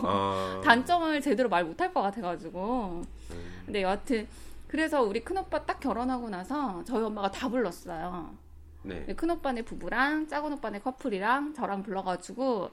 아. 0.03 0.61
단점을 0.65 1.19
제대로 1.23 1.49
말 1.49 1.65
못할 1.65 1.95
것 1.95 2.03
같아가지고. 2.03 3.05
음. 3.31 3.63
근데 3.65 3.83
여하튼 3.83 4.27
그래서 4.67 5.03
우리 5.03 5.21
큰오빠 5.23 5.67
딱 5.67 5.81
결혼하고 5.81 6.29
나서 6.29 6.83
저희 6.85 7.03
엄마가 7.05 7.31
다 7.31 7.49
불렀어요. 7.49 8.37
네. 8.83 9.07
큰 9.15 9.31
오빠네 9.31 9.63
부부랑 9.63 10.29
작은 10.29 10.53
오빠네 10.55 10.81
커플이랑 10.81 11.55
저랑 11.55 11.83
불러가지고 11.83 12.71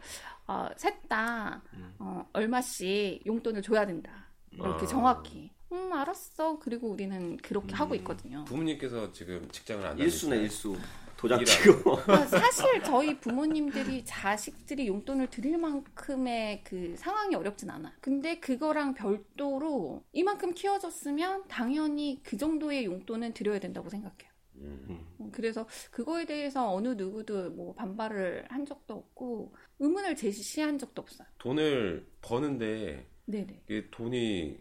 어, 0.47 0.67
셋다 0.75 1.61
어, 1.99 2.25
얼마씩 2.33 3.25
용돈을 3.25 3.61
줘야 3.61 3.85
된다. 3.85 4.11
이렇게 4.51 4.83
아. 4.83 4.87
정확히. 4.87 5.51
음 5.71 5.93
알았어. 5.93 6.59
그리고 6.59 6.89
우리는 6.89 7.37
그렇게 7.37 7.73
하고 7.75 7.95
있거든요. 7.95 8.43
부모님께서 8.43 9.11
지금 9.13 9.47
직장을 9.51 9.85
안 9.85 9.97
일수네 9.97 10.35
다니시나요? 10.37 10.41
일수 10.41 10.77
도장. 11.21 11.45
치고 11.45 11.97
그러니까 12.01 12.25
사실 12.25 12.81
저희 12.83 13.19
부모님들이 13.19 14.03
자식들이 14.05 14.87
용돈을 14.87 15.29
드릴 15.29 15.57
만큼의 15.57 16.63
그 16.63 16.95
상황이 16.97 17.35
어렵진 17.35 17.69
않아요. 17.69 17.93
근데 18.01 18.39
그거랑 18.39 18.95
별도로 18.95 20.03
이만큼 20.13 20.53
키워줬으면 20.53 21.47
당연히 21.47 22.19
그 22.23 22.37
정도의 22.37 22.85
용돈은 22.85 23.33
드려야 23.33 23.59
된다고 23.59 23.89
생각해요. 23.89 24.31
음. 24.55 25.05
음, 25.19 25.31
그래서 25.31 25.67
그거에 25.91 26.25
대해서 26.25 26.73
어느 26.73 26.89
누구도 26.89 27.51
뭐 27.51 27.73
반발을 27.75 28.45
한 28.49 28.65
적도 28.65 28.95
없고 28.95 29.53
의문을 29.79 30.15
제시한 30.15 30.79
적도 30.79 31.03
없어요. 31.03 31.27
돈을 31.37 32.07
버는데 32.21 33.07
네네. 33.25 33.63
돈이 33.91 34.59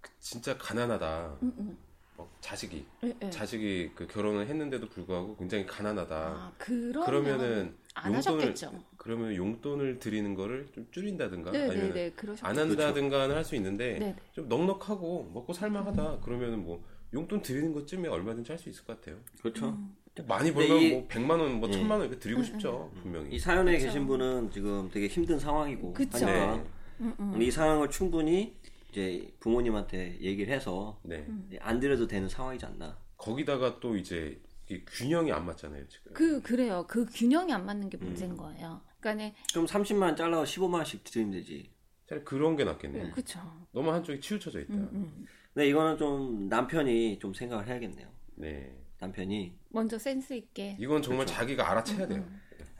그 0.00 0.10
진짜 0.18 0.56
가난하다. 0.56 1.38
음, 1.42 1.52
음. 1.58 1.78
어, 2.20 2.28
자식이 2.40 2.84
예, 3.04 3.14
예. 3.22 3.30
자식이 3.30 3.92
그 3.94 4.06
결혼을 4.06 4.46
했는데도 4.46 4.88
불구하고 4.88 5.36
굉장히 5.36 5.64
가난하다. 5.66 6.16
아, 6.16 6.52
그러면 6.58 7.04
그러면은 7.06 7.74
안 7.94 8.12
용돈을- 8.12 8.16
하셨겠죠. 8.16 8.84
그러면 8.98 9.34
용돈을 9.34 9.98
드리는 9.98 10.34
거를 10.34 10.66
좀 10.74 10.86
줄인다든가 10.90 11.50
아니면 11.50 11.68
네네네. 11.68 12.10
그러셨겠죠. 12.12 12.46
안 12.46 12.58
한다든가는 12.58 13.34
할 13.34 13.44
수 13.44 13.56
있는데 13.56 13.98
네네. 13.98 14.16
좀 14.32 14.48
넉넉하고 14.48 15.30
먹고 15.32 15.52
살만하다. 15.54 16.20
그러면은 16.20 16.62
뭐 16.64 16.84
용돈 17.14 17.40
드리는 17.42 17.72
것쯤에 17.72 18.08
얼마든지 18.08 18.52
할 18.52 18.58
수 18.58 18.68
있을 18.68 18.84
것 18.84 19.00
같아요. 19.00 19.16
그렇죠 19.40 19.68
음. 19.70 19.96
많이 20.28 20.52
벌면 20.52 20.76
이- 20.78 20.90
뭐 20.92 21.08
100만 21.08 21.30
원, 21.40 21.60
뭐 21.60 21.68
예. 21.70 21.72
1000만 21.72 21.92
원 21.92 22.00
이렇게 22.02 22.18
드리고 22.18 22.40
음, 22.40 22.44
싶죠. 22.44 22.92
분명히. 23.00 23.34
이 23.34 23.38
사연에 23.38 23.72
그쵸. 23.72 23.86
계신 23.86 24.06
분은 24.06 24.50
지금 24.50 24.90
되게 24.92 25.06
힘든 25.06 25.38
상황이고 25.38 25.94
그쵸. 25.94 26.26
하니까 26.26 26.56
네. 26.56 26.64
음, 27.00 27.14
음. 27.18 27.30
근데 27.32 27.46
이 27.46 27.50
상황을 27.50 27.88
충분히 27.88 28.54
이제 28.90 29.32
부모님한테 29.40 30.18
얘기를 30.20 30.52
해서 30.52 31.00
네. 31.04 31.24
음. 31.28 31.50
안 31.60 31.80
드려도 31.80 32.06
되는 32.06 32.28
상황이지 32.28 32.66
않나 32.66 32.98
거기다가 33.16 33.80
또 33.80 33.96
이제 33.96 34.40
이게 34.66 34.84
균형이 34.84 35.32
안 35.32 35.46
맞잖아요, 35.46 35.86
지금. 35.88 36.12
그 36.12 36.40
그래요. 36.42 36.84
그 36.88 37.06
균형이 37.06 37.52
안 37.52 37.66
맞는 37.66 37.90
게 37.90 37.98
음. 37.98 38.06
문제인 38.06 38.36
거예요. 38.36 38.80
그러니까 39.00 39.36
그럼 39.52 39.66
30만 39.66 40.02
원 40.02 40.16
잘라서 40.16 40.44
15만 40.44 40.74
원씩 40.74 41.04
드리면 41.04 41.32
되지 41.32 41.70
차라리 42.08 42.24
그런 42.24 42.56
게 42.56 42.64
낫겠네요. 42.64 43.12
그렇죠. 43.12 43.40
너무 43.72 43.92
한쪽이 43.92 44.20
치우쳐져 44.20 44.60
있다. 44.60 44.74
음, 44.74 44.88
음. 44.92 45.26
근데 45.54 45.68
이거는 45.68 45.96
좀 45.96 46.48
남편이 46.48 47.18
좀 47.18 47.34
생각을 47.34 47.66
해야겠네요 47.66 48.08
네. 48.36 48.76
남편이 48.98 49.58
먼저 49.70 49.98
센스 49.98 50.34
있게. 50.34 50.76
이건 50.78 51.02
정말 51.02 51.26
자기가 51.26 51.70
알아채야 51.70 52.06
돼요. 52.06 52.28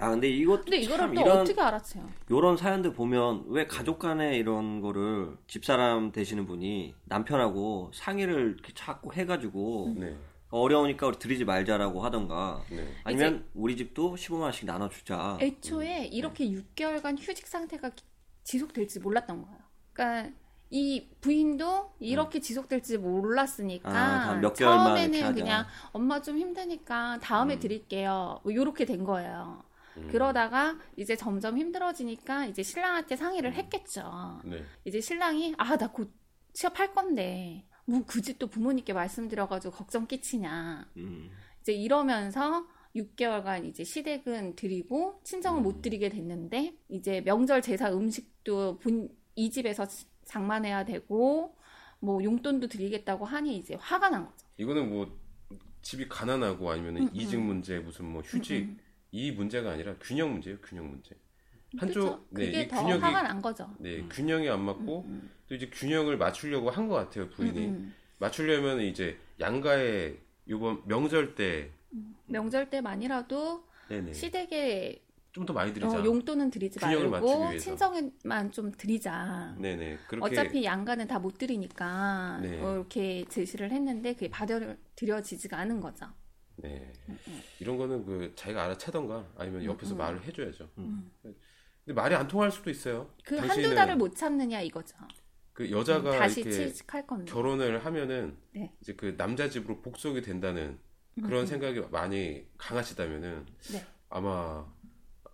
아 0.01 0.11
근데 0.11 0.29
이것도 0.29 0.63
근데 0.63 0.79
이거를 0.79 0.99
참또 1.07 1.21
이런 1.21 1.39
어떻게 1.39 1.61
알아채요? 1.61 2.09
요런 2.31 2.57
사연들 2.57 2.93
보면 2.95 3.45
왜 3.49 3.67
가족 3.67 3.99
간에 3.99 4.37
이런 4.37 4.81
거를 4.81 5.37
집사람 5.47 6.13
되시는 6.13 6.47
분이 6.47 6.95
남편하고 7.05 7.91
상의를 7.95 8.55
이렇게 8.55 8.73
자꾸 8.75 9.13
해가지고 9.13 9.95
네. 9.99 10.17
어려우니까 10.51 11.07
우리 11.07 11.19
드리지 11.19 11.45
말자라고 11.45 12.03
하던가 12.03 12.63
네. 12.71 12.89
아니면 13.05 13.45
우리 13.55 13.77
집도 13.77 14.15
15만 14.17 14.41
원씩 14.43 14.67
나눠주자 14.67 15.39
애초에 15.41 16.07
이렇게 16.07 16.49
6개월간 16.51 17.19
휴직 17.21 17.47
상태가 17.47 17.91
기- 17.91 18.05
지속될지 18.43 18.99
몰랐던 19.01 19.43
거예요. 19.43 19.59
그러니까 19.93 20.31
이 20.71 21.09
부인도 21.21 21.93
이렇게 22.01 22.41
지속될지 22.41 22.99
몰랐으니까 22.99 23.91
음. 23.91 24.45
아, 24.45 24.53
처음에는. 24.53 25.35
그냥 25.35 25.67
엄마 25.93 26.23
좀 26.23 26.39
힘드니까 26.39 27.19
다음에 27.21 27.55
음. 27.55 27.61
드릴게요. 27.61 28.41
뭐 28.43 28.53
이렇게 28.53 28.85
된 28.85 29.05
거예요. 29.05 29.63
음. 29.97 30.09
그러다가 30.11 30.79
이제 30.97 31.17
점점 31.17 31.59
힘들어지니까 31.59 32.47
이제 32.47 32.63
신랑한테 32.63 33.17
상의를 33.17 33.55
했겠죠. 33.55 34.41
네. 34.45 34.63
이제 34.85 35.01
신랑이 35.01 35.55
아 35.59 35.77
나 35.77 35.89
곧 35.93 36.13
취업할 36.53 36.93
건데 36.95 37.67
뭐 37.87 38.03
굳이 38.05 38.39
또 38.39 38.47
부모님께 38.49 38.93
말씀드려가지고 38.93 39.73
걱정 39.75 40.07
끼치냐. 40.07 40.91
음. 40.97 41.31
이제 41.61 41.73
이러면서 41.73 42.67
6개월간 42.97 43.67
이제 43.67 43.85
시댁은 43.85 44.57
드리고 44.57 45.21
친정은 45.25 45.61
음. 45.61 45.63
못 45.63 45.83
드리게 45.83 46.09
됐는데 46.09 46.75
이제 46.89 47.21
명절 47.23 47.63
제사 47.63 47.93
음식도 47.93 48.79
본, 48.79 49.09
이 49.37 49.51
집에서 49.51 49.87
장만해야 50.25 50.85
되고 50.85 51.57
뭐 52.01 52.23
용돈도 52.23 52.67
드리겠다고 52.69 53.25
하니 53.25 53.57
이제 53.59 53.75
화가 53.75 54.11
난 54.11 54.25
거죠. 54.27 54.47
이거는 54.57 54.89
뭐 54.91 55.19
집이 55.83 56.09
가난하고 56.09 56.71
아니면 56.71 56.97
음, 56.97 57.11
이직 57.13 57.39
음. 57.39 57.47
문제 57.47 57.79
무슨 57.79 58.07
뭐 58.07 58.23
휴직 58.23 58.63
음, 58.65 58.79
이 59.13 59.33
문제가 59.33 59.73
아니라 59.73 59.95
균형 60.01 60.33
문제예요. 60.33 60.59
균형 60.63 60.89
문제. 60.91 61.15
한쪽 61.79 62.01
그쵸? 62.01 62.27
네, 62.31 62.47
그게 62.47 62.63
이더 62.63 62.77
균형이 62.83 63.01
화가 63.01 63.23
난 63.23 63.41
거죠. 63.43 63.71
네, 63.79 64.03
균형이 64.09 64.49
안 64.49 64.61
맞고 64.63 65.05
음, 65.07 65.31
또 65.49 65.55
이제 65.55 65.69
균형을 65.73 66.17
맞추려고 66.17 66.69
한 66.71 66.89
것 66.89 66.95
같아요, 66.97 67.29
부인이. 67.31 67.59
음, 67.59 67.73
음. 67.75 67.95
맞추려면 68.19 68.81
이제 68.81 69.17
양가의 69.39 70.19
요번 70.49 70.83
명절 70.87 71.35
때 71.37 71.71
명절 72.27 72.71
때만이라도 72.71 73.65
네네. 73.89 74.13
시댁에 74.13 75.05
좀 75.33 75.47
더 75.47 75.53
많이 75.53 75.73
드리자. 75.73 75.97
어, 76.01 76.05
용돈은 76.05 76.51
드리지 76.51 76.81
균형을 76.81 77.09
맞추기 77.09 77.31
말고 77.33 77.49
위해서. 77.51 77.65
친정에만 77.65 78.51
좀 78.51 78.73
드리자. 78.73 79.55
네네. 79.61 79.99
그렇게 80.09 80.27
어차피 80.41 80.65
양가는 80.65 81.07
다 81.07 81.21
못 81.21 81.39
드리니까 81.39 82.41
네. 82.43 82.61
어, 82.61 82.75
이렇게 82.75 83.25
제시를 83.29 83.71
했는데 83.71 84.15
그게 84.15 84.29
받아들여지지가 84.29 85.57
않은 85.57 85.81
거죠. 85.81 86.07
네. 86.63 86.93
음, 87.09 87.19
이런 87.59 87.77
거는 87.77 88.05
그 88.05 88.33
자기가 88.37 88.65
알아채던가 88.65 89.33
아니면 89.37 89.65
옆에서 89.65 89.95
음. 89.95 89.99
말을 89.99 90.23
해줘야죠. 90.25 90.69
음. 90.79 91.11
근데 91.23 91.95
말이 91.95 92.15
안 92.15 92.29
통할 92.29 92.51
수도 92.51 92.71
있어요. 92.71 93.13
그 93.25 93.37
한두 93.37 93.75
달을 93.75 93.97
못 93.97 94.15
참느냐 94.15 94.61
이거죠. 94.61 94.97
그 95.53 95.71
여자가 95.71 96.13
다시 96.19 96.41
이렇게 96.41 96.69
취직할 96.69 97.07
건데. 97.07 97.31
결혼을 97.31 97.85
하면은 97.85 98.37
네. 98.53 98.73
이제 98.81 98.95
그 98.95 99.17
남자 99.17 99.49
집으로 99.51 99.83
복속이 99.83 100.23
된다는 100.23 100.79
그런 101.23 101.43
음, 101.43 101.47
생각이 101.47 101.81
많이 101.91 102.47
강하시다면은 102.57 103.47
네. 103.73 103.85
아마 104.09 104.67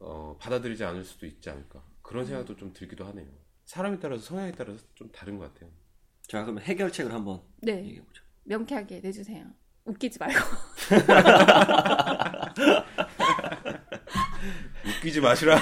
어, 0.00 0.36
받아들이지 0.40 0.84
않을 0.84 1.04
수도 1.04 1.26
있지 1.26 1.48
않을까 1.50 1.82
그런 2.02 2.24
음. 2.24 2.26
생각도 2.26 2.56
좀 2.56 2.72
들기도 2.72 3.04
하네요. 3.06 3.28
사람에 3.64 3.98
따라서 3.98 4.22
성향에 4.22 4.52
따라서 4.52 4.84
좀 4.94 5.10
다른 5.10 5.38
것 5.38 5.52
같아요. 5.52 5.70
자 6.22 6.42
그럼 6.44 6.58
해결책을 6.60 7.12
한번 7.12 7.42
네. 7.58 7.78
얘기해 7.84 8.02
보죠 8.04 8.22
명쾌하게 8.44 9.00
내주세요. 9.00 9.46
웃기지 9.84 10.18
말고. 10.18 10.38
웃기지 14.86 15.20
마시라. 15.20 15.56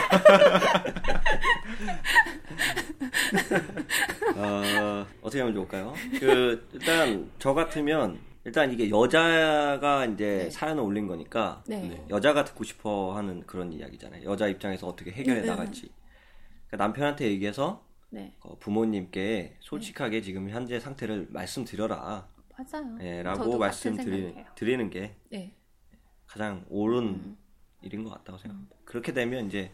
어, 4.37 5.06
어떻게 5.22 5.40
하면 5.40 5.54
좋을까요? 5.54 5.94
그 6.18 6.68
일단 6.72 7.30
저 7.38 7.54
같으면 7.54 8.18
일단 8.44 8.70
이게 8.70 8.90
여자가 8.90 10.04
이제 10.06 10.44
네. 10.44 10.50
사연을 10.50 10.82
올린 10.82 11.06
거니까 11.06 11.62
네. 11.66 12.04
여자가 12.10 12.44
듣고 12.44 12.64
싶어 12.64 13.16
하는 13.16 13.42
그런 13.46 13.72
이야기잖아요. 13.72 14.24
여자 14.24 14.46
입장에서 14.48 14.87
어떻게 14.87 15.10
해결해 15.10 15.40
네, 15.40 15.46
네. 15.46 15.50
나갈지. 15.50 15.90
그러니까 16.66 16.84
남편한테 16.84 17.26
얘기해서 17.28 17.82
네. 18.10 18.34
어, 18.40 18.58
부모님께 18.58 19.56
솔직하게 19.60 20.20
지금 20.20 20.50
현재 20.50 20.78
상태를 20.78 21.28
말씀드려라. 21.30 22.28
맞아요. 22.56 22.96
예, 23.00 23.22
라고 23.22 23.44
같은 23.44 23.58
말씀드리, 23.58 24.22
생각이에요. 24.22 24.46
드리는 24.54 24.90
게 24.90 25.16
네. 25.30 25.54
가장 26.26 26.64
옳은 26.68 27.04
음. 27.04 27.38
일인 27.82 28.04
것 28.04 28.10
같다고 28.10 28.38
생각합니다. 28.38 28.76
그렇게 28.84 29.12
되면 29.12 29.46
이제 29.46 29.70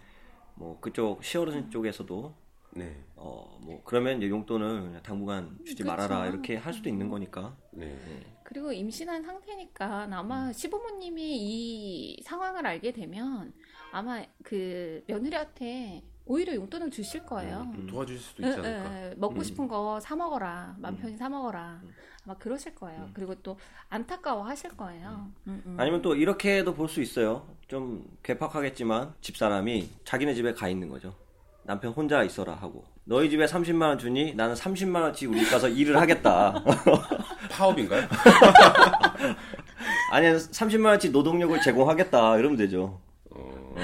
뭐 0.54 0.80
그쪽 0.80 1.22
시어르신 1.24 1.70
쪽에서도 1.70 2.34
네. 2.72 3.04
어 3.16 3.50
뭐 3.62 3.82
그러면 3.84 4.16
이제 4.16 4.28
용돈을 4.30 5.00
당분간 5.02 5.58
주지 5.66 5.82
그쵸. 5.82 5.86
말아라 5.86 6.26
이렇게 6.28 6.56
할 6.56 6.72
수도 6.72 6.88
있는 6.88 7.08
거니까 7.10 7.54
네. 7.72 7.94
그리고 8.42 8.72
임신한 8.72 9.22
상태니까 9.22 10.08
아마 10.10 10.50
시부모님이 10.52 11.36
이 11.38 12.22
상황을 12.24 12.66
알게 12.66 12.92
되면 12.92 13.52
아마 13.92 14.24
그 14.42 15.04
며느리한테 15.06 16.02
오히려 16.24 16.54
용돈을 16.54 16.90
주실 16.90 17.24
거예요. 17.26 17.70
좀 17.74 17.86
도와주실 17.86 18.20
수도 18.20 18.42
예, 18.44 18.48
있지 18.48 18.58
않을까. 18.60 19.02
예, 19.02 19.10
예. 19.10 19.14
먹고 19.16 19.42
싶은 19.42 19.68
거 19.68 20.00
사 20.00 20.16
먹어라. 20.16 20.76
맘 20.78 20.96
편히 20.96 21.16
사 21.16 21.28
먹어라. 21.28 21.82
아마 22.26 22.34
그러실 22.38 22.74
거예요. 22.74 23.08
그리고 23.14 23.34
또 23.36 23.58
안타까워 23.88 24.44
하실 24.44 24.76
거예요. 24.76 25.28
음, 25.46 25.62
음. 25.66 25.76
아니면 25.78 26.02
또 26.02 26.14
이렇게도 26.14 26.74
볼 26.74 26.88
수 26.88 27.00
있어요. 27.00 27.46
좀 27.68 28.04
괴팍하겠지만 28.22 29.14
집사람이 29.20 29.88
자기네 30.04 30.34
집에 30.34 30.52
가 30.52 30.68
있는 30.68 30.88
거죠. 30.88 31.14
남편 31.62 31.92
혼자 31.92 32.22
있어라 32.24 32.54
하고 32.54 32.84
너희 33.04 33.30
집에 33.30 33.44
30만 33.46 33.82
원 33.82 33.98
주니 33.98 34.34
나는 34.34 34.54
30만 34.54 35.02
원치 35.02 35.26
우리 35.26 35.40
집 35.44 35.50
가서 35.50 35.68
일을 35.68 35.98
하겠다. 36.00 36.62
파업인가요? 37.50 38.08
아니 40.12 40.26
30만 40.26 40.86
원치 40.86 41.10
노동력을 41.10 41.60
제공하겠다 41.60 42.38
이러면 42.38 42.56
되죠. 42.56 43.00
어, 43.30 43.74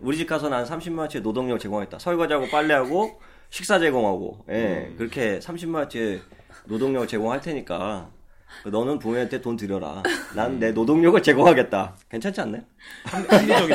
우리 0.00 0.16
집 0.16 0.26
가서 0.26 0.48
난 0.48 0.64
30만 0.64 0.98
원치 0.98 1.20
노동력을 1.20 1.58
제공하겠다. 1.58 1.98
설거지하고 1.98 2.48
빨래하고 2.50 3.20
식사 3.48 3.78
제공하고 3.78 4.44
예 4.50 4.92
그렇게 4.98 5.38
30만 5.38 5.74
원치 5.76 6.20
노동력을 6.66 7.06
제공할 7.06 7.40
테니까 7.40 8.10
너는 8.66 8.98
부모한테 8.98 9.40
돈 9.40 9.56
드려라. 9.56 10.02
난 10.34 10.58
내 10.58 10.72
노동력을 10.72 11.22
제공하겠다. 11.22 11.96
괜찮지 12.10 12.40
않나요? 12.40 12.62
합리적인데? 13.04 13.74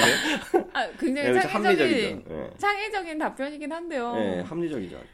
아, 0.74 0.90
굉장히 1.00 1.28
예, 1.30 1.32
그렇죠. 1.32 1.48
창의적인. 1.50 2.26
예. 2.30 2.50
창의적인 2.58 3.18
답변이긴 3.18 3.72
한데요. 3.72 4.14
예, 4.18 4.42
합리적이죠. 4.42 4.98
아주. 4.98 5.08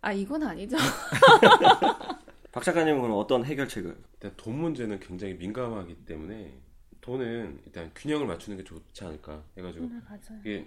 아, 0.00 0.12
이건 0.12 0.42
아니죠. 0.42 0.76
박 2.52 2.62
작가님은 2.62 3.02
그럼 3.02 3.16
어떤 3.18 3.44
해결책을? 3.44 3.96
일단 4.14 4.32
돈 4.36 4.58
문제는 4.58 5.00
굉장히 5.00 5.34
민감하기 5.34 6.04
때문에 6.06 6.54
돈은 7.00 7.60
일단 7.66 7.90
균형을 7.94 8.26
맞추는 8.26 8.58
게 8.58 8.64
좋지 8.64 9.04
않을까 9.04 9.42
해가지고 9.58 9.86
맞아요. 10.08 10.40
이게 10.40 10.66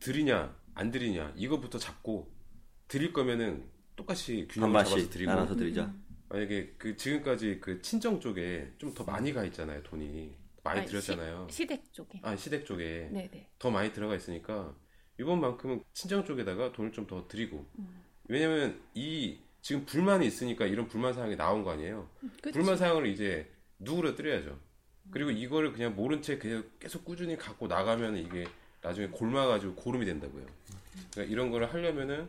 드리냐 0.00 0.54
안 0.74 0.90
드리냐 0.90 1.32
이거부터 1.36 1.78
잡고 1.78 2.28
드릴 2.88 3.12
거면은 3.12 3.64
똑같이 3.96 4.46
균형을 4.50 4.84
잡아서 4.84 5.08
드리고. 5.10 5.30
나눠서 5.30 5.56
드리자. 5.56 5.92
만약에 6.28 6.74
그 6.78 6.96
지금까지 6.96 7.60
그 7.60 7.80
친정 7.82 8.18
쪽에 8.20 8.72
좀 8.78 8.94
더 8.94 9.04
많이 9.04 9.32
가 9.32 9.44
있잖아요 9.44 9.82
돈이. 9.82 10.34
많이 10.64 10.80
아니, 10.80 10.88
들였잖아요. 10.88 11.46
시, 11.50 11.58
시댁 11.58 11.92
쪽에. 11.92 12.20
아 12.22 12.34
시댁 12.36 12.64
쪽에 12.66 13.08
네네. 13.12 13.50
더 13.58 13.70
많이 13.70 13.92
들어가 13.92 14.16
있으니까 14.16 14.74
이번만큼은 15.20 15.84
친정 15.92 16.24
쪽에다가 16.24 16.72
돈을 16.72 16.92
좀 16.92 17.06
더 17.06 17.28
드리고. 17.28 17.66
왜냐면 18.28 18.80
이 18.94 19.38
지금 19.60 19.84
불만이 19.84 20.26
있으니까 20.26 20.66
이런 20.66 20.88
불만 20.88 21.12
사항이 21.12 21.36
나온 21.36 21.62
거 21.62 21.70
아니에요? 21.72 22.08
그치? 22.42 22.52
불만 22.58 22.76
사항을 22.76 23.06
이제 23.06 23.50
누구로 23.78 24.14
뜨려야죠. 24.16 24.58
그리고 25.10 25.30
이거를 25.30 25.72
그냥 25.72 25.94
모른 25.94 26.22
채 26.22 26.38
계속, 26.38 26.78
계속 26.80 27.04
꾸준히 27.04 27.36
갖고 27.36 27.66
나가면 27.66 28.16
이게 28.16 28.46
나중에 28.80 29.08
골마가지고 29.08 29.74
고름이 29.74 30.06
된다고요. 30.06 30.46
그러니까 31.12 31.32
이런 31.32 31.50
거를 31.50 31.72
하려면은 31.72 32.28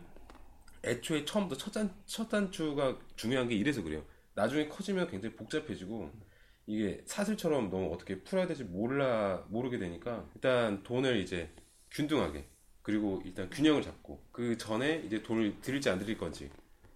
애초에 0.86 1.26
처음부터 1.26 1.60
첫, 1.60 1.72
단, 1.72 1.94
첫 2.06 2.30
단추가 2.30 2.98
중요한 3.16 3.50
게 3.50 3.56
이래서 3.56 3.82
그래요. 3.82 4.04
나중에 4.36 4.68
커지면 4.68 5.10
굉장히 5.10 5.36
복잡해지고 5.36 6.12
이게 6.68 7.02
사슬처럼 7.06 7.70
너무 7.70 7.94
어떻게 7.94 8.22
풀어야 8.24 8.48
될지 8.48 8.64
몰라 8.64 9.46
모르게 9.50 9.78
되니까 9.78 10.26
일단 10.36 10.84
돈을 10.84 11.18
이제 11.18 11.50
균등하게 11.92 12.46
그리고 12.82 13.22
일단 13.26 13.50
균형을 13.50 13.82
잡고 13.82 14.24
그 14.32 14.58
전에 14.58 15.02
이제 15.06 15.22
돈을 15.22 15.62
드릴지 15.62 15.90
안 15.90 16.00
드릴 16.00 16.18
건지 16.18 16.50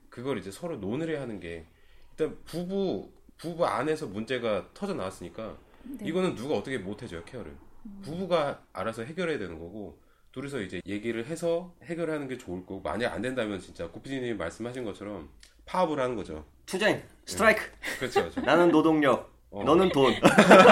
그걸 0.09 0.37
이제 0.37 0.51
서로 0.51 0.77
논의를 0.77 1.15
해야 1.15 1.21
하는 1.21 1.39
게 1.39 1.65
일단 2.11 2.37
부부 2.45 3.11
부부 3.37 3.65
안에서 3.65 4.07
문제가 4.07 4.69
터져 4.73 4.93
나왔으니까 4.93 5.57
네. 5.83 6.07
이거는 6.07 6.35
누가 6.35 6.55
어떻게 6.55 6.77
못 6.77 7.01
해줘요 7.01 7.23
케어를. 7.25 7.55
부부가 8.01 8.65
알아서 8.73 9.03
해결해야 9.03 9.39
되는 9.39 9.57
거고 9.57 9.99
둘이서 10.31 10.61
이제 10.61 10.81
얘기를 10.85 11.25
해서 11.25 11.73
해결하는 11.83 12.27
게 12.27 12.37
좋을 12.37 12.61
거고 12.65 12.81
만약 12.81 13.13
안 13.13 13.21
된다면 13.21 13.59
진짜 13.59 13.87
고피디님이 13.87 14.35
말씀하신 14.35 14.83
것처럼 14.85 15.29
파업을 15.65 15.99
하는 15.99 16.15
거죠 16.15 16.45
투쟁, 16.65 17.01
스트라이크. 17.25 17.61
그렇죠 17.99 18.21
그렇죠 18.29 18.41
나는 18.41 18.71
노동력, 18.71 19.31
어. 19.49 19.63
너는 19.63 19.89
돈. 19.89 20.13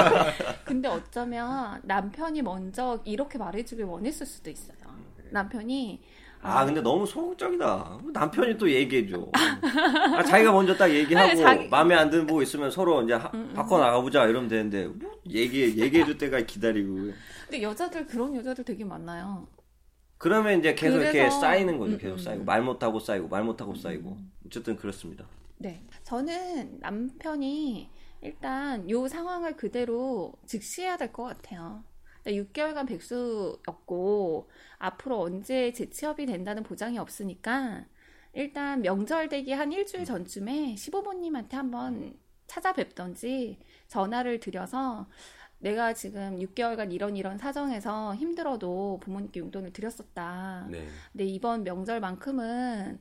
근데 0.64 0.88
어쩌면 0.88 1.80
남편이 1.84 2.42
먼저 2.44 3.00
이렇게 3.04 3.38
말해주길 3.40 3.84
원했을 3.86 4.26
수도 4.26 4.50
있어요. 4.52 4.78
남편이 5.32 6.00
아 6.44 6.64
근데 6.66 6.82
너무 6.82 7.06
소극적이다. 7.08 8.00
남편이 8.14 8.58
또 8.60 8.70
얘기해줘. 8.70 9.28
아, 9.34 10.24
자기가 10.24 10.52
먼저 10.52 10.76
딱 10.76 10.88
얘기하고 10.88 11.30
아니, 11.32 11.42
자기- 11.42 11.68
마음에 11.68 11.96
안 11.96 12.12
드는 12.12 12.28
거 12.28 12.42
있으면 12.44 12.70
서로 12.70 13.02
이제 13.02 13.14
하- 13.14 13.32
바꿔 13.56 13.80
나가보자 13.80 14.26
이러면 14.28 14.48
되는데 14.48 14.86
뭐 14.86 15.12
얘기 15.32 15.76
얘기해줄 15.82 16.20
때가 16.20 16.42
기다리고. 16.42 17.12
근데 17.48 17.62
여자들 17.62 18.08
그런 18.08 18.36
여자들 18.36 18.66
되게 18.66 18.84
많아요. 18.84 19.48
그러면 20.18 20.60
이제 20.60 20.76
계속 20.76 20.98
이렇게 20.98 21.20
그래서- 21.20 21.40
쌓이는 21.40 21.78
거죠. 21.78 21.94
음, 21.94 21.98
계속 21.98 22.16
음, 22.16 22.18
쌓이고 22.20 22.44
음. 22.44 22.46
말 22.46 22.62
못하고 22.62 23.00
쌓이고 23.00 23.28
말 23.30 23.44
못하고 23.44 23.74
쌓이고. 23.76 24.18
어쨌든 24.46 24.76
그렇습니다. 24.76 25.26
네. 25.58 25.84
저는 26.04 26.80
남편이 26.80 27.90
일단 28.22 28.90
요 28.90 29.08
상황을 29.08 29.56
그대로 29.56 30.34
직시해야 30.46 30.98
될 30.98 31.14
것 31.14 31.24
같아요. 31.24 31.84
6개월간 32.26 32.88
백수였고 32.88 34.50
앞으로 34.80 35.22
언제 35.22 35.72
재취업이 35.72 36.26
된다는 36.26 36.64
보장이 36.64 36.98
없으니까 36.98 37.86
일단 38.34 38.82
명절 38.82 39.30
되기 39.30 39.54
한 39.54 39.72
일주일 39.72 40.04
전쯤에 40.04 40.76
시부모님한테 40.76 41.56
한번 41.56 42.18
찾아뵙던지 42.48 43.60
전화를 43.88 44.40
드려서 44.42 45.08
내가 45.60 45.94
지금 45.94 46.38
6개월간 46.40 46.94
이런 46.94 47.16
이런 47.16 47.38
사정에서 47.38 48.16
힘들어도 48.16 49.00
부모님께 49.02 49.40
용돈을 49.40 49.74
드렸었다. 49.74 50.68
네 50.70 50.88
근데 51.12 51.26
이번 51.26 51.64
명절만큼은 51.64 53.00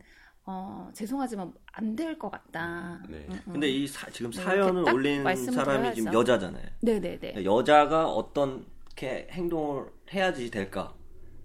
어, 0.48 0.90
죄송하지만 0.94 1.52
안 1.72 1.96
될 1.96 2.18
것 2.18 2.30
같다. 2.30 3.02
네. 3.08 3.26
응, 3.28 3.40
응. 3.48 3.52
근데 3.52 3.68
이 3.68 3.86
사- 3.86 4.08
지금 4.10 4.30
네, 4.30 4.42
사연을 4.42 4.84
올린 4.84 5.22
사람이 5.24 5.92
지금 5.94 6.10
드려야죠. 6.12 6.18
여자잖아요. 6.20 6.64
네네네. 6.82 7.44
여자가 7.44 8.08
어떻게 8.08 9.26
행동을 9.32 9.86
해야지 10.12 10.50
될까? 10.50 10.94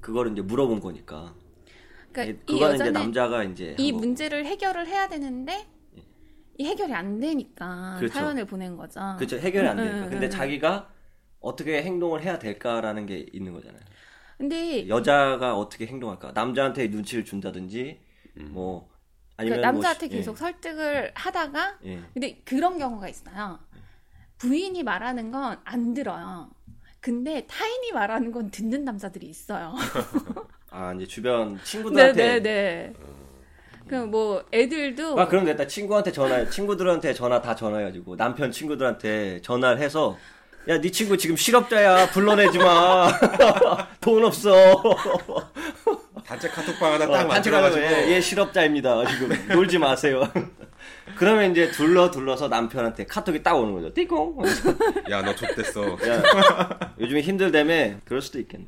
그거를 0.02 0.32
이제 0.34 0.42
물어본 0.42 0.80
거니까. 0.82 1.34
그러니까 2.12 2.42
이 2.44 2.46
그거는 2.46 2.76
이제 2.80 2.92
여자는 2.92 2.94
남자가 2.94 3.44
이제 3.44 3.76
이. 3.80 3.92
문제를 3.92 4.46
해결을 4.46 4.88
해야 4.88 5.08
되는데 5.10 5.68
이 6.58 6.66
해결이 6.66 6.94
안 6.94 7.20
되니까 7.20 7.96
그렇죠. 7.98 8.14
사연을 8.14 8.46
보낸 8.46 8.78
거죠. 8.78 9.00
그렇죠 9.18 9.38
해결이 9.38 9.68
안 9.68 9.80
응, 9.80 9.84
되니까. 9.86 10.06
응, 10.06 10.10
근데 10.10 10.26
응. 10.28 10.30
자기가 10.30 10.90
어떻게 11.42 11.82
행동을 11.84 12.22
해야 12.24 12.40
될까라는 12.40 13.06
게 13.06 13.26
있는 13.34 13.54
거잖아요. 13.54 13.82
근데 14.38 14.88
여자가 14.88 15.56
어떻게 15.58 15.86
행동할까? 15.88 16.32
남자한테 16.34 16.88
눈치를 16.88 17.26
준다든지 17.26 18.00
뭐 18.50 18.90
아니면 19.38 19.58
그러니까 19.60 19.72
뭐 19.74 19.82
남자한테 19.82 20.08
시- 20.08 20.12
계속 20.16 20.38
설득을 20.38 21.12
하다가 21.16 21.78
예, 21.86 21.92
예. 21.94 22.00
근데 22.14 22.42
그런 22.46 22.78
경우가 22.80 23.08
있어요. 23.10 23.60
부인이 24.40 24.82
말하는 24.84 25.32
건 25.32 25.60
안 25.66 25.94
들어요. 25.94 26.50
근데 27.00 27.46
타인이 27.48 27.92
말하는 27.94 28.32
건 28.32 28.50
듣는 28.52 28.84
남자들이 28.86 29.28
있어요. 29.28 29.76
아 30.70 30.94
이제 30.94 31.06
주변 31.06 31.60
친구들한테 31.64 32.40
네네네. 32.40 32.94
그뭐 33.88 34.46
애들도 34.54 35.20
아 35.20 35.28
그럼 35.28 35.46
됐다 35.46 35.68
친구한테 35.68 36.12
전화 36.12 36.48
친구들한테 36.50 37.14
전화 37.14 37.42
다 37.42 37.56
전화해가지고 37.56 38.16
남편 38.16 38.52
친구들한테 38.52 39.42
전화를 39.42 39.80
해서 39.82 40.18
야 40.68 40.80
네 40.80 40.92
친구 40.92 41.18
지금 41.18 41.36
실업자야. 41.36 42.10
불러내지 42.12 42.58
마 42.60 43.12
돈 44.00 44.24
없어. 44.26 44.82
단체 46.26 46.48
카톡방 46.50 46.94
하나 46.94 47.06
어, 47.06 47.12
딱 47.12 47.28
단체 47.28 47.50
가면 47.52 47.72
만들어가지고. 47.72 48.12
얘, 48.12 48.16
얘 48.16 48.22
실업자입니다 48.22 49.06
지금. 49.08 49.30
놀지 49.50 49.78
마세요. 49.80 50.22
그러면 51.18 51.52
이제 51.52 51.70
둘러 51.72 52.10
둘러서 52.12 52.48
남편한테 52.48 53.06
카톡이 53.06 53.42
딱 53.44 53.56
오는 53.56 53.74
거죠. 53.74 53.94
띠콩. 53.94 54.38
야너 55.10 55.34
좆됐어. 55.36 55.98
야 56.08 56.80
요즘에 57.00 57.22
힘들다며? 57.22 57.96
그럴 58.06 58.22
수도 58.22 58.40
있겠네. 58.40 58.68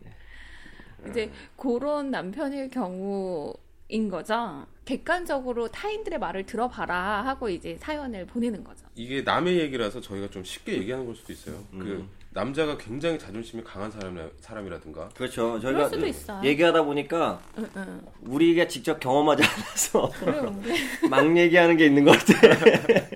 이제 1.09 1.31
그런 1.57 2.09
남편일 2.11 2.69
경우인 2.69 3.53
인 3.89 4.09
거죠. 4.09 4.65
객관적으로 4.85 5.69
타인들의 5.69 6.19
말을 6.19 6.45
들어봐라 6.45 7.25
하고 7.25 7.49
이제 7.49 7.77
사연을 7.79 8.25
보내는 8.25 8.63
거죠. 8.63 8.85
이게 8.95 9.21
남의 9.21 9.59
얘기라서 9.59 10.01
저희가 10.01 10.29
좀 10.29 10.43
쉽게 10.43 10.73
얘기하는 10.73 11.05
걸 11.05 11.15
수도 11.15 11.31
있어요. 11.31 11.55
음. 11.73 11.79
그 11.79 12.07
남자가 12.31 12.77
굉장히 12.77 13.17
자존심이 13.17 13.63
강한 13.63 13.91
사람 13.91 14.29
사람이라든가 14.41 15.09
그렇죠. 15.09 15.59
저희가 15.59 15.89
수도 15.89 16.05
있어요. 16.05 16.41
얘기하다 16.43 16.83
보니까 16.83 17.41
응, 17.57 17.69
응. 17.77 18.01
우리가 18.21 18.67
직접 18.67 18.99
경험하지 18.99 19.43
않아서 19.43 20.11
막 21.09 21.37
얘기하는 21.37 21.77
게 21.77 21.85
있는 21.85 22.03
것 22.03 22.17
같아. 22.17 23.13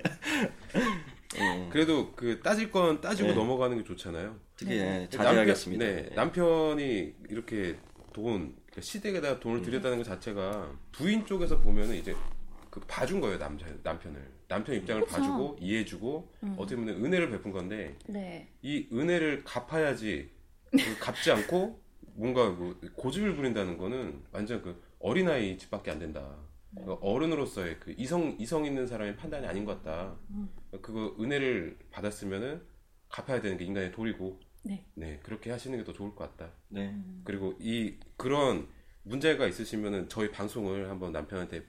음, 1.40 1.68
그래도 1.70 2.12
그 2.12 2.40
따질 2.40 2.70
건 2.70 3.00
따지고 3.00 3.30
네. 3.30 3.34
넘어가는 3.34 3.76
게 3.76 3.84
좋잖아요. 3.84 4.36
특히 4.56 4.72
예, 4.76 4.84
남편, 5.10 5.10
자제하겠습니다. 5.10 5.84
네, 5.84 6.10
남편이 6.14 7.14
이렇게 7.28 7.76
돈 8.12 8.54
시댁에다가 8.80 9.40
돈을 9.40 9.62
들였다는 9.62 9.98
것 9.98 10.04
자체가 10.04 10.76
부인 10.92 11.24
쪽에서 11.26 11.58
보면은 11.58 11.94
이제 11.96 12.14
그 12.70 12.80
봐준 12.80 13.20
거예요 13.20 13.38
남자 13.38 13.66
남편을 13.82 14.38
남편 14.46 14.74
입장을 14.76 15.02
그쵸. 15.02 15.16
봐주고 15.16 15.56
이해해주고 15.60 16.32
어떻게 16.56 16.76
보면 16.76 17.04
은혜를 17.04 17.30
베푼 17.30 17.52
건데 17.52 17.96
네. 18.06 18.48
이 18.62 18.86
은혜를 18.92 19.44
갚아야지 19.44 20.30
그 20.70 20.98
갚지 21.00 21.30
않고 21.30 21.80
뭔가 22.14 22.54
그 22.56 22.78
고집을 22.96 23.36
부린다는 23.36 23.78
거는 23.78 24.22
완전 24.32 24.60
그 24.60 24.82
어린아이 24.98 25.56
집밖에 25.56 25.90
안 25.90 25.98
된다. 25.98 26.36
그러니까 26.72 26.94
어른으로서의 27.00 27.78
그 27.78 27.94
이성 27.96 28.36
이성 28.38 28.66
있는 28.66 28.86
사람의 28.86 29.16
판단이 29.16 29.46
아닌 29.46 29.64
것 29.64 29.82
같다. 29.82 30.16
그거 30.82 31.14
은혜를 31.20 31.78
받았으면은 31.90 32.60
갚아야 33.08 33.40
되는 33.40 33.56
게 33.56 33.64
인간의 33.64 33.92
도리고. 33.92 34.40
네. 34.94 35.20
그렇게 35.22 35.50
하시는 35.50 35.76
게 35.78 35.84
더 35.84 35.92
좋을 35.92 36.14
것 36.14 36.36
같다. 36.36 36.52
네. 36.68 36.94
그리고 37.24 37.54
이 37.58 37.94
그런 38.16 38.66
문제가 39.02 39.46
있으시면은 39.46 40.08
저희 40.08 40.30
방송을 40.30 40.90
한번 40.90 41.12
남편한테 41.12 41.62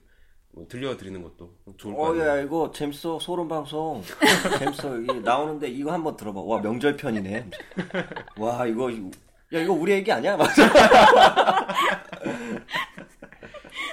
뭐 0.51 0.67
들려드리는 0.67 1.21
것도 1.21 1.53
좋을 1.77 1.93
것 1.95 2.01
어, 2.01 2.13
같아요. 2.13 2.27
야, 2.27 2.41
이거 2.41 2.71
재밌어. 2.73 3.19
소름 3.19 3.47
방송. 3.47 4.01
재밌어. 4.59 4.95
여기 5.07 5.19
나오는데 5.21 5.69
이거 5.69 5.91
한번 5.93 6.17
들어봐. 6.17 6.41
와, 6.41 6.59
명절 6.61 6.97
편이네. 6.97 7.49
와, 8.37 8.65
이거, 8.65 8.91
야, 8.91 9.59
이거 9.61 9.73
우리 9.73 9.91
얘기 9.93 10.11
아니야? 10.11 10.35
막. 10.35 10.49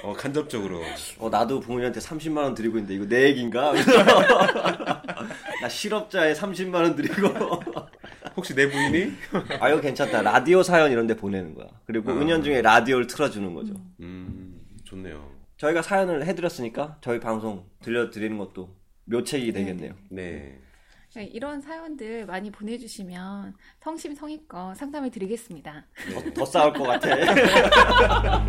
어, 0.02 0.12
간접적으로 0.12 0.80
어, 1.18 1.28
나도 1.28 1.60
부모님한테 1.60 2.00
30만원 2.00 2.54
드리고 2.54 2.78
있는데 2.78 2.94
이거 2.94 3.06
내 3.06 3.24
얘기인가? 3.24 3.72
나 5.60 5.68
실업자에 5.68 6.32
30만원 6.34 6.96
드리고. 6.96 7.55
혹시 8.36 8.54
내 8.54 8.68
부인이 8.68 9.12
아, 9.60 9.70
이거 9.70 9.80
괜찮다. 9.80 10.22
라디오 10.22 10.62
사연 10.62 10.92
이런 10.92 11.06
데 11.06 11.16
보내는 11.16 11.54
거야. 11.54 11.68
그리고 11.86 12.12
음. 12.12 12.20
은연중에 12.22 12.60
라디오를 12.62 13.06
틀어주는 13.06 13.54
거죠. 13.54 13.74
음 14.00 14.60
좋네요. 14.84 15.30
저희가 15.56 15.80
사연을 15.82 16.26
해드렸으니까 16.26 16.98
저희 17.00 17.18
방송 17.18 17.64
들려드리는 17.82 18.36
것도 18.36 18.76
묘책이 19.04 19.52
되겠네요. 19.52 19.94
네. 20.10 20.60
그러니까 21.10 21.34
이런 21.34 21.60
사연들 21.62 22.26
많이 22.26 22.50
보내주시면 22.50 23.54
성심성의껏 23.80 24.76
상담해 24.76 25.08
드리겠습니다. 25.10 25.86
더, 26.12 26.32
더 26.34 26.44
싸울 26.44 26.74
것 26.74 26.82
같아. 26.84 27.08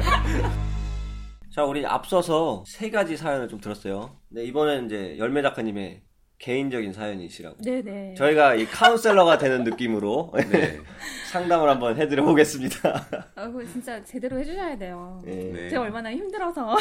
자, 1.49 1.63
우리 1.63 1.85
앞서서 1.85 2.65
세 2.67 2.89
가지 2.89 3.15
사연을 3.15 3.47
좀 3.47 3.61
들었어요. 3.61 4.19
네, 4.29 4.43
이번엔 4.43 4.87
이제 4.87 5.17
열매 5.17 5.41
작가님의 5.41 6.01
개인적인 6.39 6.93
사연이시라고. 6.93 7.57
네네. 7.61 8.13
저희가 8.15 8.55
이 8.55 8.65
카운셀러가 8.65 9.37
되는 9.37 9.63
느낌으로 9.63 10.33
네. 10.51 10.79
상담을 11.31 11.67
한번 11.67 11.97
해드려 11.97 12.23
보겠습니다. 12.23 13.33
아, 13.35 13.47
그거 13.47 13.65
진짜 13.65 14.03
제대로 14.03 14.37
해주셔야 14.39 14.77
돼요. 14.77 15.21
예. 15.25 15.31
네. 15.31 15.69
제가 15.69 15.81
얼마나 15.81 16.11
힘들어서. 16.11 16.77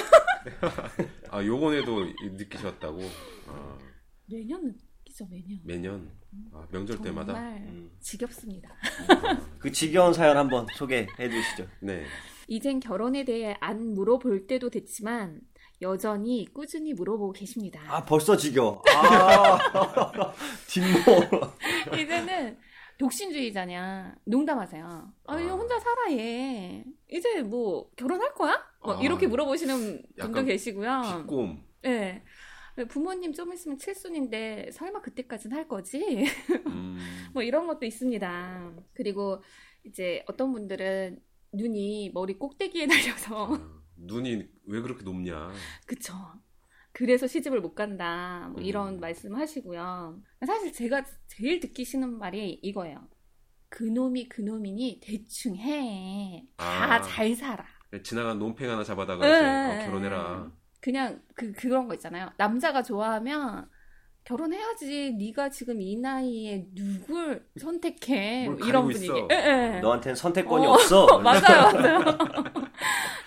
아 1.30 1.42
요번에도 1.44 2.04
느끼셨다고 2.22 3.00
아, 3.48 3.78
매년 4.26 4.62
느끼죠, 4.64 5.26
매년. 5.30 5.60
매년 5.64 6.10
아, 6.52 6.66
명절 6.70 7.00
때마다 7.00 7.32
정말 7.32 7.56
음. 7.62 7.90
지겹습니다. 8.00 8.68
그 9.58 9.72
지겨운 9.72 10.12
사연 10.12 10.36
한번 10.36 10.66
소개해 10.76 11.06
주시죠. 11.30 11.66
네. 11.80 12.04
이젠 12.48 12.78
결혼에 12.78 13.24
대해 13.24 13.56
안 13.60 13.94
물어볼 13.94 14.46
때도 14.46 14.70
됐지만 14.70 15.40
여전히 15.82 16.46
꾸준히 16.52 16.94
물어보고 16.94 17.32
계십니다. 17.32 17.80
아, 17.88 18.04
벌써 18.04 18.36
지겨워. 18.36 18.82
아, 18.94 19.58
뒷모. 20.68 21.96
이제는 22.00 22.58
독신주의자냐 22.98 24.16
농담하세요. 24.24 25.12
아, 25.26 25.40
얘 25.42 25.48
아. 25.48 25.52
혼자 25.52 25.78
살아 25.78 26.12
얘. 26.12 26.84
이제 27.10 27.42
뭐 27.42 27.90
결혼할 27.96 28.34
거야? 28.34 28.62
뭐 28.82 28.96
아. 28.96 29.02
이렇게 29.02 29.26
물어보시는 29.26 30.02
분도 30.18 30.44
계시고요. 30.44 31.22
비꼼 31.22 31.62
네. 31.82 32.22
부모님 32.88 33.32
좀 33.32 33.52
있으면 33.54 33.78
칠순인데 33.78 34.70
설마 34.72 35.00
그때까진 35.00 35.52
할 35.52 35.66
거지? 35.66 36.26
음, 36.66 36.98
뭐 37.32 37.42
이런 37.42 37.66
것도 37.66 37.86
있습니다. 37.86 38.72
그리고 38.92 39.42
이제 39.84 40.22
어떤 40.26 40.52
분들은 40.52 41.18
눈이 41.52 42.10
머리 42.12 42.34
꼭대기에 42.34 42.86
달려서 42.86 43.54
아, 43.54 43.75
눈이 43.96 44.48
왜 44.66 44.80
그렇게 44.80 45.04
높냐 45.04 45.50
그쵸. 45.86 46.14
그래서 46.92 47.26
시집을 47.26 47.60
못 47.60 47.74
간다. 47.74 48.48
뭐 48.52 48.62
이런 48.62 48.94
음. 48.94 49.00
말씀 49.00 49.34
하시고요. 49.36 50.18
사실 50.46 50.72
제가 50.72 51.04
제일 51.26 51.60
듣기 51.60 51.84
싫은 51.84 52.18
말이 52.18 52.58
이거예요. 52.62 53.06
그놈이 53.68 54.28
그놈이니 54.30 55.00
대충 55.02 55.56
해. 55.56 56.46
다 56.56 56.94
아. 56.94 57.02
잘 57.02 57.34
살아. 57.34 57.64
지나간 58.02 58.38
논팽 58.38 58.70
하나 58.70 58.82
잡아다가 58.82 59.26
이제 59.26 59.40
네. 59.42 59.82
어, 59.82 59.86
결혼해라 59.86 60.50
그냥 60.80 61.20
그 61.34 61.52
그런 61.52 61.86
거 61.86 61.94
있잖아요. 61.94 62.30
남자가 62.38 62.82
좋아하면 62.82 63.68
결혼해야지. 64.24 65.16
네가 65.18 65.50
지금 65.50 65.80
이 65.80 65.96
나이에 65.96 66.66
누굴 66.74 67.46
선택해? 67.60 68.48
뭘 68.48 68.60
이런 68.66 68.84
분위기. 68.88 69.12
예, 69.30 69.76
예. 69.76 69.80
너한테는 69.80 70.16
선택권이 70.16 70.66
어, 70.66 70.70
없어. 70.70 71.06
맞아요, 71.20 71.72
맞아요. 71.72 72.18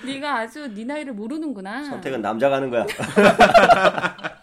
네가 0.05 0.39
아주 0.39 0.73
네 0.73 0.85
나이를 0.85 1.13
모르는구나. 1.13 1.83
선택은 1.83 2.21
남자가 2.21 2.55
하는 2.57 2.69
거야. 2.69 2.85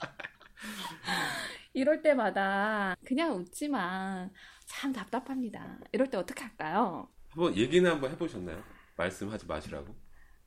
이럴 1.73 2.03
때마다 2.03 2.97
그냥 3.05 3.35
웃지만 3.37 4.31
참 4.67 4.93
답답합니다. 4.93 5.79
이럴 5.93 6.09
때 6.09 6.17
어떻게 6.19 6.43
할까요? 6.43 7.09
한번 7.31 7.55
얘기는 7.57 7.89
한번 7.91 8.11
해보셨나요? 8.13 8.63
말씀하지 8.97 9.47
마시라고 9.47 9.95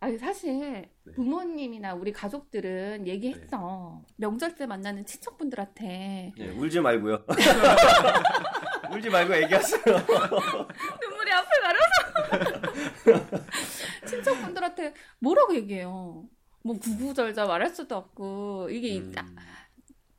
아 0.01 0.07
사실 0.17 0.89
네. 1.03 1.11
부모님이나 1.13 1.93
우리 1.93 2.11
가족들은 2.11 3.05
얘기했어. 3.05 4.01
명절 4.15 4.55
때 4.55 4.65
만나는 4.65 5.05
친척분들한테 5.05 6.31
예, 6.37 6.47
울지 6.49 6.79
말고요. 6.79 7.25
울지 8.91 9.09
말고 9.09 9.35
얘기하세요. 9.43 9.83
눈물이 9.85 11.31
앞을 11.31 11.49
가려서 11.61 13.45
친척분들한테 14.07 14.93
뭐라고 15.19 15.55
얘기해요? 15.55 16.27
뭐 16.63 16.77
구구절절 16.77 17.47
말할 17.47 17.73
수도 17.73 17.95
없고 17.95 18.69
이게 18.69 18.99
음, 18.99 19.13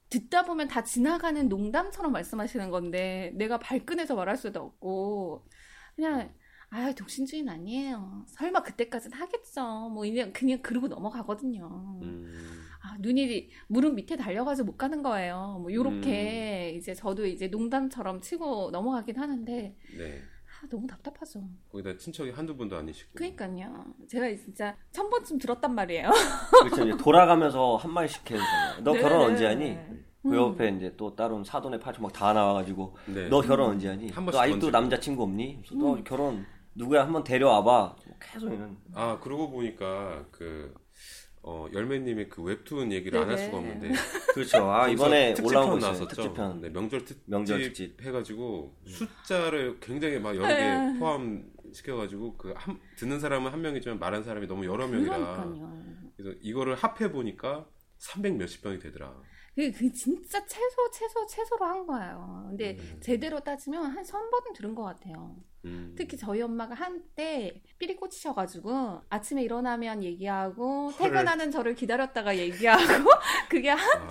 듣다 0.08 0.44
보면 0.44 0.68
다 0.68 0.82
지나가는 0.82 1.48
농담처럼 1.48 2.12
말씀하시는 2.12 2.70
건데 2.70 3.32
내가 3.36 3.58
발끈해서 3.58 4.14
말할 4.14 4.36
수도 4.36 4.60
없고 4.60 5.46
그냥 5.94 6.32
아 6.70 6.92
독신주의는 6.92 7.52
아니에요. 7.52 8.24
설마 8.28 8.62
그때까지는 8.62 9.18
하겠죠. 9.18 9.90
뭐 9.92 10.02
그냥 10.02 10.32
그냥 10.32 10.62
그러고 10.62 10.86
넘어가거든요. 10.86 11.98
음, 12.02 12.62
아, 12.80 12.96
눈이 13.00 13.50
무릎 13.66 13.94
밑에 13.94 14.16
달려가지고 14.16 14.66
못 14.66 14.76
가는 14.76 15.02
거예요. 15.02 15.58
뭐 15.62 15.72
요렇게 15.72 16.70
음. 16.72 16.78
이제 16.78 16.94
저도 16.94 17.26
이제 17.26 17.48
농담처럼 17.48 18.20
치고 18.20 18.70
넘어가긴 18.70 19.18
하는데 19.18 19.76
네 19.98 20.22
아, 20.39 20.39
너무 20.68 20.86
답답하죠. 20.86 21.42
거기다 21.70 21.96
친척이 21.96 22.30
한두 22.30 22.56
분도 22.56 22.76
아니시고 22.76 23.10
그러니까요. 23.14 23.84
제가 24.08 24.28
진짜 24.36 24.76
천 24.92 25.08
번쯤 25.08 25.38
들었단 25.38 25.74
말이에요. 25.74 26.10
그렇죠. 26.64 26.86
이제 26.86 26.96
돌아가면서 26.96 27.76
한 27.76 27.92
마디씩 27.92 28.22
해주잖아요. 28.30 28.82
너 28.84 28.92
네, 28.92 29.00
결혼 29.00 29.18
네. 29.18 29.24
언제 29.26 29.46
하니? 29.46 29.78
그 30.22 30.28
음. 30.28 30.34
옆에 30.34 30.68
이제 30.76 30.94
또 30.96 31.14
다른 31.16 31.42
사돈의 31.42 31.80
팔촌 31.80 32.02
막다 32.02 32.32
나와가지고 32.34 32.96
네. 33.06 33.28
너 33.28 33.40
결혼 33.40 33.70
언제 33.70 33.88
하니? 33.88 34.10
한너 34.10 34.26
번씩 34.30 34.40
아직도 34.40 34.60
던지고. 34.60 34.70
남자친구 34.70 35.22
없니? 35.22 35.62
너 35.72 36.02
결혼 36.04 36.44
누구야 36.74 37.04
한번 37.04 37.24
데려와봐. 37.24 37.96
계속 38.20 38.52
이런. 38.52 38.76
아 38.94 39.18
그러고 39.20 39.50
보니까 39.50 40.24
그 40.30 40.74
어, 41.42 41.66
열매님의 41.72 42.28
그 42.28 42.42
웹툰 42.42 42.92
얘기를 42.92 43.18
안 43.18 43.30
할. 43.30 43.38
수가 43.38 43.58
없는데 43.58 43.92
그렇죠. 44.34 44.70
아 44.70 44.88
이번에 44.88 45.34
특집편 45.34 45.62
올라온 45.62 45.80
거. 45.80 45.86
나왔었죠. 45.86 46.08
특집편. 46.08 46.60
네, 46.60 46.68
명절 46.68 47.04
특집, 47.04 47.22
명절 47.26 47.62
특집. 47.62 48.02
해가지고 48.02 48.76
숫자를 48.86 49.78
굉장히 49.80 50.18
막 50.18 50.36
여러 50.36 50.46
개 50.48 50.54
네. 50.54 50.98
포함 50.98 51.50
시켜가지고 51.72 52.36
그 52.36 52.52
한, 52.56 52.78
듣는 52.96 53.20
사람은 53.20 53.52
한 53.52 53.62
명이지만 53.62 53.98
말한 53.98 54.22
사람이 54.22 54.46
너무 54.48 54.66
여러 54.66 54.86
명이라 54.86 55.16
그러니까요. 55.16 55.80
그래서 56.16 56.38
이거를 56.42 56.74
합해 56.74 57.10
보니까 57.10 57.66
300 57.98 58.36
몇십 58.36 58.62
명이 58.64 58.78
되더라. 58.78 59.14
그, 59.54 59.70
그 59.72 59.92
진짜 59.92 60.44
최소 60.46 60.90
최소 60.92 61.26
최소로 61.26 61.64
한 61.66 61.86
거예요. 61.86 62.46
근데 62.48 62.76
음. 62.78 62.98
제대로 63.00 63.40
따지면 63.40 63.84
한선 63.86 64.30
번은 64.30 64.52
들은 64.54 64.74
것 64.74 64.82
같아요. 64.84 65.36
음. 65.66 65.94
특히 65.98 66.16
저희 66.16 66.40
엄마가 66.40 66.74
한때 66.74 67.60
삐리 67.78 67.96
꽂히셔가지고 67.96 69.02
아침에 69.10 69.42
일어나면 69.42 70.02
얘기하고 70.04 70.90
헐. 70.90 71.10
퇴근하는 71.10 71.50
저를 71.50 71.74
기다렸다가 71.74 72.36
얘기하고 72.38 73.10
그게 73.50 73.68
한 73.70 73.78
아, 73.80 74.08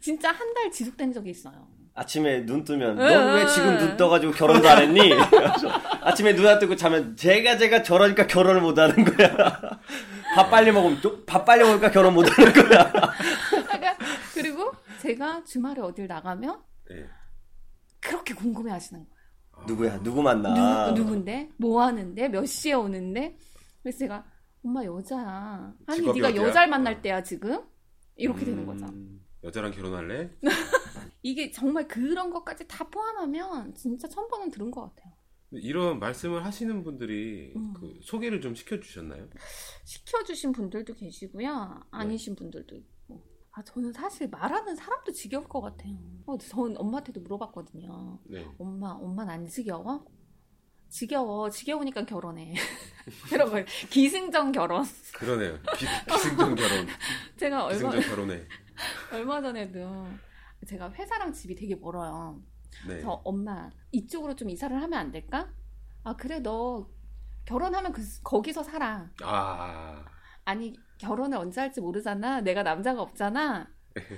진짜 0.00 0.30
한 0.30 0.54
달 0.54 0.70
지속된 0.70 1.12
적이 1.12 1.30
있어요. 1.30 1.68
아침에 1.94 2.46
눈 2.46 2.62
뜨면 2.62 2.90
응, 3.00 3.04
넌왜 3.04 3.42
응, 3.42 3.46
지금 3.48 3.68
응. 3.70 3.78
눈 3.78 3.96
떠가지고 3.96 4.32
결혼도 4.32 4.68
안 4.68 4.78
했니? 4.82 5.12
아침에 6.00 6.34
눈 6.36 6.46
안 6.46 6.58
뜨고 6.60 6.76
자면 6.76 7.16
제가 7.16 7.58
제가 7.58 7.82
저러니까 7.82 8.28
결혼을 8.28 8.60
못 8.60 8.78
하는 8.78 9.04
거야. 9.04 9.34
밥 10.36 10.48
빨리 10.50 10.70
먹으면 10.70 11.00
또밥 11.00 11.44
빨리 11.44 11.64
먹으니까 11.64 11.90
결혼 11.90 12.14
못 12.14 12.24
하는 12.38 12.52
거야. 12.52 12.92
제가 15.00 15.44
주말에 15.44 15.80
어딜 15.80 16.06
나가면 16.06 16.62
네. 16.88 17.06
그렇게 18.00 18.34
궁금해 18.34 18.70
하시는 18.72 19.00
거예요. 19.04 19.18
아, 19.52 19.64
누구야? 19.66 20.02
누구 20.02 20.22
만나? 20.22 20.92
누, 20.92 21.02
누군데? 21.02 21.50
뭐 21.56 21.82
하는데? 21.82 22.28
몇 22.28 22.46
시에 22.46 22.72
오는데? 22.74 23.36
그래서 23.82 23.98
제가 23.98 24.24
엄마 24.64 24.84
여자야. 24.84 25.74
아니 25.86 26.00
네가 26.00 26.28
어디야? 26.28 26.36
여자를 26.36 26.68
만날 26.68 27.00
때야 27.02 27.22
지금? 27.22 27.62
이렇게 28.16 28.44
되는 28.44 28.66
거죠. 28.66 28.86
음, 28.86 29.24
여자랑 29.44 29.70
결혼할래? 29.72 30.30
이게 31.22 31.50
정말 31.50 31.86
그런 31.86 32.30
것까지 32.30 32.66
다 32.66 32.88
포함하면 32.88 33.74
진짜 33.74 34.08
천 34.08 34.28
번은 34.28 34.50
들은 34.50 34.70
것 34.70 34.82
같아요. 34.82 35.12
이런 35.50 35.98
말씀을 35.98 36.44
하시는 36.44 36.82
분들이 36.84 37.52
음. 37.56 37.72
그 37.74 37.98
소개를 38.02 38.40
좀 38.40 38.54
시켜주셨나요? 38.54 39.28
시켜주신 39.84 40.52
분들도 40.52 40.94
계시고요. 40.94 41.80
아니신 41.90 42.34
분들도 42.36 42.76
있고. 42.76 43.24
아, 43.58 43.62
저는 43.64 43.92
사실 43.92 44.28
말하는 44.28 44.76
사람도 44.76 45.10
지겨울 45.10 45.48
것 45.48 45.60
같아요. 45.60 45.96
어, 46.26 46.38
전 46.38 46.76
엄마한테도 46.76 47.20
물어봤거든요. 47.22 48.20
네. 48.26 48.46
엄마, 48.56 48.90
엄마는 48.90 49.34
안 49.34 49.46
지겨워? 49.48 50.06
지겨워. 50.88 51.50
지겨우니까 51.50 52.06
결혼해. 52.06 52.54
이런 53.32 53.50
거. 53.50 53.64
기승전 53.90 54.52
결혼. 54.52 54.84
그러네요. 55.12 55.58
기, 55.76 55.86
기승전 56.08 56.54
결혼. 56.54 56.86
제가 57.36 57.64
얼마, 57.64 57.90
결혼해. 57.90 58.46
얼마 59.12 59.42
전에도 59.42 60.06
제가 60.64 60.92
회사랑 60.92 61.32
집이 61.32 61.56
되게 61.56 61.74
멀어요. 61.74 62.40
네. 62.86 62.94
그래서 62.94 63.20
엄마 63.24 63.70
이쪽으로 63.90 64.36
좀 64.36 64.50
이사를 64.50 64.74
하면 64.80 64.92
안 64.96 65.10
될까? 65.10 65.52
아 66.04 66.14
그래 66.14 66.38
너 66.38 66.88
결혼하면 67.44 67.90
그, 67.90 68.02
거기서 68.22 68.62
살아. 68.62 69.10
아, 69.24 70.04
아니 70.44 70.78
결혼을 70.98 71.38
언제 71.38 71.60
할지 71.60 71.80
모르잖아. 71.80 72.40
내가 72.40 72.62
남자가 72.62 73.00
없잖아. 73.02 73.68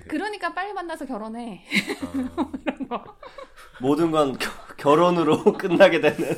그러니까 0.08 0.52
빨리 0.52 0.72
만나서 0.72 1.06
결혼해. 1.06 1.64
아. 2.90 3.04
모든 3.80 4.10
건 4.10 4.36
겨- 4.36 4.50
결혼으로 4.76 5.42
끝나게 5.56 6.00
되는. 6.00 6.30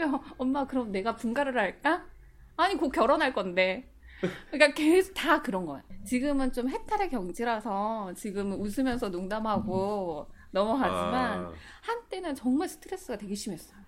야, 0.00 0.20
엄마 0.38 0.66
그럼 0.66 0.90
내가 0.90 1.14
분가를 1.16 1.56
할까? 1.56 2.04
아니 2.56 2.76
곧 2.76 2.90
결혼할 2.90 3.32
건데. 3.32 3.88
그러니까 4.50 4.72
계속 4.74 5.14
다 5.14 5.42
그런 5.42 5.66
거예요. 5.66 5.82
지금은 6.04 6.52
좀 6.52 6.68
해탈의 6.68 7.10
경지라서 7.10 8.12
지금은 8.14 8.56
웃으면서 8.58 9.08
농담하고 9.08 10.28
넘어가지만 10.52 11.46
아, 11.46 11.52
한때는 11.82 12.34
정말 12.36 12.68
스트레스가 12.68 13.18
되게 13.18 13.34
심했어요. 13.34 13.78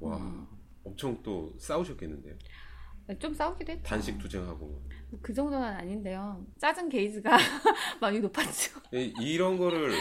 와, 0.00 0.16
음. 0.16 0.46
엄청 0.84 1.22
또 1.22 1.52
싸우셨겠는데요. 1.58 2.34
좀 3.18 3.32
싸우기도 3.34 3.72
했죠. 3.72 3.84
단식 3.84 4.18
투쟁하고. 4.18 4.82
그 5.22 5.32
정도는 5.32 5.62
아닌데요. 5.66 6.44
짜증 6.58 6.88
게이지가 6.88 7.30
많이 8.00 8.18
높았죠. 8.20 8.80
이- 8.92 9.14
이런 9.20 9.56
거를 9.58 9.92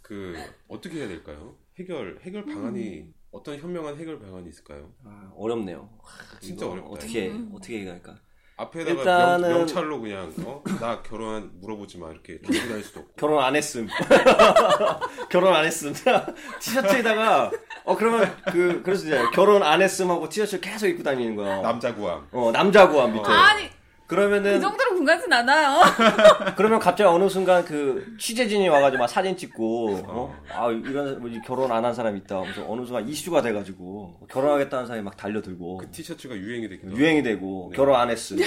그 0.00 0.34
어떻게 0.68 0.98
해야 0.98 1.08
될까요? 1.08 1.56
해결 1.78 2.20
해결 2.22 2.44
방안이 2.44 3.00
음. 3.00 3.14
어떤 3.32 3.58
현명한 3.58 3.98
해결 3.98 4.20
방안이 4.20 4.48
있을까요? 4.48 4.94
아, 5.04 5.32
어렵네요. 5.34 5.98
진짜 6.40 6.66
이거 6.66 6.72
어렵다. 6.74 6.90
어떻게 6.90 7.28
음. 7.30 7.50
어떻게 7.52 7.74
얘기할까? 7.80 8.20
앞에다가 8.56 9.02
일단은- 9.04 9.40
명, 9.40 9.52
명찰로 9.58 10.00
그냥 10.00 10.32
어? 10.44 10.62
나 10.80 11.02
결혼 11.02 11.50
물어보지 11.60 11.98
마 11.98 12.10
이렇게 12.10 12.38
들고 12.46 12.68
다닐 12.68 12.84
수도 12.84 13.00
없고. 13.00 13.12
결혼 13.16 13.42
안 13.42 13.56
했음. 13.56 13.88
결혼 15.30 15.52
안 15.54 15.64
했음. 15.64 15.92
티셔츠에다가 16.60 17.50
어 17.84 17.96
그러면 17.96 18.34
그 18.46 18.80
그래서 18.84 19.06
이제 19.06 19.20
결혼 19.32 19.62
안 19.62 19.82
했음 19.82 20.10
하고 20.10 20.28
티셔츠 20.28 20.60
계속 20.60 20.86
입고 20.86 21.02
다니는 21.02 21.34
거야. 21.36 21.60
남자 21.62 21.94
구함. 21.94 22.26
어 22.32 22.50
남자 22.52 22.88
구함 22.88 23.12
밑에. 23.12 23.28
어. 23.28 23.32
아니 23.32 23.68
그 24.06 24.16
그러면은 24.16 24.60
정도로 24.60 24.90
궁금하진 24.96 25.32
않아요. 25.32 25.80
그러면 26.56 26.78
갑자기 26.78 27.08
어느 27.08 27.28
순간 27.28 27.64
그 27.64 28.14
취재진이 28.18 28.68
와가지고 28.68 29.00
막 29.02 29.06
사진 29.08 29.36
찍고 29.36 30.00
어? 30.06 30.36
아 30.52 30.70
이런 30.70 31.20
뭐지 31.20 31.40
결혼 31.44 31.72
안 31.72 31.84
한 31.84 31.94
사람 31.94 32.16
있다. 32.16 32.40
그래서 32.40 32.64
어느 32.68 32.84
순간 32.84 33.08
이슈가 33.08 33.40
돼가지고 33.42 34.26
결혼하겠다는 34.30 34.86
사람이 34.86 35.04
막 35.04 35.16
달려들고 35.16 35.78
그 35.78 35.90
티셔츠가 35.90 36.36
유행이 36.36 36.68
되기도 36.68 36.88
하고. 36.88 36.98
유행이 36.98 37.22
되고 37.22 37.68
네. 37.70 37.76
결혼 37.76 37.96
안 37.98 38.10
했음. 38.10 38.38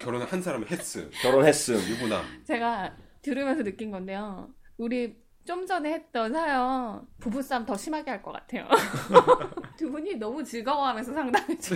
결혼을 0.00 0.26
한 0.26 0.42
사람은 0.42 0.66
했음. 0.68 1.10
결혼했음. 1.22 1.74
유부남. 1.76 2.22
제가 2.46 2.92
들으면서 3.22 3.62
느낀 3.62 3.90
건데요. 3.90 4.48
우리 4.76 5.16
좀 5.44 5.66
전에 5.66 5.92
했던 5.92 6.32
사연 6.32 7.06
부부싸움 7.20 7.66
더 7.66 7.76
심하게 7.76 8.10
할 8.10 8.22
것 8.22 8.32
같아요. 8.32 8.66
두 9.76 9.90
분이 9.90 10.14
너무 10.16 10.42
즐거워하면서 10.42 11.12
상담해줘. 11.12 11.74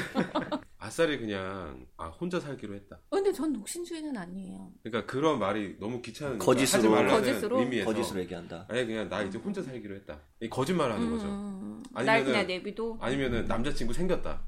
아싸리 0.78 1.18
그냥 1.18 1.86
아 1.98 2.06
혼자 2.08 2.40
살기로 2.40 2.74
했다. 2.74 2.98
근데 3.10 3.30
전 3.32 3.52
독신주의는 3.52 4.16
아니에요. 4.16 4.72
그러니까 4.82 5.12
그런 5.12 5.38
말이 5.38 5.76
너무 5.78 6.00
귀찮으니까 6.00 6.44
거짓으로. 6.44 6.90
거짓으로? 7.08 7.58
의미에서 7.60 7.92
거짓으로 7.92 8.20
얘기한다. 8.20 8.64
아니 8.70 8.86
그냥 8.86 9.08
나 9.10 9.22
이제 9.22 9.36
혼자 9.38 9.62
살기로 9.62 9.94
했다. 9.96 10.18
이 10.40 10.48
거짓말 10.48 10.90
하는 10.90 11.10
거죠. 11.10 11.26
음, 11.26 11.82
날 11.92 12.06
아니면은- 12.06 12.24
그냥 12.24 12.46
내비도. 12.46 12.98
아니면은 13.00 13.44
남자친구 13.46 13.92
생겼다. 13.92 14.40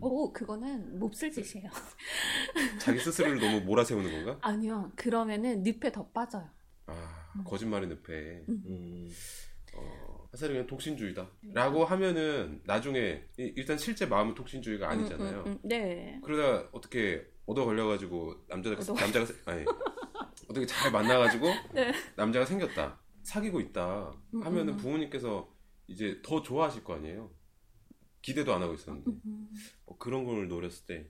오, 0.00 0.32
그거는 0.32 0.98
몹쓸 0.98 1.30
짓이에요. 1.30 1.70
자기 2.78 2.98
스스로를 3.00 3.38
너무 3.40 3.60
몰아세우는 3.60 4.10
건가? 4.24 4.38
아니요, 4.48 4.90
그러면은 4.96 5.62
늪에 5.64 5.90
더 5.92 6.06
빠져요. 6.08 6.48
아 6.86 7.27
거짓말의 7.44 7.88
늪에 7.88 8.44
음, 8.48 9.10
어, 9.74 10.28
아싸리 10.32 10.52
그냥 10.52 10.66
독신주의다. 10.66 11.30
라고 11.52 11.84
하면은 11.84 12.60
나중에 12.64 13.24
이- 13.38 13.52
일단 13.56 13.76
실제 13.78 14.06
마음은 14.06 14.34
독신주의가 14.34 14.90
아니잖아요. 14.90 15.40
음, 15.40 15.46
음, 15.46 15.52
음, 15.52 15.58
네. 15.62 16.20
그러다 16.24 16.68
어떻게 16.72 17.26
얻어 17.46 17.64
걸려가지고 17.64 18.44
남자가 18.48 18.76
얻어 18.80 18.94
남자가 18.94 19.24
세- 19.26 19.34
아니 19.46 19.64
어떻게 20.48 20.66
잘 20.66 20.90
만나가지고 20.92 21.46
네. 21.74 21.92
남자가 22.16 22.44
생겼다 22.44 23.00
사귀고 23.22 23.60
있다 23.60 24.12
음, 24.34 24.42
하면은 24.42 24.74
음. 24.74 24.76
부모님께서 24.78 25.50
이제 25.86 26.20
더 26.22 26.42
좋아하실 26.42 26.84
거 26.84 26.94
아니에요. 26.94 27.30
기대도 28.22 28.52
안 28.52 28.62
하고 28.62 28.74
있었는데 28.74 29.10
음, 29.26 29.48
어, 29.86 29.96
그런 29.96 30.24
걸 30.24 30.48
노렸을 30.48 30.86
때 30.86 31.08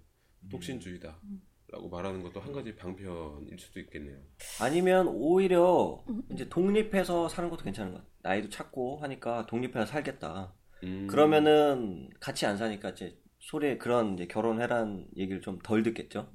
독신주의다. 0.50 1.20
음. 1.68 1.72
라고 1.72 1.88
말하는 1.88 2.22
것도 2.22 2.40
한 2.40 2.52
가지 2.52 2.74
방편일 2.74 3.58
수도 3.58 3.80
있겠네요. 3.80 4.16
아니면 4.60 5.08
오히려 5.08 6.02
음. 6.08 6.22
이제 6.32 6.48
독립해서 6.48 7.28
사는 7.28 7.48
것도 7.50 7.64
괜찮은 7.64 7.92
것 7.92 7.98
같아. 7.98 8.08
나이도 8.22 8.48
찾고 8.48 8.98
하니까 9.02 9.46
독립해서 9.46 9.86
살겠다. 9.86 10.52
음. 10.84 11.06
그러면은 11.08 12.08
같이 12.20 12.46
안 12.46 12.56
사니까 12.56 12.90
이제 12.90 13.18
소리 13.38 13.78
그런 13.78 14.14
이제 14.14 14.26
결혼해란 14.26 15.06
얘기를 15.16 15.40
좀 15.40 15.58
덜 15.62 15.82
듣겠죠. 15.82 16.30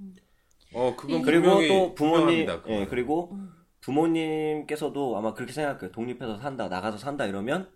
어 0.74 0.96
그건 0.96 1.22
그리고 1.22 1.44
분명히 1.44 1.68
또 1.68 1.94
부모님. 1.96 2.48
예, 2.68 2.86
그리고 2.88 3.32
음. 3.34 3.52
부모님께서도 3.82 5.18
아마 5.18 5.34
그렇게 5.34 5.54
생각할 5.54 5.78
거예요. 5.80 5.92
독립해서 5.92 6.38
산다, 6.38 6.68
나가서 6.68 6.98
산다 6.98 7.26
이러면 7.26 7.70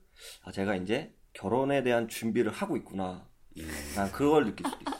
아, 0.44 0.52
제가 0.52 0.76
이제 0.76 1.14
결혼에 1.34 1.84
대한 1.84 2.08
준비를 2.08 2.52
하고 2.52 2.78
있구나. 2.78 3.28
음. 3.58 3.68
난 3.96 4.12
그걸 4.12 4.46
느낄 4.46 4.66
수도 4.68 4.78
있어. 4.82 4.97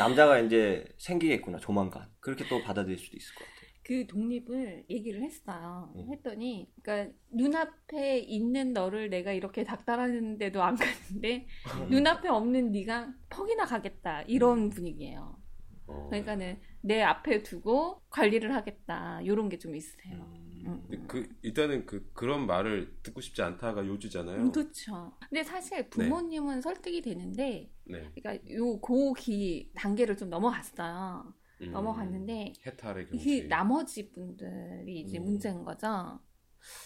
남자가 0.00 0.38
이제 0.40 0.84
생기겠구나, 0.98 1.58
조만간. 1.58 2.08
그렇게 2.20 2.46
또 2.48 2.62
받아들일 2.62 2.98
수도 2.98 3.16
있을 3.16 3.34
것 3.34 3.44
같아요. 3.44 3.70
그 3.82 4.06
독립을 4.06 4.86
얘기를 4.90 5.22
했어요. 5.22 5.92
음. 5.96 6.12
했더니, 6.12 6.70
그러니까 6.82 7.12
눈앞에 7.32 8.18
있는 8.20 8.72
너를 8.72 9.10
내가 9.10 9.32
이렇게 9.32 9.64
닥달하는데도 9.64 10.62
안 10.62 10.76
가는데 10.76 11.46
눈앞에 11.90 12.28
없는 12.28 12.72
네가 12.72 13.12
퍽이나 13.30 13.64
가겠다 13.66 14.22
이런 14.22 14.70
분위기예요. 14.70 15.38
어. 15.86 16.08
그러니까는 16.08 16.60
내 16.82 17.02
앞에 17.02 17.42
두고 17.42 18.02
관리를 18.10 18.54
하겠다 18.54 19.20
이런 19.22 19.48
게 19.48 19.58
좀 19.58 19.74
있으세요. 19.76 20.39
음, 20.66 20.72
음. 20.72 20.86
근데 20.88 21.06
그 21.06 21.36
일단은 21.42 21.86
그 21.86 22.10
그런 22.12 22.46
말을 22.46 22.98
듣고 23.02 23.20
싶지 23.20 23.42
않다가 23.42 23.86
요지잖아요. 23.86 24.50
그렇죠. 24.52 25.16
근데 25.28 25.42
사실 25.42 25.88
부모님은 25.90 26.60
설득이 26.60 27.02
되는데, 27.02 27.72
네. 27.84 28.10
그러니까 28.14 28.50
요 28.52 28.78
고기 28.80 29.70
단계를 29.74 30.16
좀 30.16 30.30
넘어갔어요. 30.30 31.34
음. 31.62 31.72
넘어갔는데 31.72 32.54
해탈의 32.66 33.06
그 33.06 33.10
경지. 33.12 33.48
나머지 33.48 34.10
분들이 34.10 35.00
이제 35.00 35.18
음. 35.18 35.24
문제인 35.24 35.64
거죠. 35.64 36.20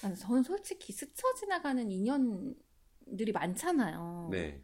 아니, 0.02 0.16
저는 0.16 0.42
솔직히 0.42 0.92
스쳐 0.92 1.32
지나가는 1.34 1.90
인연들이 1.90 3.32
많잖아요. 3.32 4.28
네. 4.30 4.62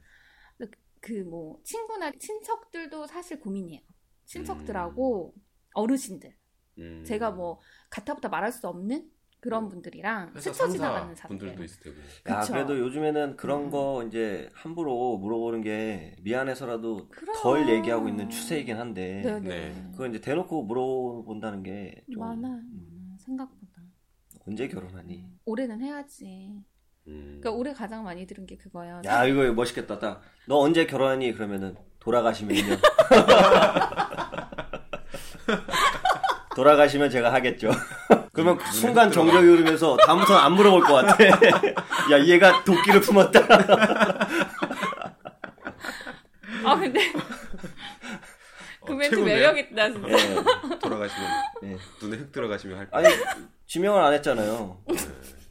그뭐 1.00 1.60
친구나 1.64 2.12
친척들도 2.12 3.06
사실 3.06 3.40
고민이에요. 3.40 3.80
친척들하고 4.26 5.32
음. 5.34 5.42
어르신들. 5.74 6.36
음. 6.78 7.02
제가 7.06 7.30
뭐 7.30 7.60
가타부터 7.90 8.28
말할 8.28 8.52
수 8.52 8.66
없는 8.68 9.08
그런 9.40 9.68
분들이랑 9.70 10.32
회사 10.36 10.52
스쳐 10.52 10.68
지나가는 10.68 11.14
사람들. 11.14 11.38
분들도 11.48 11.64
있을 11.64 11.80
테고. 11.82 11.96
야, 12.28 12.40
그쵸. 12.40 12.52
그래도 12.52 12.78
요즘에는 12.78 13.36
그런 13.36 13.64
음. 13.64 13.70
거 13.70 14.04
이제 14.06 14.50
함부로 14.52 15.16
물어보는 15.16 15.62
게 15.62 16.14
미안해서라도 16.20 17.08
그럼. 17.08 17.34
덜 17.40 17.68
얘기하고 17.70 18.06
있는 18.08 18.28
추세이긴 18.28 18.76
한데 18.76 19.22
네네. 19.24 19.48
네. 19.48 19.88
그거 19.92 20.06
이제 20.06 20.20
대놓고 20.20 20.64
물어본다는 20.64 21.62
게 21.62 22.02
좀 22.12 22.20
많아, 22.20 22.48
음, 22.48 23.06
많아 23.08 23.16
생각보다. 23.18 23.80
언제 24.46 24.68
결혼하니? 24.68 25.24
올해는 25.46 25.80
해야지. 25.80 26.62
음. 27.06 27.38
그러니까 27.40 27.50
올해 27.52 27.72
가장 27.72 28.04
많이 28.04 28.26
들은 28.26 28.44
게 28.44 28.58
그거예요. 28.58 29.00
야 29.06 29.24
이거 29.24 29.50
멋있겠다. 29.54 29.98
딱 29.98 30.20
너 30.46 30.58
언제 30.58 30.84
결혼하니? 30.84 31.32
그러면은 31.32 31.74
돌아가시면요. 31.98 32.76
돌아가시면 36.54 37.10
제가 37.10 37.32
하겠죠. 37.32 37.70
그러면 38.32 38.58
그 38.58 38.72
순간 38.72 39.10
정적이 39.10 39.46
흐르면서 39.48 39.96
다음부터는 39.98 40.40
안 40.40 40.52
물어볼 40.54 40.82
것 40.82 40.94
같아. 40.94 41.24
야 42.12 42.24
얘가 42.24 42.64
도끼를 42.64 43.00
품었다. 43.00 43.40
아 46.64 46.76
근데 46.76 47.00
그 48.84 48.92
어, 48.92 48.96
멘트? 48.96 49.14
매력 49.16 49.56
있다 49.58 49.90
진짜. 49.90 50.08
예. 50.10 50.44
돌아가시면 50.80 51.30
예. 51.64 51.76
눈에 52.02 52.16
흙 52.18 52.32
들어가시면 52.32 52.78
할 52.78 52.88
아니 52.92 53.08
지명을 53.66 54.02
안 54.02 54.12
했잖아요. 54.14 54.78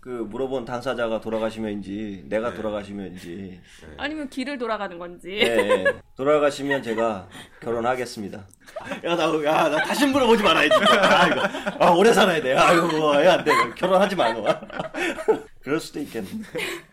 그 0.09 0.23
물어본 0.23 0.65
당사자가 0.65 1.21
돌아가시면인지 1.21 2.23
내가 2.29 2.49
네. 2.49 2.55
돌아가시면인지 2.55 3.61
아니면 3.95 4.27
길을 4.27 4.57
돌아가는 4.57 4.97
건지. 4.97 5.29
예, 5.33 5.45
예. 5.45 6.01
돌아가시면 6.15 6.81
제가 6.81 7.29
결혼하겠습니다. 7.59 8.39
야, 9.05 9.15
나, 9.15 9.25
야, 9.43 9.69
나 9.69 9.77
다시 9.83 10.07
물어보지 10.07 10.41
말아야지. 10.41 10.73
아, 10.97 11.27
이거. 11.27 11.85
아, 11.85 11.91
오래 11.91 12.11
살아야 12.11 12.41
돼. 12.41 12.55
아, 12.55 12.73
이거 12.73 12.87
뭐, 12.87 13.23
야, 13.23 13.33
안 13.35 13.43
돼. 13.43 13.51
결혼하지 13.75 14.15
마, 14.15 14.33
너. 14.33 14.43
그럴 15.61 15.79
수도 15.79 15.99
있겠네. 15.99 16.27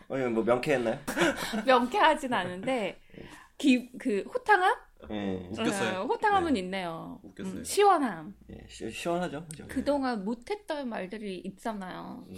어, 0.09 0.19
이거 0.19 0.29
뭐, 0.29 0.45
명쾌했나요? 0.45 0.99
명쾌하진 1.65 2.35
않은데 2.35 3.01
기, 3.57 3.89
그 3.99 4.25
호탕함? 4.29 4.75
예, 5.11 5.49
웃겼어요. 5.53 6.01
어, 6.01 6.05
호탕함은 6.07 6.55
네. 6.55 6.61
있네요. 6.61 7.19
웃겼어요. 7.23 7.55
음, 7.55 7.65
시원함. 7.65 8.35
예, 8.51 8.67
시, 8.69 8.91
시원하죠. 8.91 9.47
그죠? 9.49 9.67
그동안 9.69 10.25
못했던 10.25 10.89
말들이 10.89 11.39
있잖아요. 11.39 12.25
음, 12.29 12.35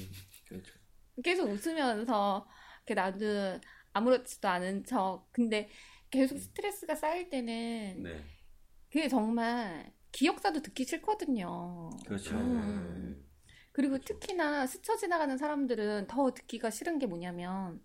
그렇죠. 0.48 0.74
계속 1.22 1.50
웃으면서 1.50 2.48
이렇게 2.86 2.94
나도 2.94 3.60
아무렇지도 3.92 4.48
않은 4.48 4.84
척. 4.84 5.28
근데 5.32 5.68
계속 6.10 6.38
스트레스가 6.38 6.94
쌓일 6.94 7.28
때는 7.28 8.02
네. 8.02 8.24
그게 8.90 9.08
정말 9.08 9.92
기억사도 10.12 10.62
듣기 10.62 10.84
싫거든요. 10.84 11.90
그렇죠. 12.06 12.36
음. 12.36 13.24
그리고 13.72 13.98
특히나 13.98 14.66
스쳐 14.66 14.96
지나가는 14.96 15.36
사람들은 15.36 16.06
더 16.08 16.32
듣기가 16.32 16.70
싫은 16.70 16.98
게 16.98 17.06
뭐냐면 17.06 17.80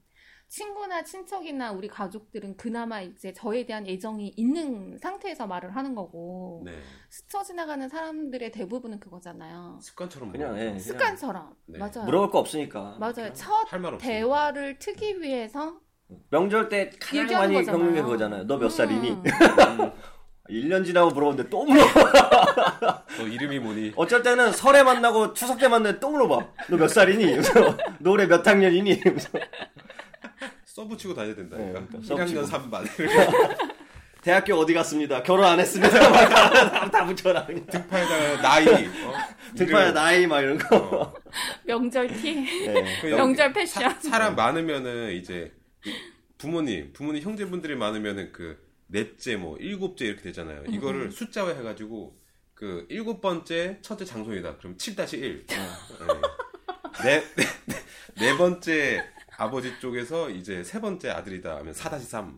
친구나 0.58 1.04
친척이나 1.04 1.72
우리 1.72 1.88
가족들은 1.88 2.58
그나마 2.58 3.01
이제 3.01 3.34
저에 3.34 3.66
대한 3.66 3.88
애정이 3.88 4.34
있는 4.38 4.99
상태에서 5.01 5.47
말을 5.47 5.76
하는 5.76 5.95
거고 5.95 6.62
네. 6.64 6.74
스쳐 7.10 7.41
지나가는 7.41 7.89
사람들의 7.89 8.51
대부분은 8.51 8.99
그거잖아요. 8.99 9.80
습관처럼 9.82 10.32
그냥. 10.32 10.56
예. 10.60 10.66
그냥 10.66 10.80
습관처럼 10.80 11.56
네. 11.66 11.80
맞아요. 11.80 12.06
물어볼 12.06 12.30
거 12.30 12.38
없으니까. 12.38 12.97
맞아요. 12.99 13.34
첫. 13.34 13.66
대화를 13.99 14.78
트기 14.78 15.20
위해서 15.22 15.80
명절 16.30 16.70
때 16.70 16.91
가장 17.01 17.39
많이. 17.41 17.66
겪는 17.66 17.95
게 17.95 18.04
그거잖아요. 18.04 18.43
너 18.43 18.60
몇 18.60 18.70
살이니? 18.70 19.10
음. 19.80 19.91
1년 20.51 20.86
지나고 20.86 21.10
물어보는데 21.10 21.49
또 21.49 21.64
물어. 21.66 21.84
너 23.18 23.24
이름이 23.26 23.58
뭐니? 23.58 23.93
어쩔 23.95 24.22
때는 24.22 24.51
설에 24.51 24.84
만나고 24.84 25.34
추석 25.34 25.58
때 25.58 25.68
만나는데 25.68 25.99
또 25.99 26.12
물어봐. 26.12 26.47
너 26.70 26.78
몇 26.78 26.89
살이니? 26.89 27.24
이러면서 27.24 27.76
너 27.97 28.12
올해 28.12 28.28
몇 28.28 28.45
학년이니? 28.45 28.91
이러면서 28.91 29.30
써붙이고 30.74 31.13
다녀야 31.13 31.36
된다니까. 31.36 31.80
네, 31.80 31.86
그러니까 31.88 32.15
1학년 32.15 32.47
써붙이고. 32.47 32.69
3반. 32.71 33.74
대학교 34.24 34.55
어디 34.55 34.74
갔습니다. 34.74 35.21
결혼 35.21 35.45
안 35.45 35.59
했습니다. 35.59 35.99
막 36.09 36.30
다, 36.30 36.89
다 36.89 37.05
붙여라. 37.05 37.45
등판에다가 37.45 38.41
나이. 38.41 38.67
어? 38.67 39.13
등판에. 39.55 39.91
나이 39.91 40.26
막 40.26 40.41
이런 40.41 40.57
거. 40.57 40.78
어. 40.78 41.13
명절 41.65 42.07
티, 42.07 42.34
네. 42.65 43.01
그 43.01 43.07
명절 43.07 43.53
패션. 43.53 43.99
사, 44.01 44.17
람 44.17 44.36
많으면은 44.36 45.11
이제 45.13 45.53
부모님, 46.39 46.91
부모님 46.93 47.21
형제분들이 47.21 47.76
많으면은 47.76 48.32
그 48.32 48.57
넷째 48.88 49.36
뭐 49.36 49.57
일곱째 49.57 50.05
이렇게 50.05 50.24
되잖아요. 50.24 50.63
음, 50.67 50.74
이거를 50.74 51.11
숫자화 51.11 51.49
해가지고 51.49 52.17
그 52.55 52.88
일곱 52.89 53.21
번째 53.21 53.78
첫째 53.82 54.05
장손이다. 54.05 54.57
그럼 54.57 54.78
7-1. 54.78 55.45
네, 57.03 57.24
네, 57.36 57.43
네, 57.65 57.76
네 58.19 58.38
번째 58.38 59.12
아버지 59.38 59.73
쪽에서 59.79 60.29
이제 60.29 60.63
세 60.63 60.79
번째 60.79 61.09
아들이다 61.09 61.57
하면 61.57 61.73
4-3. 61.73 62.34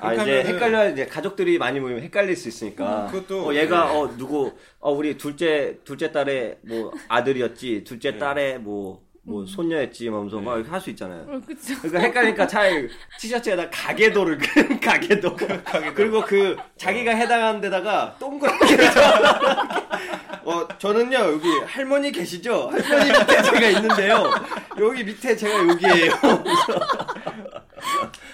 아 0.00 0.10
그렇게 0.12 0.40
이제 0.40 0.52
헷갈려 0.52 0.90
이제 0.90 1.06
가족들이 1.06 1.58
많이 1.58 1.80
모이면 1.80 2.02
헷갈릴 2.02 2.36
수 2.36 2.48
있으니까. 2.48 3.10
그것도- 3.12 3.46
어, 3.48 3.54
얘가 3.54 3.86
네. 3.92 3.98
어 3.98 4.16
누구 4.16 4.52
어 4.80 4.92
우리 4.92 5.16
둘째 5.16 5.78
둘째 5.84 6.10
딸의 6.12 6.58
뭐 6.66 6.92
아들이었지. 7.08 7.84
둘째 7.84 8.12
네. 8.12 8.18
딸의 8.18 8.58
뭐뭐 8.60 9.46
손녀였지. 9.46 10.08
하면서 10.08 10.38
막 10.40 10.52
네. 10.54 10.56
이렇게 10.60 10.70
할 10.70 10.80
수 10.80 10.90
있잖아요. 10.90 11.22
어, 11.28 11.40
그쵸. 11.46 11.74
그러니까 11.80 12.00
헷갈리니까 12.00 12.46
차라리 12.46 12.88
티셔츠에다 13.20 13.70
가계도를 13.70 14.38
그 14.38 14.80
가계도 14.80 15.36
그리고 15.94 16.20
그 16.22 16.56
자기가 16.76 17.12
해당하는 17.12 17.60
데다가 17.60 18.16
동그랗게 18.18 18.76
어 20.44 20.68
저는요 20.78 21.16
여기 21.16 21.48
할머니 21.66 22.12
계시죠? 22.12 22.70
할머니 22.70 23.10
밑에 23.18 23.42
제가 23.42 23.66
있는데요. 23.68 24.24
여기 24.78 25.04
밑에 25.04 25.36
제가 25.36 25.68
여기에요. 25.68 26.12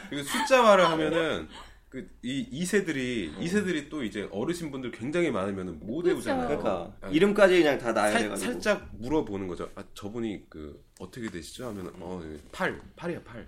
그리고 0.09 0.25
숫자화를 0.25 0.89
하면은 0.91 1.49
그이 1.91 2.47
이세들이 2.53 3.35
이세들이 3.41 3.89
또 3.89 4.05
이제 4.05 4.29
어르신분들 4.31 4.93
굉장히 4.93 5.31
많으면은 5.33 5.81
못. 5.81 6.07
외우잖아요. 6.07 6.47
그러니까 6.47 6.93
아, 7.01 7.09
이름까지 7.09 7.59
그냥 7.59 7.79
다 7.79 7.93
나야 7.93 8.13
살, 8.13 8.23
돼가지고 8.23 8.53
살짝 8.53 8.89
물어보는 8.93 9.49
거죠. 9.49 9.69
아 9.75 9.83
저분이 9.95 10.49
그 10.49 10.83
어떻게 11.01 11.29
되시죠? 11.29 11.67
하면은 11.67 11.91
어팔 12.01 12.81
팔이야 12.95 13.23
팔. 13.25 13.47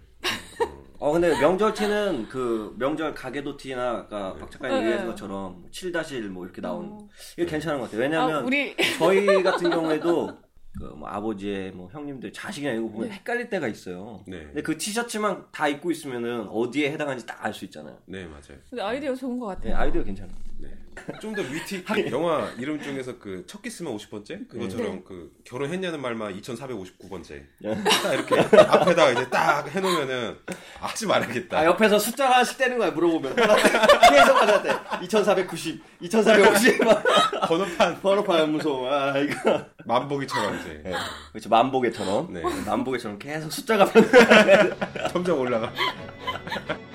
어 0.99 1.12
근데 1.12 1.30
명절 1.40 1.74
티는 1.74 2.28
그 2.28 2.74
명절 2.78 3.14
가계도 3.14 3.57
티나 3.57 3.90
아까 3.90 4.34
박 4.34 4.51
작가님 4.51 4.78
네. 4.78 4.86
얘기한 4.86 5.07
것처럼 5.09 5.64
7-1 5.72 6.28
뭐 6.28 6.45
이렇게 6.45 6.61
나온 6.61 6.93
어. 6.93 7.09
이게 7.36 7.45
괜찮은 7.45 7.80
것 7.80 7.90
같아요 7.90 8.03
아, 8.03 8.05
왜냐면 8.05 8.45
우리 8.45 8.76
저희 8.99 9.43
같은 9.43 9.68
경우에도 9.68 10.38
그 10.79 10.85
뭐 10.97 11.09
아버지의 11.09 11.73
뭐 11.73 11.89
형님들 11.93 12.33
자식이나 12.33 12.73
이거 12.73 12.89
보면 12.89 13.11
헷갈릴 13.11 13.49
때가 13.51 13.68
있어요. 13.68 14.23
네. 14.27 14.45
근데 14.47 14.62
그 14.62 14.77
티셔츠만 14.79 15.47
다 15.53 15.68
입고 15.68 15.91
있으면은 15.91 16.49
어디에 16.49 16.91
해당하는지 16.93 17.27
딱 17.27 17.45
알 17.45 17.53
수 17.53 17.64
있잖아요. 17.66 17.99
네 18.07 18.25
맞아요. 18.27 18.59
근데 18.70 18.83
아이디어 18.83 19.14
좋은 19.14 19.39
것 19.39 19.47
같아요. 19.47 19.68
네, 19.68 19.75
아이디어 19.75 20.03
괜찮아요. 20.03 20.35
네. 20.62 20.68
좀 21.20 21.34
더 21.34 21.40
위트 21.42 21.74
있게 21.76 22.10
영화 22.10 22.48
이름 22.58 22.80
중에서 22.80 23.18
그 23.18 23.44
첫 23.46 23.62
키스만 23.62 23.96
50번째 23.96 24.46
그것처럼 24.48 24.96
네. 24.96 25.02
그 25.06 25.32
결혼했냐는 25.44 26.00
말만 26.00 26.38
2459번째 26.40 27.42
네. 27.60 27.84
딱 27.84 28.12
이렇게 28.12 28.38
앞에다가 28.38 29.10
이제 29.10 29.28
딱 29.30 29.66
해놓으면은 29.74 30.36
하지 30.78 31.06
말아야겠다. 31.06 31.58
아 31.58 31.64
옆에서 31.64 31.98
숫자가 31.98 32.34
하나씩 32.34 32.58
떼는 32.58 32.78
거야 32.78 32.90
물어보면 32.90 33.34
계속 33.34 34.34
받았대 34.34 34.70
2490, 35.04 35.82
2450막 36.02 37.48
번호판 37.48 38.00
번호판 38.02 38.52
무서워. 38.52 38.92
아 38.92 39.18
이거 39.18 39.64
만보기처럼 39.86 40.60
이제 40.60 40.80
네. 40.84 40.92
그렇죠 41.32 41.48
만보개처럼 41.48 42.32
네. 42.34 42.42
만보개처럼 42.66 43.18
계속 43.18 43.50
숫자가 43.50 43.86
변. 43.86 44.04
점점 45.10 45.40
올라가. 45.40 45.72